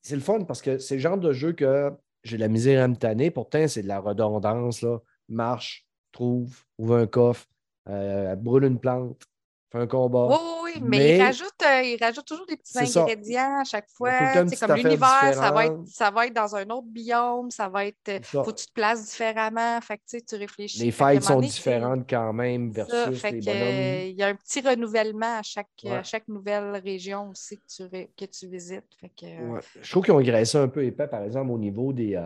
[0.01, 1.91] C'est le fun parce que c'est le genre de jeu que
[2.25, 3.31] j'ai de la misère à me tanner.
[3.31, 4.83] Pourtant, c'est de la redondance.
[4.83, 4.99] Là.
[5.29, 7.47] Marche, trouve, ouvre un coffre,
[7.89, 9.23] euh, brûle une plante,
[9.71, 10.29] fais un combat.
[10.63, 10.64] Oui.
[10.83, 13.03] Mais, Mais- il, rajoute, euh, il rajoute toujours des petits C'est ça.
[13.03, 14.11] ingrédients à chaque fois.
[14.45, 17.87] petite comme l'univers, ça va, être, ça va être dans un autre biome, ça va
[17.87, 17.97] être.
[18.09, 18.45] euh, C'est ça.
[18.45, 19.81] Faut que tu te places différemment.
[19.81, 20.81] Fait que tu réfléchis.
[20.81, 23.63] Les moment sont donné, c'est- différentes quand même c'est versus Fait les que, bonhommes.
[23.63, 25.91] euh, il y a un petit renouvellement à chaque, Ouais.
[25.93, 28.85] à chaque nouvelle région aussi que tu, ré- que tu visites.
[29.01, 29.61] Fait que, euh, Ouais.
[29.83, 32.17] Je trouve qu'ils ont graissé un peu épais, par exemple, au niveau des,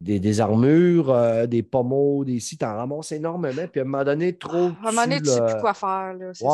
[0.00, 1.10] des, des armures,
[1.46, 2.60] des pommeaux, des sites.
[2.60, 3.66] T'en ramasses énormément.
[3.70, 4.56] Puis à un moment donné, trop.
[4.56, 6.14] à un moment donné, tu sais plus quoi faire.
[6.14, 6.44] Là, c'est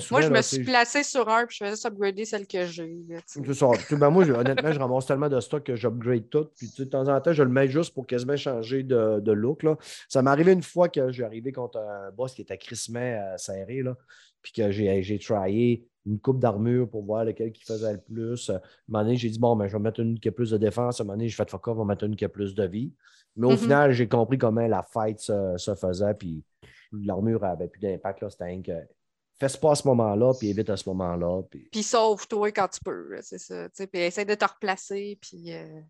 [0.00, 2.46] souvent, Moi, je là, me tu suis placée sur un puis je faisais upgrader celle
[2.46, 3.04] que j'ai.
[3.26, 3.66] C'est ça.
[3.92, 6.46] Ben, moi, honnêtement, je ramasse tellement de stock que j'upgrade tout.
[6.56, 9.62] Puis de temps en temps, je le mets juste pour quasiment changer de, de look.
[9.62, 9.76] Là.
[10.08, 13.36] Ça m'est arrivé une fois que j'ai arrivé contre un boss qui était crissement euh,
[13.36, 13.82] serré.
[13.82, 13.96] Là,
[14.42, 18.50] puis que j'ai, tryé une coupe d'armure pour voir lequel qui faisait le plus.
[18.50, 20.50] À un moment donné, j'ai dit, bon, ben, je vais mettre une qui a plus
[20.50, 21.00] de défense.
[21.00, 22.54] À un moment donné, j'ai fait fuck off, on va mettre une qui a plus
[22.54, 22.92] de vie.
[23.36, 23.56] Mais au Mhm.
[23.56, 26.14] final, j'ai compris comment la fight se, se faisait.
[26.14, 26.42] Puis
[26.92, 28.28] l'armure avait plus d'impact.
[28.28, 28.52] C'était
[29.48, 31.42] fais pas à ce moment-là, puis évite à ce moment-là.
[31.50, 31.68] Puis...
[31.70, 33.68] Puis sauve-toi quand tu peux, c'est ça.
[33.70, 35.18] Puis essaie de te replacer.
[35.20, 35.80] Puis, euh,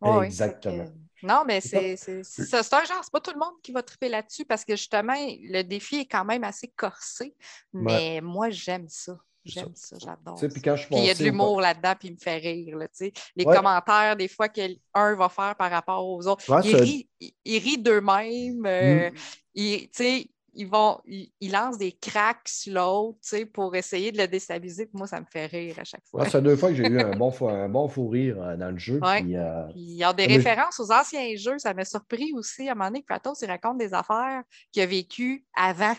[0.00, 0.84] ouais, Exactement.
[0.84, 4.08] que- non, mais C'est c'est un genre, c'est pas tout le monde qui va triper
[4.08, 7.34] là-dessus parce que justement, le défi est quand même assez corsé.
[7.72, 9.16] Mais moi, j'aime ça.
[9.44, 10.36] J'aime ça, j'adore.
[10.36, 10.48] Puis
[10.92, 12.76] il y a de l'humour là-dedans, puis il me fait rire.
[12.76, 12.86] Là,
[13.34, 13.56] les Ouais.
[13.56, 16.48] commentaires, des fois, qu'un va faire par rapport aux autres.
[16.48, 17.06] Ouais,
[17.44, 18.64] ils rient d'eux-mêmes.
[18.66, 19.14] euh, Mm.
[19.54, 24.12] tu sais, ils, vont, ils, ils lancent des cracks sur l'autre tu sais, pour essayer
[24.12, 24.88] de le déstabiliser.
[24.92, 26.22] Moi, ça me fait rire à chaque fois.
[26.22, 28.56] Ouais, fait deux fois que j'ai eu un bon, fou, un bon fou rire euh,
[28.56, 28.98] dans le jeu.
[29.02, 29.22] Ouais.
[29.22, 31.58] puis, euh, Puis il y a des références aux anciens jeux.
[31.58, 32.68] Ça m'a surpris aussi.
[32.68, 35.94] À un moment donné, Kratos, il raconte des affaires qu'il a vécues avant.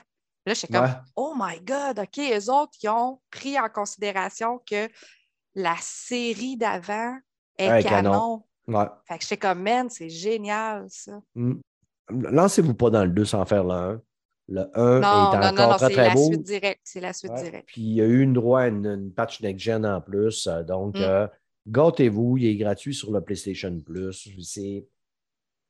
[0.45, 0.91] Là, j'étais comme, ouais.
[1.15, 4.89] oh my God, OK, eux autres, ils ont pris en considération que
[5.55, 7.17] la série d'avant
[7.57, 8.11] est Ouais, canon.
[8.11, 8.43] canon.
[8.67, 8.85] Ouais.
[9.07, 11.19] Fait que j'étais comme, man, c'est génial, ça.
[11.35, 11.59] Mm.
[12.09, 14.01] Lancez-vous pas dans le 2 sans faire le 1.
[14.49, 16.31] Le 1 Non, est non, encore non, très, très beau.
[16.83, 17.43] C'est la suite Ouais.
[17.43, 17.67] directe.
[17.67, 20.47] Puis il y a eu une droit à une, une patch next-gen en plus.
[20.47, 21.01] euh, donc, Mm.
[21.01, 21.27] euh,
[21.67, 22.37] gâtez-vous.
[22.37, 24.29] Il est gratuit sur le PlayStation Plus.
[24.41, 24.85] C'est.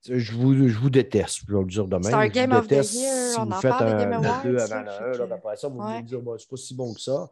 [0.09, 2.01] Je vous, je vous déteste, je vais le dire demain.
[2.09, 3.88] C'est un Je vous Game of the déteste Year, si on vous en faites parle
[3.88, 5.11] un, Game Awards, 2 ça, avant le fait 1.
[5.13, 6.01] que- là, puis après ça, vous Ouais.
[6.01, 7.30] me dire, bah, c'est pas si bon que ça.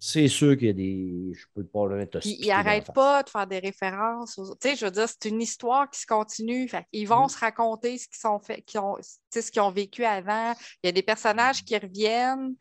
[0.00, 1.32] C'est sûr qu'il y a des.
[1.34, 4.38] Je peux pas le mettre Puis ils n'arrêtent pas de faire des références.
[4.38, 6.68] aux- Tu sais, je veux dire, c'est une histoire qui se continue.
[6.68, 7.28] Fait ils vont Mm.
[7.30, 8.96] se raconter ce qu'ils sont fait, ont,
[9.34, 10.52] ce qu'ils ont vécu avant.
[10.82, 12.54] Il y a des personnages qui reviennent.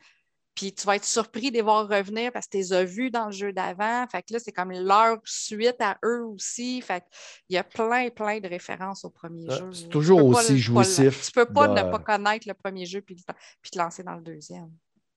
[0.55, 3.11] Puis tu vas être surpris de les voir revenir parce que tu les as vus
[3.11, 4.07] dans le jeu d'avant.
[4.11, 6.81] Fait que là, c'est comme leur suite à eux aussi.
[6.81, 7.03] Fait
[7.49, 9.69] il y a plein, plein de références au premier Ouais, jeu.
[9.71, 12.55] c'est toujours pas aussi le- pas jouissif Tu peux pas de- ne pas connaître le
[12.55, 13.23] premier jeu puis,
[13.61, 14.71] puis te lancer dans le deuxième.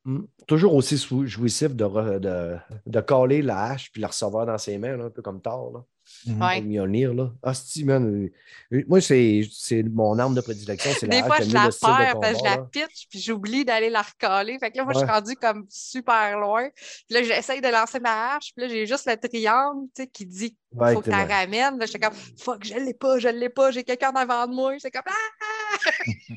[0.04, 0.20] Mm.
[0.46, 0.96] Toujours aussi
[1.26, 5.04] jouissif de, re- de, de caler la hache puis la recevoir dans ses mains, là,
[5.04, 5.72] un peu comme Thor.
[5.74, 5.84] Là.
[6.26, 6.58] Ouais.
[6.60, 7.30] Comme Mjolnir, là.
[7.42, 8.04] Hostie, man.
[8.24, 8.32] euh,
[8.76, 11.26] euh, Moi, c'est c'est mon arme de prédilection, c'est la Des hache.
[11.26, 14.58] fois, je la perds parce que je la pitch, puis j'oublie d'aller la recaler.
[14.58, 16.68] Fait que là, moi, je suis rendue comme super loin.
[16.74, 20.08] Puis là, j'essaye de lancer ma hache, puis là, j'ai juste le triangle, tu sais,
[20.08, 21.78] qui dit qu'il Ouais, faut que tu la ramènes.
[21.78, 24.74] Là, j'étais comme, fuck, je l'ai pas, je l'ai pas, j'ai quelqu'un devant de moi.
[24.78, 25.12] C'est comme, ah!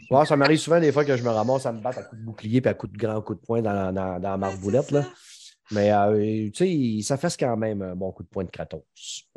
[0.10, 2.20] Ouais, ça m'arrive souvent des fois que je me ramasse à me battre à coups
[2.22, 4.52] de bouclier et à coups de grand coups de poing dans, dans, dans Là.
[4.82, 5.10] ça.
[5.72, 8.84] Mais euh, tu sais, ça fait quand même un bon coup de poing de Kratos.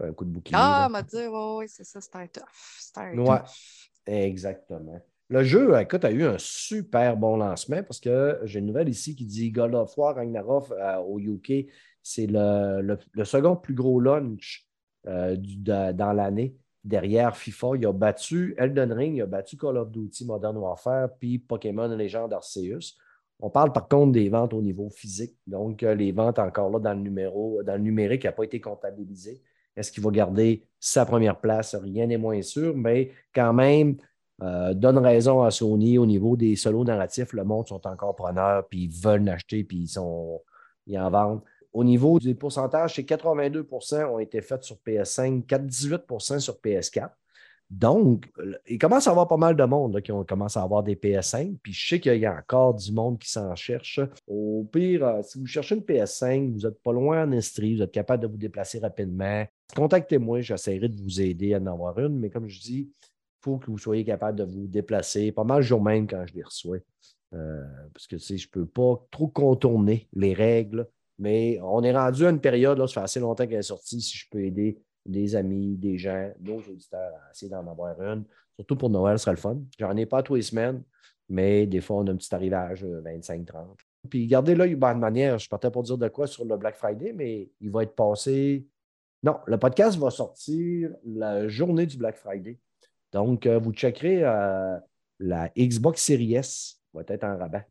[0.03, 0.57] Un coup de bouclier.
[0.59, 2.43] Ah, m'a dit, ouais, ouais, c'est ça, c'est un tough.
[2.79, 3.39] C'est un Ouais.
[3.39, 3.47] tough.
[4.07, 5.01] Exactement.
[5.29, 9.17] Le jeu, écoute, a eu un super bon lancement parce que j'ai une nouvelle ici
[9.17, 11.67] qui dit God of War Ragnarok euh, au UK.
[12.03, 14.67] C'est le, le- le second plus gros launch
[15.09, 16.55] euh, du- de- dans l'année.
[16.87, 21.09] Derrière FIFA, il a battu Elden Ring, il a battu Call of Duty Modern Warfare,
[21.19, 22.97] puis Pokémon Legend Arceus.
[23.41, 25.37] On parle par contre des ventes au niveau physique.
[25.49, 28.61] Donc, euh, les ventes encore là dans le numéro, dans le numérique n'a pas été
[28.61, 29.43] comptabilisé.
[29.77, 31.75] Est-ce qu'il va garder sa première place?
[31.75, 33.97] Rien n'est moins sûr, mais quand même,
[34.43, 37.33] euh, donne raison à Sony au niveau des solos narratifs.
[37.33, 40.41] Le monde sont encore preneurs, puis ils veulent l'acheter, puis ils, sont,
[40.87, 41.41] ils en vendent.
[41.77, 47.11] Au niveau des pourcentages, c'est 82% ont été faits sur PS5, 4 18% sur PS4.
[47.69, 50.59] Donc, euh, il commence à y avoir pas mal de monde là, qui ont commencé
[50.59, 51.59] à avoir des PS5.
[51.63, 54.01] Puis je sais qu'il y a encore du monde qui s'en cherche.
[54.27, 57.83] Au pire, euh, si vous cherchez une PS5, vous n'êtes pas loin en Estrie, vous
[57.83, 59.45] êtes capable de vous déplacer rapidement.
[59.77, 62.19] Contactez-moi, j'essaierai de vous aider à en avoir une.
[62.19, 65.59] Mais comme je dis, il faut que vous soyez capable de vous déplacer pas mal
[65.59, 66.79] le jour même quand je les reçois.
[67.35, 67.63] Euh,
[67.93, 70.89] parce que tu sais, je ne peux pas trop contourner les règles.
[71.19, 74.01] Mais on est rendu à une période, là, ça fait assez longtemps qu'elle est sortie.
[74.01, 78.25] Si je peux aider des amis, des gens, nos auditeurs à essayer d'en avoir une.
[78.57, 79.59] Surtout pour Noël, ce serait le fun.
[79.79, 80.83] J'en ai pas tous les semaines,
[81.29, 83.77] mais des fois, on a un petit arrivage, euh, 25-30.
[84.09, 86.77] Puis gardez l'œil, ben, de manière, je partais pour dire de quoi sur le Black
[86.77, 88.67] Friday, mais il va être passé.
[89.23, 92.59] Non, le podcast va sortir la journée du Black Friday.
[93.13, 94.79] Donc, euh, vous checkerez euh,
[95.19, 97.65] la Xbox Series S va être en rabat.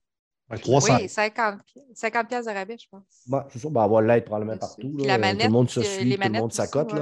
[0.52, 0.98] Ouais, 300.
[1.02, 1.60] Oui, 50,
[1.96, 3.02] 50 piastres de rabais, je pense.
[3.28, 4.96] Bon, c'est ça, ben, elle va l'être probablement partout.
[5.00, 5.08] Là.
[5.08, 6.94] la manette, tout le monde se euh, suit, tout le monde s'accote.
[6.94, 7.00] ouais.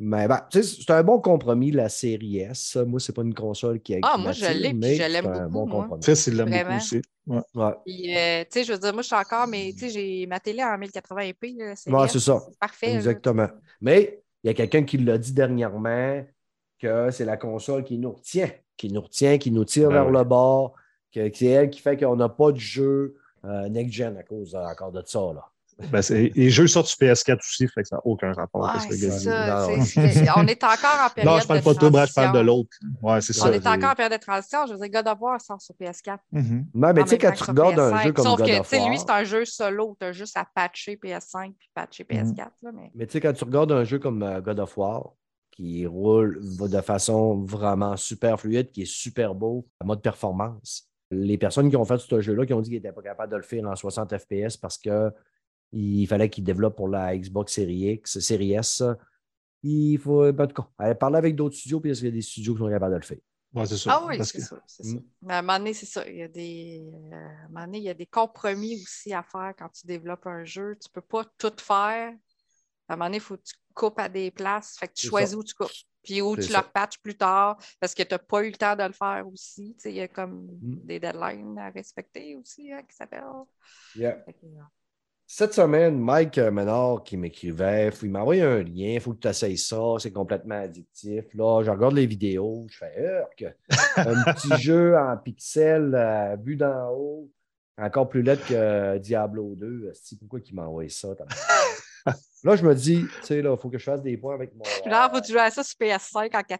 [0.00, 2.76] Mais ben, c'est un bon compromis, la série S.
[2.86, 5.40] Moi, c'est pas une console qui Ah, qui moi, je l'ai, puis je l'aime c'est
[5.40, 5.80] un beaucoup, bon moi.
[5.82, 6.04] compromis.
[6.04, 6.76] Fils, il l'aime beaucoup Vraiment.
[6.76, 7.02] aussi.
[7.26, 7.40] Ouais.
[7.54, 7.72] Ouais.
[7.84, 10.26] Puis, euh, tu sais, je veux dire, moi, je suis encore, mais tu sais, j'ai
[10.26, 11.56] ma télé en 1080p.
[11.58, 12.40] Là, c'est Ouais, ça.
[12.60, 12.86] parfait.
[12.90, 13.48] là, Exactement.
[13.80, 16.24] Mais il y a quelqu'un qui l'a dit dernièrement
[16.78, 20.10] que c'est la console qui nous retient, qui nous retient, qui nous tire Ben vers
[20.10, 20.74] le bord,
[21.12, 24.54] que, que c'est elle qui fait qu'on n'a pas de jeu euh, next-gen à cause
[24.54, 25.20] euh, encore de ça.
[25.34, 25.44] Là.
[25.92, 28.70] Ben, c'est- les jeux sortent sur PS4 aussi, fait que ça n'a aucun rapport Ouais,
[28.84, 29.68] avec ce ça.
[29.68, 32.04] Non, c'est- c'est- on est encore en période Non, je parle de pas de toi,
[32.06, 32.42] je parle de transition.
[32.42, 32.70] l'autre.
[33.00, 33.48] Ouais, c'est ça.
[33.48, 34.66] On est encore en période de transition.
[34.66, 36.18] Je veux dire, God of War sort sur PS4.
[36.32, 36.66] Mhm.
[36.74, 38.02] Ouais, mais tu sais, quand tu regardes un PS5.
[38.02, 39.96] jeu comme Sauf God que, of sais, lui, War, c'est un jeu solo.
[40.00, 42.16] Tu as juste à patcher PS5 puis patcher Mhm.
[42.34, 42.50] PS4.
[42.62, 42.90] là, mais...
[42.96, 45.12] mais tu sais, quand tu regardes un jeu comme euh, God of War,
[45.52, 51.38] qui roule de façon vraiment super fluide, qui est super beau, en mode performance, les
[51.38, 53.42] personnes qui ont fait ce jeu-là, qui ont dit qu'ils n'étaient pas capables de le
[53.42, 55.10] faire en 60 FPS parce que
[55.72, 58.82] il fallait qu'ils développent pour la Xbox Series X, Series S.
[59.62, 62.22] Il faut, en tout cas, aller parler avec d'autres studios, puis il y a des
[62.22, 63.18] studios qui sont capables de le faire?
[63.54, 63.90] Ouais, c'est ça.
[63.94, 64.56] Ah oui, c'est que- ça.
[64.56, 64.60] Mm.
[64.66, 65.00] ça.
[65.22, 66.08] Mais à un moment donné, c'est ça.
[66.08, 69.12] Il y, a des, euh, à un moment donné, il y a des compromis aussi
[69.12, 70.76] à faire quand tu développes un jeu.
[70.80, 72.12] Tu ne peux pas tout faire.
[72.88, 74.76] À un moment donné, il faut que tu coupes à des places.
[74.78, 75.36] Fait que tu choisis ça.
[75.38, 75.70] où tu coupes.
[76.08, 76.60] Puis où tu ça.
[76.60, 79.24] le repatches plus tard parce que tu n'as pas eu le temps de le faire
[79.30, 79.76] aussi.
[79.84, 80.74] Il y a comme Mm.
[80.84, 83.22] des deadlines à respecter aussi hein, qui s'appellent.
[83.94, 84.24] Yeah.
[84.28, 84.32] Euh,
[85.26, 89.18] Cette semaine, Mike euh, Ménard qui m'écrivait, il m'a envoyé un lien, il faut que
[89.20, 91.26] tu essayes ça, c'est complètement addictif.
[91.34, 93.22] Là, je regarde les vidéos, je fais!
[93.98, 97.30] Un petit jeu en pixels euh, vu d'en haut,
[97.76, 99.90] encore plus laid que euh, Diablo 2.
[99.92, 101.08] Esti, Pourquoi il m'a envoyé ça?
[102.44, 104.54] Là, je me dis, tu sais, là, il faut que je fasse des points avec
[104.54, 104.62] mon.
[104.90, 106.58] Genre, faut que tu joues à ça sur PS5 en 4K.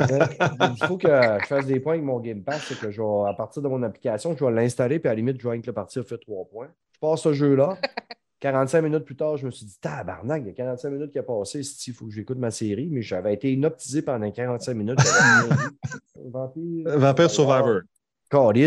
[0.00, 0.26] Euh,
[0.80, 3.28] Il faut que je fasse des points avec mon Game Pass, c'est que je vais,
[3.30, 5.66] à partir de mon application, je vais l'installer, puis à la limite, je vais avec
[5.66, 6.68] le partir faire trois points.
[6.92, 7.78] Je passe ce jeu-là.
[8.40, 11.18] 45 minutes plus tard, je me suis dit, tabarnak, il y a 45 minutes qui
[11.18, 14.98] a passé, il faut que j'écoute ma série, mais j'avais été inoptisé pendant 45 minutes.
[16.84, 17.80] Vampire Survivor.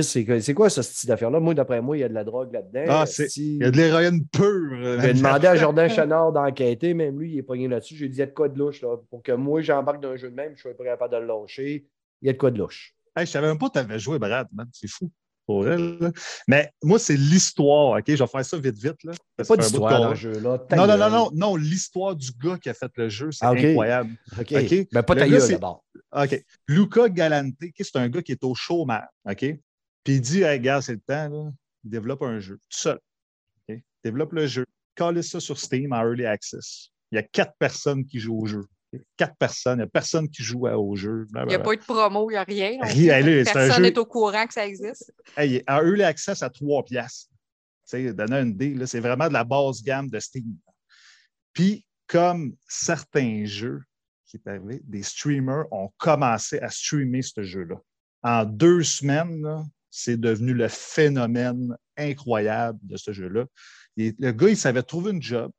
[0.04, 1.40] C'est quoi- ce style d'affaire-là?
[1.40, 2.86] Moi, d'après moi, il y a de la drogue là-dedans.
[2.88, 3.56] Ah, c'est- Esti.
[3.58, 5.00] Il y a de l'héroïne pure.
[5.02, 7.96] J'ai demandé à Jordan Chenard d'enquêter, même lui, il est pogné là-dessus.
[7.96, 8.96] J'ai dit, il y a de quoi de louche, là.
[9.10, 11.28] Pour que moi, j'embarque dans un jeu de même, je sois pas capable de le
[11.28, 11.86] lâcher.
[12.22, 12.94] Il y a de quoi de louche.
[13.16, 14.68] Hey, je savais même pas que tu avais joué, Brad, man.
[14.72, 15.12] C'est fou.
[15.50, 15.98] Pour elle.
[16.00, 16.12] là.
[16.48, 18.04] Mais moi, c'est l'histoire, OK?
[18.08, 19.04] Je vais faire ça vite, vite.
[19.04, 19.14] Là,
[19.48, 20.58] pas d'histoire dans le.
[20.68, 23.46] Ta Non, non, non, non, non, l'histoire du gars qui a fait le jeu, c'est
[23.46, 24.12] Ah, incroyable.
[24.40, 24.52] OK.
[24.52, 25.84] Mais pas Le ta gars, gueule, c'est- d'abord.
[26.16, 26.46] OK.
[26.68, 29.40] Luca Galante, c'est un gars qui est au chômage, OK?
[29.40, 31.52] Puis il dit, hey, gars, c'est le temps, là.
[31.84, 33.00] Développe un jeu, tout seul.
[34.04, 34.66] Développe le jeu.
[34.96, 36.92] Colle ça sur Steam en Early Access.
[37.12, 38.66] Il y a quatre personnes qui jouent au jeu.
[39.18, 39.76] Quatre personnes.
[39.80, 41.28] Il n'y a personne qui joue à- au jeu.
[41.36, 42.78] Il n'y a pas eu de promo, il n'y a rien.
[43.54, 45.14] Personne jeu- n'est au courant que ça existe.
[45.38, 47.30] Hey, en Early Access à 3 piastres.
[47.92, 50.56] Donner une idée, c'est vraiment de la basse gamme de Steam.
[51.54, 53.82] Puis, comme certains jeux
[54.26, 57.76] qui est arrivé, des streamers ont commencé à streamer ce jeu-là.
[58.22, 59.44] En deux semaines,
[59.90, 63.46] c'est devenu le phénomène incroyable de ce jeu-là.
[63.98, 65.52] Le gars, il savait trouver une job.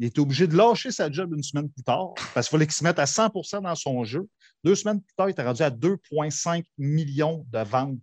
[0.00, 2.74] Il était obligé de lâcher sa job une semaine plus tard parce qu'il fallait qu'il
[2.74, 4.26] se mette à 100% dans son jeu.
[4.64, 7.98] Deux semaines plus tard, il était rendu à 2,5 millions de ventes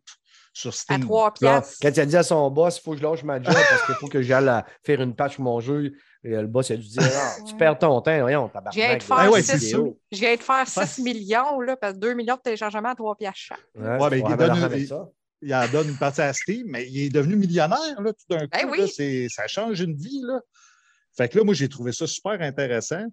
[0.54, 1.02] sur À Steam.
[1.02, 1.78] 3 Là, piastres.
[1.82, 3.86] quand il a dit à son boss, il faut que je lâche ma job parce
[3.86, 5.92] qu'il faut que j'aille à faire une patch sur mon jeu,
[6.24, 8.74] et le boss il a dû dire Ah, Tu perds ton temps, voyons, tabarnak.
[8.74, 10.00] Je viens de là, faire Ah ouais, vidéo.
[10.12, 11.04] Je viens de faire 6 Ouais.
[11.14, 13.60] millions, là, parce que 2 millions de téléchargements à 3 piastres chaque.
[13.76, 15.08] Ouais, Ouais, mais faut il donne- il-
[15.44, 18.40] il en donne une partie à Steam, mais il est devenu millionnaire là, tout d'un
[18.40, 18.48] coup.
[18.52, 18.80] Ben oui.
[18.82, 20.22] là, c'est- ça change une vie.
[20.24, 20.40] Là.
[21.18, 23.04] Fait que là, moi, j'ai trouvé ça super intéressant.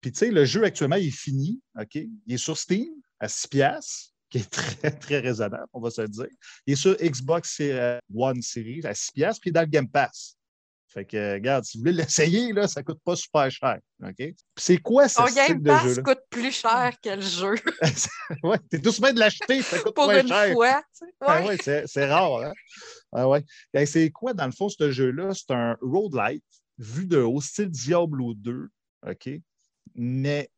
[0.00, 1.60] Puis, tu sais, le jeu actuellement, il est fini.
[1.80, 1.94] OK?
[1.94, 2.88] Il est sur Steam
[3.20, 6.26] à 6 piastres, qui est très, très raisonnable, on va se le dire.
[6.66, 9.66] Il est sur Xbox euh, One Series à 6 piastres, puis il est dans le
[9.66, 10.36] Game Pass.
[10.88, 13.78] Fait que, regarde, si vous voulez l'essayer, là, ça coûte pas super cher.
[14.02, 14.14] OK?
[14.16, 16.02] Puis c'est quoi ce Ton style Game de Pass jeu-là?
[16.02, 17.54] coûte plus cher que le jeu.
[18.42, 20.52] ouais, t'es bien de l'acheter, ça coûte Pour moins une cher.
[20.52, 20.82] fois.
[20.98, 21.12] tu sais.
[21.20, 21.56] Ah Ouais.
[21.86, 22.42] c'est rare.
[22.42, 22.52] Hein?
[23.12, 23.44] Ah ouais.
[23.72, 25.32] Ben, c'est quoi, dans le fond, ce jeu-là?
[25.32, 26.44] C'est un roguelite
[26.82, 28.68] vu de haut, style Diablo 2.
[29.08, 29.30] OK?
[29.94, 30.50] Mais,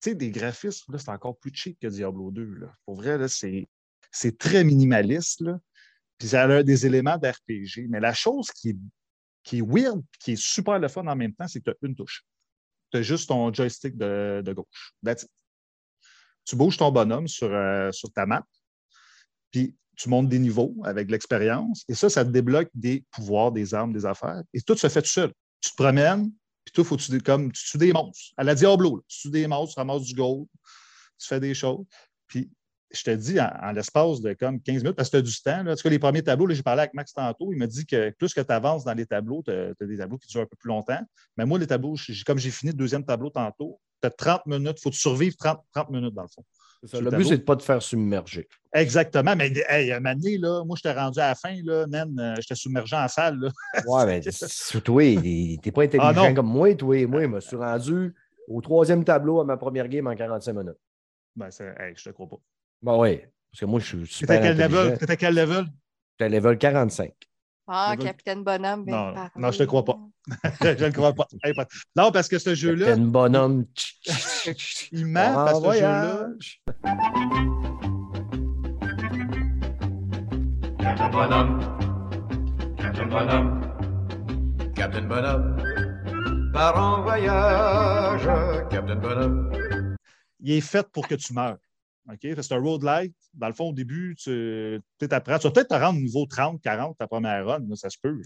[0.00, 2.44] tu sais, des graphismes, là, c'est encore plus cheap que Diablo 2.
[2.54, 2.74] Là.
[2.84, 3.68] Pour vrai, là, c'est
[4.10, 5.40] c'est très minimaliste.
[5.40, 5.58] Là.
[6.18, 7.86] Puis ça a des éléments d'RPG.
[7.88, 8.76] Mais la chose qui est,
[9.42, 11.86] qui est weird, qui est super le fun en même temps, c'est que tu as
[11.86, 12.24] une touche.
[12.90, 14.94] Tu as juste ton joystick de, gauche.
[16.44, 18.42] Tu bouges ton bonhomme sur, euh, sur ta map,
[19.50, 23.74] puis tu montes des niveaux avec l'expérience, et ça, ça te débloque des pouvoirs, des
[23.74, 25.32] armes, des affaires, et tout se fait tout seul.
[25.60, 26.30] Tu te promènes,
[26.64, 28.32] puis toi, faut que tu, comme, tu tues des monstres.
[28.36, 30.46] À la Diablo, tu tues des monstres, tu ramasses du gold,
[31.18, 31.84] tu fais des choses,
[32.26, 32.50] puis
[32.90, 35.62] je te dis, en, l'espace de comme 15 minutes, parce que tu as du temps,
[35.62, 37.84] là, en tout cas, les premiers tableaux, j'ai parlé avec Max tantôt, il m'a dit
[37.84, 40.46] que plus que tu avances dans les tableaux, tu as, des tableaux qui durent un
[40.46, 41.00] peu plus longtemps.
[41.36, 44.76] Mais moi, les tableaux, comme j'ai fini le deuxième tableau tantôt, tu as 30 minutes,
[44.78, 46.44] il faut tu survivre 30, 30 minutes dans le fond.
[46.84, 47.00] Ça.
[47.00, 48.48] Le but, c'est de ne pas te faire submerger.
[48.72, 49.34] Exactement.
[49.34, 52.34] Mais hey, un moment donné, là, moi, j'étais rendu à la fin, là, man, euh,
[52.38, 53.38] j'étais submergé en salle.
[53.40, 53.48] Là.
[53.86, 54.20] Ouais, mais
[54.84, 56.34] toi, tu n'es pas intelligent Ah, non.
[56.34, 56.72] comme moi.
[56.76, 58.14] Toi, moi, je me suis rendu
[58.46, 60.76] au troisième tableau à ma première game en 45 minutes.
[61.34, 61.48] Ben,
[61.80, 62.38] hey, je te crois pas.
[62.80, 64.64] Bon, oui, parce que moi, je suis super quel level?
[64.78, 64.96] intelligent.
[65.00, 65.64] C'était quel level?
[66.20, 67.12] J'étais level 45.
[67.70, 68.84] Ah, Capitaine Bonhomme.
[68.86, 69.98] vient Non, non, je te crois pas.
[70.62, 71.26] je ne crois pas.
[71.94, 73.66] Non, parce que ce jeu-là, Capitaine Bonhomme.
[74.92, 76.28] il ment En parce que ce jeu-là.
[80.78, 81.60] Captain Bonhomme,
[82.78, 83.60] Captain Bonhomme,
[84.74, 88.24] Captain Bonhomme, part en voyage,
[88.70, 89.96] Captain Bonhomme.
[90.40, 91.58] il est fait pour que tu meurs.
[92.10, 92.20] OK?
[92.22, 93.14] C'est un road light.
[93.34, 94.80] Dans le fond, au début, tu
[95.10, 95.38] apprends.
[95.38, 98.20] Tu vas peut-être te rendre au niveau 30, 40 ta première run, ça se peut.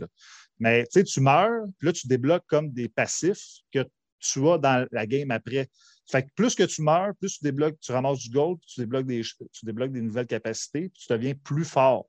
[0.58, 3.84] Mais tu meurs, puis là, tu débloques comme des passifs que
[4.20, 5.68] tu as dans la game après.
[6.10, 9.06] Fait que plus que tu meurs, plus tu débloques, tu ramasses du gold, tu débloques
[9.06, 12.06] des, tu débloques des nouvelles capacités, puis tu deviens plus fort.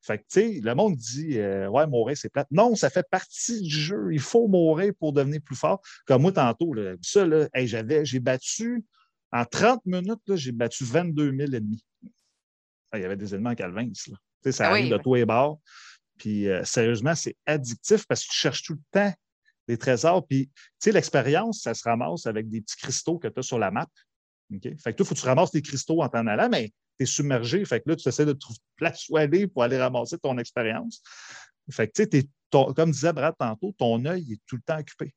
[0.00, 2.46] Fait que, tu sais, le monde dit, euh, ouais, mourir, c'est plate.
[2.50, 4.08] Non, ça fait partie du jeu.
[4.12, 5.80] Il faut mourir pour devenir plus fort.
[6.06, 8.84] Comme moi, tantôt, ça, là, j'avais, j'ai battu,
[9.32, 11.84] en 30 minutes, j'ai battu 22 000 ennemis.
[12.90, 13.90] Ah, il y avait des ennemis en Calvin, là.
[13.92, 15.02] Tu sais, ça Ah oui, arrive de oui.
[15.02, 15.60] tous les bords.
[16.16, 19.12] Puis, euh, sérieusement, c'est addictif parce que tu cherches tout le temps
[19.68, 20.26] des trésors.
[20.26, 23.58] Puis, tu sais, l'expérience, ça se ramasse avec des petits cristaux que tu as sur
[23.58, 23.86] la map.
[24.50, 26.68] Fait que toi, il faut que tu ramasses des cristaux en t'en allant, mais
[26.98, 27.64] tu es submergé.
[27.66, 30.38] Fait que là, tu essaies de trouver une place où aller pour aller ramasser ton
[30.38, 31.02] expérience.
[31.70, 34.78] Fait que, tu sais, t'es- comme disait Brad tantôt, ton œil est tout le temps
[34.78, 35.14] occupé.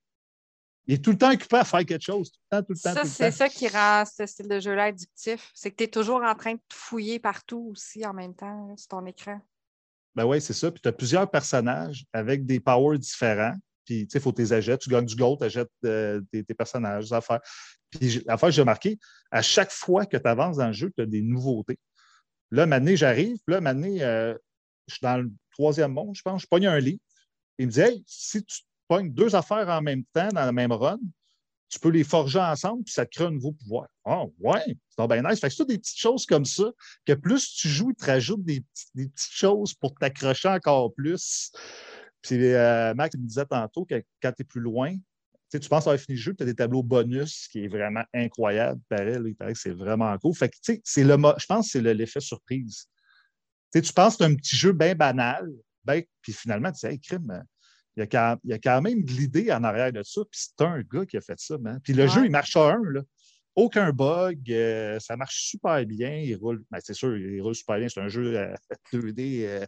[0.87, 2.31] Il est tout le temps occupé à faire quelque chose.
[2.31, 4.85] Tout le temps, tout le temps, Ça, c'est ça qui rend ce style de jeu-là
[4.85, 5.51] addictif.
[5.53, 8.73] C'est que tu es toujours en train de fouiller partout aussi en même temps là,
[8.77, 9.39] sur ton écran.
[10.15, 10.71] Ben oui, c'est ça.
[10.71, 13.55] Puis tu as plusieurs personnages avec des powers différents.
[13.85, 14.81] Puis, tu sais, il faut que tu les achètes.
[14.81, 17.39] Tu gagnes du gold, tu achètes euh, tes, tes personnages, des affaires.
[17.89, 18.99] Puis, l'affaire que j'ai remarqué,
[19.31, 21.79] à chaque fois que tu avances dans le jeu, tu as des nouveautés.
[22.51, 23.37] Là, maintenant, j'arrive.
[23.47, 24.35] Là, maintenant, euh,
[24.87, 26.41] je suis dans le troisième monde, je pense.
[26.41, 26.99] Je pogne un livre.
[27.57, 28.61] Il me dit, hey, si tu
[28.99, 30.99] deux affaires en même temps dans la même run,
[31.69, 33.87] tu peux les forger ensemble, puis ça te crée un nouveau pouvoir.
[34.03, 35.39] Ah, ouais, c'est bien nice.
[35.39, 36.65] Fait que c'est des petites choses comme ça,
[37.05, 38.61] que plus tu joues, ils te rajoutent des,
[38.93, 41.51] petites choses pour t'accrocher encore plus.
[42.21, 44.93] Puis euh, Mac me disait tantôt que quand tu es plus loin,
[45.49, 48.81] tu penses avoir fini le jeu, tu as des tableaux bonus qui est vraiment incroyable.
[48.91, 50.35] Il que c'est vraiment cool.
[50.35, 52.85] Fait que, c'est le, je pense que c'est le- l'effet surprise.
[53.73, 55.49] Tu penses que c'est un petit jeu bien banal,
[55.83, 57.43] ben, puis finalement, tu dis, hey, crime,
[57.97, 60.21] il y, a quand, il y a quand même de l'idée en arrière de ça,
[60.29, 61.79] puis c'est un gars qui a fait ça, man.
[61.83, 62.09] Puis le Ouais.
[62.09, 63.01] jeu, il marche à un, là.
[63.55, 67.79] Aucun bug, euh, ça marche super bien, il roule, ben, c'est sûr, il roule super
[67.79, 68.55] bien, c'est un jeu euh,
[68.93, 69.65] 2D, euh,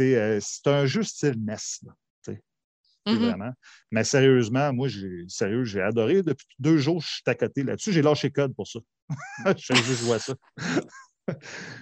[0.00, 1.92] euh, c'est un jeu style NES, là,
[2.24, 2.42] c'est
[3.14, 3.18] Mhm.
[3.18, 3.52] vraiment.
[3.90, 6.22] Mais sérieusement, moi, j'ai, sérieux, j'ai adoré.
[6.22, 7.92] Depuis deux jours, je suis à côté là-dessus.
[7.92, 8.78] J'ai lâché code pour ça.
[9.58, 10.34] je juste jouer à ça.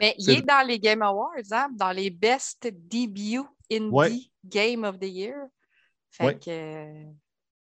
[0.00, 4.12] Mais il est dans les Game Awards, hein, dans les Best Debut Indie Ouais.
[4.44, 5.36] Game of the Year.
[6.10, 6.38] Fait Ouais.
[6.38, 7.04] que,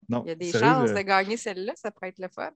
[0.09, 2.29] Non, il y a des sérieux, chances euh, de gagner celle-là, ça pourrait être le
[2.29, 2.51] fun.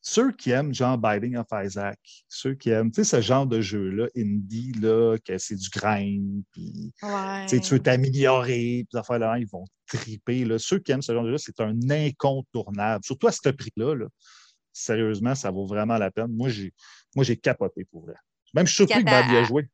[0.00, 3.60] ceux qui aiment genre Binding of Isaac, ceux qui aiment tu sais, ce genre de
[3.60, 7.44] jeu-là, indie, là, que c'est du grind, puis Ouais.
[7.46, 10.46] tu veux t'améliorer, puis affaires là, ils vont triper.
[10.46, 10.58] Là.
[10.58, 13.04] Ceux qui aiment ce genre de jeu, c'est un incontournable.
[13.04, 13.94] Surtout à ce prix-là.
[13.94, 14.06] là.
[14.72, 16.28] Sérieusement, ça vaut vraiment la peine.
[16.34, 16.72] Moi, j'ai,
[17.14, 18.14] moi, j'ai capoté pour vrai.
[18.54, 19.68] Même je suis surpris que Bob y a joué.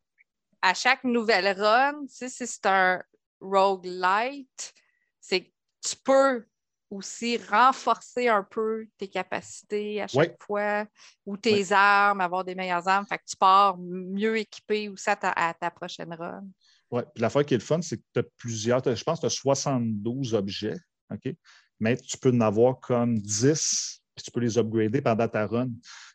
[0.64, 3.02] À chaque nouvelle run, si c'est un
[3.38, 4.72] roguelite,
[5.20, 5.50] c'est que
[5.82, 6.46] tu peux
[6.88, 10.36] aussi renforcer un peu tes capacités à chaque Ouais.
[10.40, 10.86] fois
[11.26, 13.04] ou tes armes, avoir des meilleures armes.
[13.06, 16.46] Fait que tu pars mieux équipé aussi à ta, à ta prochaine run.
[16.90, 19.26] Oui, puis l'affaire qui est le fun, c'est que tu as plusieurs, je pense que
[19.26, 20.78] tu as 72 objets,
[21.10, 21.34] OK?
[21.78, 25.68] Mais tu peux en avoir comme 10, puis tu peux les upgrader pendant ta run.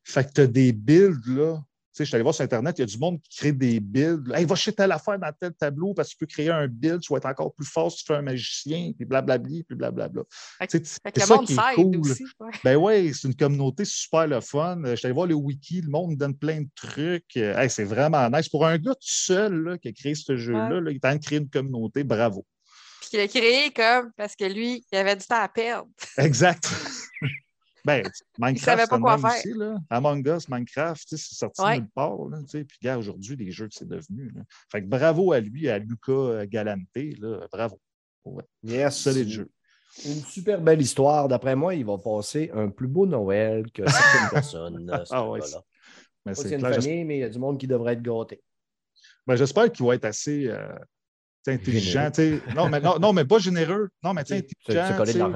[0.03, 1.59] Fait que tu as des builds, là.
[1.99, 4.31] Je suis allé voir sur Internet, il y a du monde qui crée des builds.
[4.33, 7.01] Hey, va chez telle affaire dans tel tableau parce que tu peux créer un build,
[7.01, 10.23] tu vas être encore plus fort si tu fais un magicien, puis blablabli, puis blablabla.
[10.69, 11.97] C'est le ça monde qui est s'aide cool.
[11.99, 12.23] aussi.
[12.39, 12.51] ouais.
[12.63, 14.81] Ben oui, c'est une communauté super le fun.
[14.85, 17.35] Je suis allé voir le wiki, le monde donne plein de trucs.
[17.37, 18.49] Hey, c'est vraiment nice.
[18.49, 20.81] Pour un gars tout seul là, qui a créé ce jeu-là, Ouais.
[20.81, 22.45] là, il est en train de créer une communauté, bravo.
[23.01, 25.89] Puis qu'il a créé comme parce que lui, il avait du temps à perdre.
[26.17, 26.69] Exact.
[28.03, 29.39] ben, Minecraft, c'est le quoi même faire.
[29.39, 29.77] aussi, là.
[29.89, 31.75] Among Us, Minecraft, tu sais, c'est sorti Ouais.
[31.77, 32.17] de nulle part.
[32.29, 32.63] Là, tu sais.
[32.63, 34.31] Puis, gars, aujourd'hui, les jeux que c'est devenu.
[34.35, 34.41] là.
[34.71, 36.79] Fait que bravo à lui, à Luca euh, Galante.
[36.95, 37.79] Là, bravo.
[38.63, 38.95] Yes.
[38.97, 39.49] Solide jeu.
[40.05, 41.27] Une super belle histoire.
[41.27, 44.91] D'après moi, il va passer un plus beau Noël que certaines personnes.
[45.05, 45.39] ce Ah ouais.
[46.25, 48.41] Mais c'est une famille, mais il y a du monde qui devrait être gâté.
[49.25, 50.75] ben, j'espère qu'il va être assez euh,
[51.47, 52.11] intelligent.
[52.13, 52.39] Généreux.
[52.41, 52.53] tu sais.
[52.55, 53.89] Non, mais, non, non, mais pas généreux.
[54.03, 55.33] Non, mais tu sais, C'est intelligent.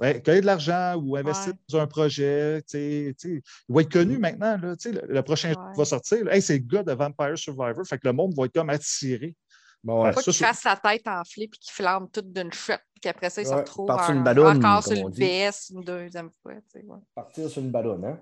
[0.00, 1.58] Ouais, gagner de l'argent ou investir Ouais.
[1.68, 2.62] dans un projet.
[2.62, 3.42] tu sais, tu sais.
[3.68, 4.56] Il va être connu maintenant.
[4.56, 6.24] Là, tu sais, le, le prochain jeu va sortir.
[6.24, 7.86] là, hey, c'est le gars de Vampire Survivor.
[7.86, 9.36] Fait que le monde va être comme attiré.
[9.84, 10.12] Bon, ouais.
[10.12, 13.30] Pas ça, qu'il fasse la tête enflée puis qu'il flambe tout d'une shot, puis qu'après
[13.30, 15.20] ça, il se retrouve par sur en- une ballonne, encore sur le dit.
[15.20, 16.52] BS une deuxième fois.
[16.54, 16.98] tu sais, ouais.
[17.14, 18.20] Partir sur une ballonne, hein?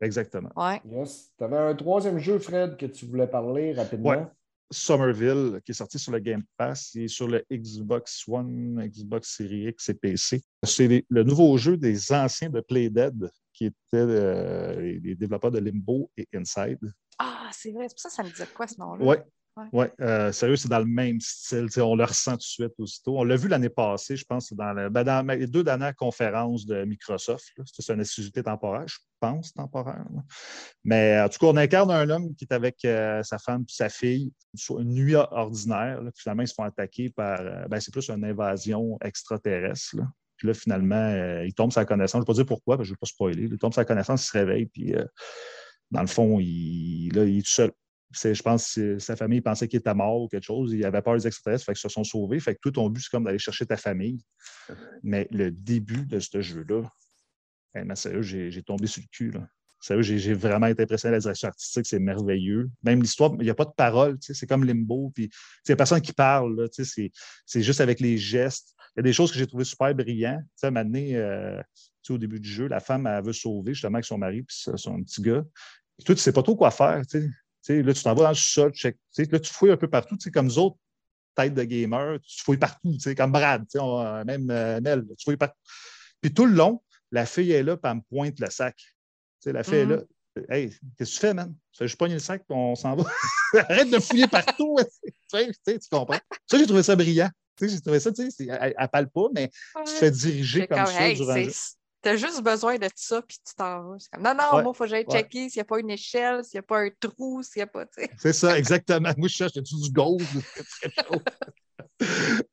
[0.00, 0.50] Exactement.
[0.56, 0.80] Ouais.
[0.90, 1.30] Yes.
[1.36, 4.30] Tu avais un troisième jeu, Fred, que tu voulais parler rapidement?
[4.70, 9.68] Somerville, qui est sorti sur le Game Pass, est sur le Xbox One, Xbox Series
[9.68, 10.42] X et PC.
[10.64, 15.58] C'est le nouveau jeu des anciens de Playdead, qui étaient euh, les les développeurs de
[15.58, 16.78] Limbo et Inside.
[17.18, 17.88] Ah, c'est vrai.
[17.88, 19.04] C'est pour ça que ça me disait quoi ce nom-là?
[19.04, 19.16] Oui.
[19.72, 21.68] Ouais, euh, sérieux, c'est dans le même style.
[21.78, 23.18] On le ressent tout de suite aussitôt.
[23.18, 26.84] On l'a vu l'année passée, je pense, dans, ben, dans les deux dernières conférences de
[26.84, 27.52] Microsoft.
[27.64, 30.04] sur une exclusivité temporaire, je pense, temporaire.
[30.84, 33.72] Mais en tout cas, on incarne un homme qui est avec euh, sa femme et
[33.72, 36.00] sa fille sur une nuit ordinaire.
[36.16, 37.40] finalement, ils se font attaquer par.
[37.40, 39.96] euh, ben, c'est plus une invasion extraterrestre.
[39.96, 40.04] là.
[40.36, 42.12] Puis là, finalement, euh, il tombe sa connaissance.
[42.12, 43.42] Je ne vais pas dire pourquoi, parce que je ne vais pas spoiler.
[43.42, 44.94] Il tombe sa connaissance, il se réveille, puis
[45.90, 47.72] dans le fond, il est tout seul.
[48.12, 50.72] Je pense que sa famille pensait qu'il était mort ou quelque chose.
[50.72, 52.40] Il avait peur des extraterrestres, fait se sont sauvés.
[52.40, 54.20] Fait que tout ton but, c'est comme d'aller chercher ta famille.
[55.02, 56.82] Mais le début de ce jeu-là,
[57.74, 59.30] hey, mais sérieux, j'ai tombé sur le cul.
[59.30, 59.48] Là.
[59.80, 61.12] Sérieux, j'ai vraiment été impressionné.
[61.12, 62.70] La direction artistique, c'est merveilleux.
[62.82, 64.18] Même l'histoire, il n'y a pas de parole.
[64.20, 65.10] C'est comme Limbo.
[65.14, 66.68] Puis, il n'y a personne qui parle.
[66.72, 68.74] C'est juste avec les gestes.
[68.96, 70.42] Il y a des choses que j'ai trouvées super brillantes.
[70.60, 71.62] Tu sais, euh,
[72.10, 75.02] au début du jeu, la femme, elle veut sauver justement avec son mari puis son
[75.02, 75.44] petit gars.
[75.98, 77.02] Et toi, tu ne sais pas trop quoi faire.
[77.62, 77.74] Sais.
[77.74, 79.76] Tu sais, là, tu t'en vas dans le sol, tu sais, là, tu fouilles un
[79.76, 80.76] peu partout, tu sais, comme nous autres,
[81.34, 84.80] têtes de gamer, tu fouilles partout, tu sais, comme Brad, tu sais, on- même euh,
[84.80, 85.58] Mel, tu fouilles partout.
[86.20, 86.82] Puis tout le long,
[87.12, 88.76] la fille est là, puis elle me pointe le sac.
[88.76, 88.84] Tu
[89.40, 89.92] sais, la fille Mhm.
[89.92, 90.02] est là.
[90.48, 91.54] Hey, qu'est-ce que tu fais, man?
[91.72, 93.04] Tu fais juste pogner le sac, puis on s'en va.
[93.68, 94.76] Arrête de fouiller partout.
[95.02, 95.08] tu,
[95.64, 96.20] sais, tu comprends?
[96.46, 97.30] Ça, j'ai trouvé ça brillant.
[97.56, 100.10] Tu sais, j'ai trouvé ça, tu sais, elle, elle parle pas, mais tu te fais
[100.10, 101.52] diriger comme, comme, ça hey, durant le jeu.
[102.02, 103.96] T'as juste besoin de ça, puis tu t'en vas.
[103.98, 104.62] C'est comme, non, non, Ouais.
[104.62, 105.18] moi, il faut que j'aille Ouais.
[105.22, 107.64] checker s'il n'y a pas une échelle, s'il n'y a pas un trou, s'il n'y
[107.64, 107.84] a pas.
[108.18, 109.12] C'est ça, exactement.
[109.18, 110.20] Moi, je cherche du gold.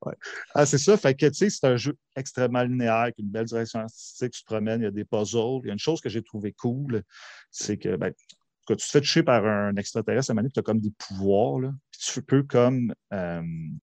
[0.06, 0.14] Ouais.
[0.54, 0.98] Ah, c'est ça.
[0.98, 4.32] Fait que, tu sais, c'est un jeu extrêmement linéaire, avec une belle direction artistique.
[4.34, 5.62] Tu te promènes, il y a des puzzles.
[5.64, 7.02] Il y a une chose que j'ai trouvé cool,
[7.50, 8.12] c'est que, ben,
[8.66, 11.60] quand tu te fais toucher par un extraterrestre, à un tu as comme des pouvoirs,
[11.60, 11.72] là.
[11.92, 12.94] Puis tu peux comme.
[13.14, 13.42] euh,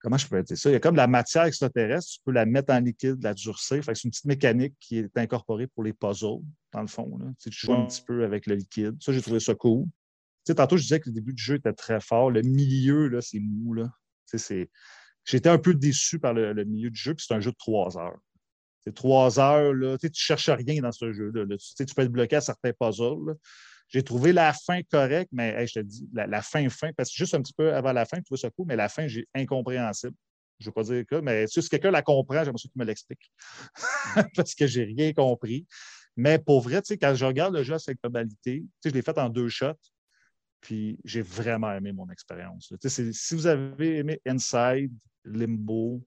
[0.01, 0.71] comment je peux dire ça?
[0.71, 3.35] Il y a comme de la matière extraterrestre, tu peux la mettre en liquide, la
[3.35, 3.83] durcir.
[3.85, 6.43] Fait que c'est une petite mécanique qui est incorporée pour les puzzles,
[6.73, 7.17] dans le fond.
[7.19, 7.27] Là.
[7.41, 8.97] Tu joues un petit peu avec le liquide.
[9.01, 9.85] Ça, j'ai trouvé ça cool.
[9.85, 12.31] Tu sais, tantôt, je disais que le début du jeu était très fort.
[12.31, 13.75] Le milieu, là, c'est mou.
[13.75, 13.85] Là.
[14.31, 14.71] Tu sais, c'est-
[15.25, 17.57] J'étais un peu déçu par le, le milieu du jeu, puis c'est un jeu de
[17.59, 18.19] trois heures.
[18.85, 21.45] C'est trois heures, là, tu sais, tu cherches rien dans ce jeu-là.
[21.45, 21.57] là.
[21.59, 23.27] Tu, sais, tu peux être bloqué à certains puzzles.
[23.27, 23.35] là.
[23.89, 27.35] J'ai trouvé la fin correcte, mais je te dis, la, fin, fin, parce que juste
[27.35, 30.15] un petit peu avant la fin, je trouvais ça cool, mais la fin, j'ai incompréhensible.
[30.59, 32.85] Je ne veux pas dire que, mais si quelqu'un la comprend, j'aimerais ça qu'il me
[32.85, 33.33] l'explique.
[34.35, 35.67] parce que j'ai rien compris.
[36.17, 38.91] Mais pour vrai, tu sais, quand je regarde le jeu à sa globalité, tu sais,
[38.91, 39.73] je l'ai fait en deux shots.
[40.61, 42.73] Puis j'ai vraiment aimé mon expérience.
[42.81, 44.93] Tu sais, Si vous avez aimé Inside,
[45.25, 46.03] Limbo,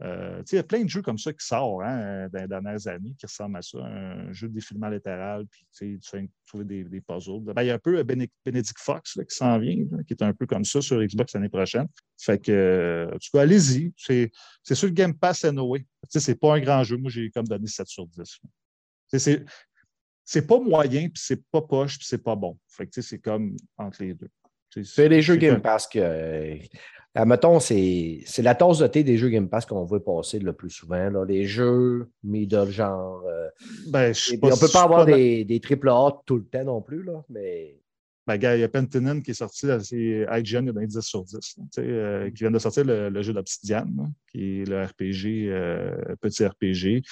[0.00, 2.86] euh, il y a plein de jeux comme ça qui sortent hein, dans les dernières
[2.86, 3.78] années qui ressemblent à ça.
[3.78, 7.40] Un jeu de défilement latéral, puis tu sais, trouver des, des puzzles.
[7.42, 10.14] Ben, il y a un peu Béné- Benedict Fox là, qui s'en vient, là, qui
[10.14, 11.88] est un peu comme ça sur Xbox l'année prochaine.
[12.16, 13.92] Fait que, euh, en tout cas, allez-y.
[13.96, 14.30] C'est
[14.74, 15.40] sur le Game Pass.
[15.40, 15.48] Tu
[16.08, 16.96] sais, c'est pas un grand jeu.
[16.96, 18.18] Moi, j'ai comme donné 7 sur 10.
[18.18, 18.24] là.
[19.10, 19.44] Tu sais,
[20.24, 22.56] C'est pas moyen, puis c'est pas poche, puis c'est pas bon.
[22.68, 24.28] Fait que, c'est comme entre les deux.
[24.84, 26.58] C'est les jeux Game Pass que.
[27.18, 30.52] Euh, admettons, c'est la tasse de thé des jeux Game Pass qu'on veut passer le
[30.52, 31.10] plus souvent.
[31.10, 31.24] Là.
[31.24, 33.22] Les jeux middle genre.
[33.26, 33.48] euh,
[33.88, 35.88] Ben, je sais et pas puis on ne peut pas avoir pas des, des triple
[35.88, 37.80] A tout le temps non plus, là, mais
[38.26, 40.86] Ben, gars, il y a Pentinen qui est sorti, c'est IGN, il y a donné
[40.86, 43.86] 10 sur 10, là, tu sais, euh, qui vient de sortir le, le jeu d'Obsidian,
[44.30, 47.02] qui est le RPG, euh, petit RPG.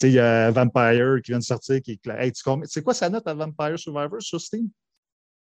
[0.00, 2.94] Sais, il y a Vampire qui vient de sortir, qui est Hey, tu c'est quoi
[2.94, 4.68] sa note à Vampire Survivor sur Steam?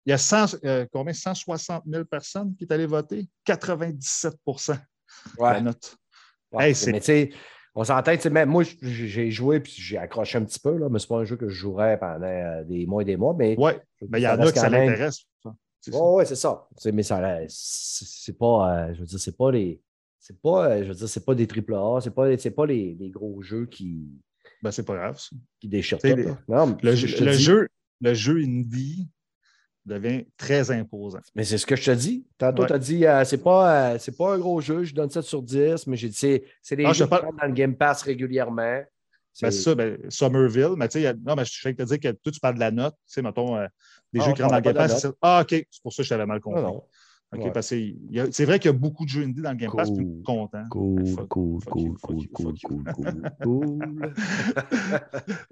[0.06, 1.14] Il y a 100, euh, combien?
[1.14, 4.36] 160 000 personnes qui est allé voter, 97
[5.40, 5.96] la note.
[6.52, 7.30] Ouais, Hey, mais tu sais,
[7.76, 11.08] on s'entend, même moi, j'ai joué puis j'ai accroché un petit peu, là, mais c'est
[11.08, 13.34] pas un jeu que je jouerais pendant euh, des mois et des mois.
[13.38, 13.80] Mais Ouais,
[14.10, 15.22] mais il y en a que ça même- l'intéresse.
[15.88, 16.68] Oui, ouais, c'est ça.
[16.94, 19.82] Mais ça c'est pas, euh, je veux dire, c'est pas les.
[20.20, 22.66] C'est pas, euh, je veux dire, c'est pas des triple A, c'est pas, c'est pas
[22.68, 24.08] les, les gros jeux qui,
[24.62, 25.18] Ben, c'est pas grave.
[25.18, 25.36] ça.
[25.60, 26.06] qui déchirent tout.
[26.08, 26.26] les-.
[26.48, 27.68] Non, Le, je- le jeu,
[28.02, 29.08] le jeu indie
[29.86, 31.20] devient très imposant.
[31.36, 32.26] Mais c'est ce que je te dis.
[32.38, 32.68] Tantôt, Ouais.
[32.68, 35.42] tu as dit, euh, c'est pas, euh, pas un gros jeu, je donne 7 sur
[35.42, 36.16] 10, mais j'ai dit,
[36.62, 38.56] c'est des je jeux te parle- qui rentrent dans le Game Pass régulièrement.
[39.42, 42.00] Ben, c'est ça, ben, Somerville, mais tu sais, non, mais je sais que te dire
[42.00, 43.66] que toi, tu parles de la note, tu sais, mettons, euh,
[44.14, 45.08] des Ah, jeux on qui rentrent dans le Game Pass.
[45.22, 46.62] Ah, OK, c'est pour ça que je t'avais mal Non, compris.
[46.64, 46.84] non.
[47.34, 47.52] OK, Ouais.
[47.54, 47.76] parce que
[48.32, 50.22] c'est vrai qu'il y a beaucoup de jeux indie dans le Game Pass, puis Cool.
[50.24, 50.64] content.
[50.70, 54.14] Cool, Fuck- cool, fuck cool, you, cool, you, cool, cool, cool, cool.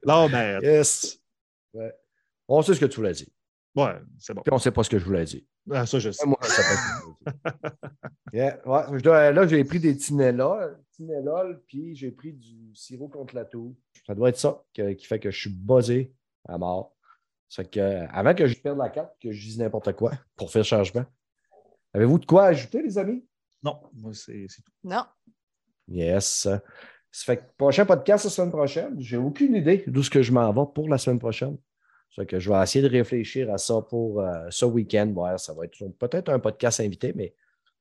[0.05, 1.19] Ben, Yes.
[1.73, 1.93] Ouais.
[2.49, 3.27] On sait ce que tu voulais dire.
[3.75, 4.41] Ouais, c'est bon.
[4.41, 5.41] Puis on sait pas ce que je voulais dire.
[5.71, 6.25] Ah, ça, je sais.
[6.25, 7.33] Moi, dire.
[8.33, 13.33] Yeah, ouais, je dois- là, j'ai pris des Tinellol, puis j'ai pris du sirop contre
[13.35, 13.75] la toux.
[14.05, 16.13] Ça doit être ça que- qui fait que je suis buzzé
[16.47, 16.95] à mort.
[17.47, 20.51] Ça fait que, avant que je perde la carte, que je dise n'importe quoi pour
[20.51, 21.05] faire changement.
[21.93, 23.25] Avez-vous de quoi ajouter, les amis?
[23.63, 24.71] Non, moi, c'est c'est tout.
[24.83, 25.05] Non.
[25.87, 26.47] Yes.
[26.47, 26.61] Ça
[27.25, 30.51] fait que prochain podcast la semaine prochaine, j'ai aucune idée d'où ce que je m'en
[30.53, 31.57] vais pour la semaine prochaine.
[32.15, 35.07] Ça que je vais essayer de réfléchir à ça pour euh, ce week-end.
[35.15, 37.33] Ouais, ça va être peut-être un podcast invité, mais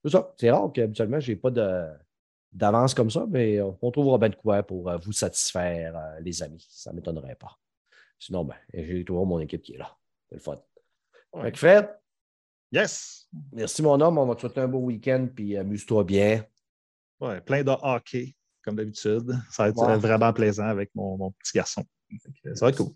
[0.05, 0.35] c'est ça.
[0.39, 1.51] C'est rare qu'habituellement, je n'ai pas
[2.53, 6.43] d'avance comme ça, mais on trouvera bien de quoi pour euh, vous satisfaire, euh, les
[6.43, 6.65] amis.
[6.71, 7.59] Ça ne m'étonnerait pas.
[8.19, 9.97] Sinon, ben, j'ai toujours mon équipe qui est là.
[10.29, 10.57] C'est le fun.
[11.33, 11.43] Ouais.
[11.43, 11.89] Fait que Fred,
[12.71, 13.29] Yes!
[13.53, 14.19] merci mon homme.
[14.19, 16.45] On va te souhaiter un beau week-end, puis amuse-toi bien.
[17.19, 19.33] Ouais, plein de hockey, comme d'habitude.
[19.51, 19.97] Ça va être Ouais.
[19.97, 21.83] vraiment plaisant avec mon, mon petit garçon.
[22.55, 22.93] Ça va être cool.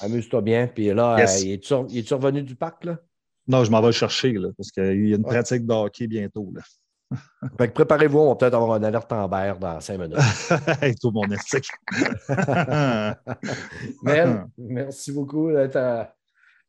[0.00, 0.66] Amuse-toi bien.
[0.66, 1.44] Puis là, Yes.
[1.44, 2.98] euh, est-tu revenu du parc, là?
[3.46, 6.06] Non, je m'en vais le chercher, là, parce qu'il y a une pratique de hockey
[6.06, 6.50] bientôt.
[6.54, 6.62] Là.
[7.58, 10.18] Fait que préparez-vous, on va peut-être avoir une alerte en berre dans cinq minutes.
[10.82, 11.68] Hey, tout mon éthique.
[14.02, 16.04] Mel, merci beaucoup d'être, euh,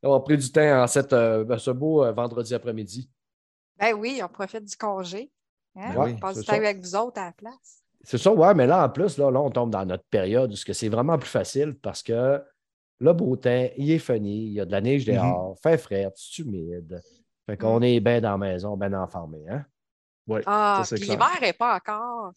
[0.02, 3.10] d'avoir pris du temps en cette, euh, ce beau euh, vendredi après-midi.
[3.78, 5.32] Ben oui, on profite du congé.
[5.76, 5.94] Hein?
[5.94, 7.84] Ben oui, on passe du temps avec vous autres à la place.
[8.04, 10.56] C'est ça, ouais, mais là, en plus, là, là, on tombe dans notre période où
[10.56, 12.42] c'est vraiment plus facile parce que
[13.00, 16.08] le beau temps, il est funny, il y a de la neige dehors, fait frais,
[16.16, 17.02] c'est humide.
[17.46, 19.40] Fait qu'on est bien dans la maison, bien enfermé.
[19.50, 19.66] Hein?
[20.28, 22.32] Oui, Ah, c'est puis l'hiver n'est pas encore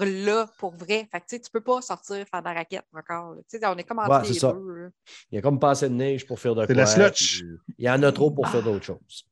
[0.00, 1.06] là pour vrai.
[1.10, 3.34] Fait que tu sais, tu peux pas sortir faire de la raquette encore.
[3.34, 3.40] là.
[3.48, 4.52] Tu sais, on est comme entre Ouais, c'est ça.
[4.52, 4.90] deux.
[5.30, 6.74] Il y a comme pas assez de neige pour faire de C'est quoi.
[6.74, 7.40] la slotch.
[7.40, 7.48] puis
[7.78, 9.24] Il y en a trop pour faire d'autres choses.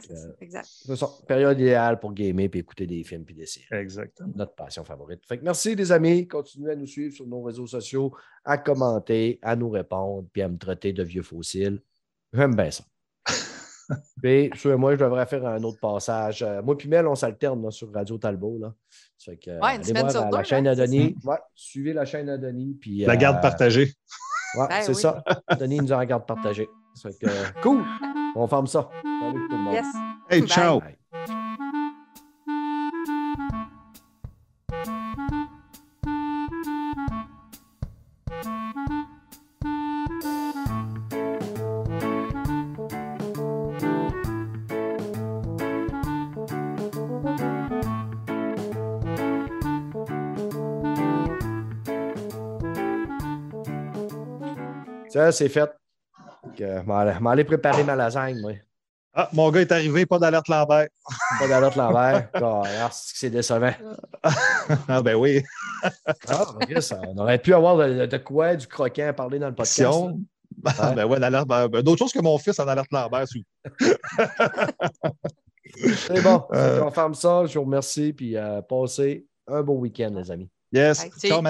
[0.00, 0.68] C'est ça, exact.
[0.68, 1.08] C'est ça.
[1.26, 3.66] Période idéale pour gamer puis écouter des films puis des séries.
[3.70, 4.32] Exactement.
[4.34, 5.20] notre passion favorite.
[5.26, 9.38] Fait que merci les amis, continuez à nous suivre sur nos réseaux sociaux, à commenter,
[9.42, 11.80] à nous répondre, puis à me traiter de vieux fossile.
[12.32, 12.84] J'aime bien ça.
[14.22, 16.42] puis, sur moi, je devrais faire un autre passage.
[16.42, 18.58] Euh, moi puis Mel, on s'alterne sur Radio Talbot.
[18.58, 18.74] Là.
[19.18, 21.16] Fait que, euh, Ouais, une semaine sur la, deux, la chaîne hein, à c'est Denis.
[21.24, 22.76] Ouais, suivez la chaîne à Denis.
[22.80, 23.92] Puis, La euh, garde partagée.
[24.58, 25.00] Ouais, Ben c'est oui.
[25.00, 25.22] ça.
[25.58, 26.68] Denis nous en garde partagé.
[26.94, 27.82] Ça fait que, euh, cool.
[28.36, 28.90] On ferme ça.
[29.22, 29.74] Salut tout le monde.
[29.74, 29.86] Yes.
[30.28, 30.48] Hey, Bye.
[30.48, 30.80] ciao!
[30.80, 30.96] Bye.
[55.08, 55.70] Ça, c'est fait.
[56.56, 58.52] Que, je m'en allais préparer ma lasagne, moi.
[59.14, 60.88] Ah, mon gars est arrivé, pas d'alerte Lambert.
[61.38, 61.76] Pas d'alerte.
[61.78, 63.72] Ah, c'est c'est décevant.
[64.88, 65.42] ah, ben oui.
[66.28, 66.46] Ah,
[67.06, 69.80] on aurait pu avoir de, de quoi, du croquant à parler dans le podcast.
[69.82, 70.18] Action.
[70.64, 71.46] Ah, ben ouais, l'alerte.
[71.46, 73.26] ben, ben, D'autres choses que mon fils en alerte Lambert.
[75.96, 76.44] C'est bon.
[76.52, 76.82] Euh.
[76.82, 77.44] On ferme ça.
[77.46, 78.12] Je vous remercie.
[78.12, 80.48] Puis euh, passez un beau week-end, les amis.
[80.72, 81.04] Yes.
[81.04, 81.42] Hey, tu, Ciao,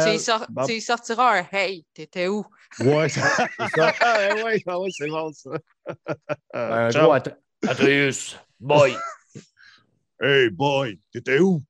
[0.67, 2.45] tu sortiras un Hey, t'étais où?
[2.81, 3.23] Ouais, ça-
[3.59, 5.51] Ah, ouais, ouais, ouais, c'est bon, ça.
[6.57, 7.05] Euh, Un ciao.
[7.05, 7.13] gros
[7.69, 8.37] Atreus.
[8.61, 8.97] Boy.
[10.25, 11.65] Hey, boy, t'étais où?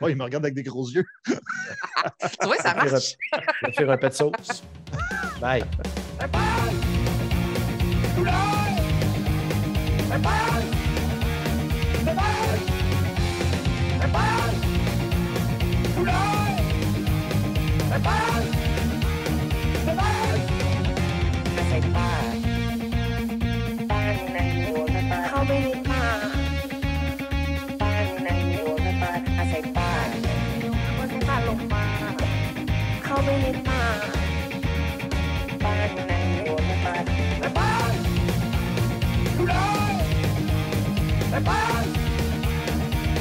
[0.00, 1.04] Oh, il me regarde avec des gros yeux.
[1.24, 1.36] Tu
[2.44, 3.14] vois, ça marche.
[3.62, 4.64] je vais faire un de sauce.
[5.40, 5.62] Bye.
[18.02, 18.29] เข้
[33.24, 33.82] ไปในป่า
[35.64, 36.12] บ้านใน
[36.44, 36.94] หัวในป่า
[37.40, 37.92] ในบ้าน
[39.36, 39.54] ดูแล
[41.30, 41.84] ในบ้าน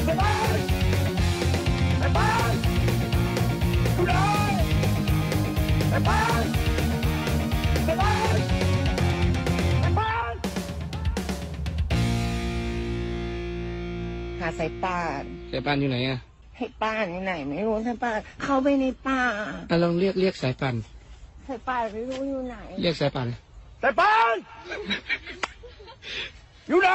[0.06, 0.58] ในบ้าน
[2.00, 2.54] ในบ้าน
[3.98, 4.14] ดูแล
[5.90, 6.44] ในบ้าน
[7.86, 8.36] ในบ้าน
[9.82, 10.34] ในบ้าน
[14.40, 16.29] หาสายป่านสายป่านอยู่ไหนอะ
[16.60, 19.22] ให้ป้านอยู่ไหน ไม่รู้สายป่านเข้าไปในป่า
[19.70, 20.76] อะลองเรียกเรียกสายป่าน
[21.48, 23.28] สายป่านไม่รู้อยู่ไหน เรียกสายป่าน
[23.82, 24.36] สายป่าน
[26.68, 26.90] อยู่ไหน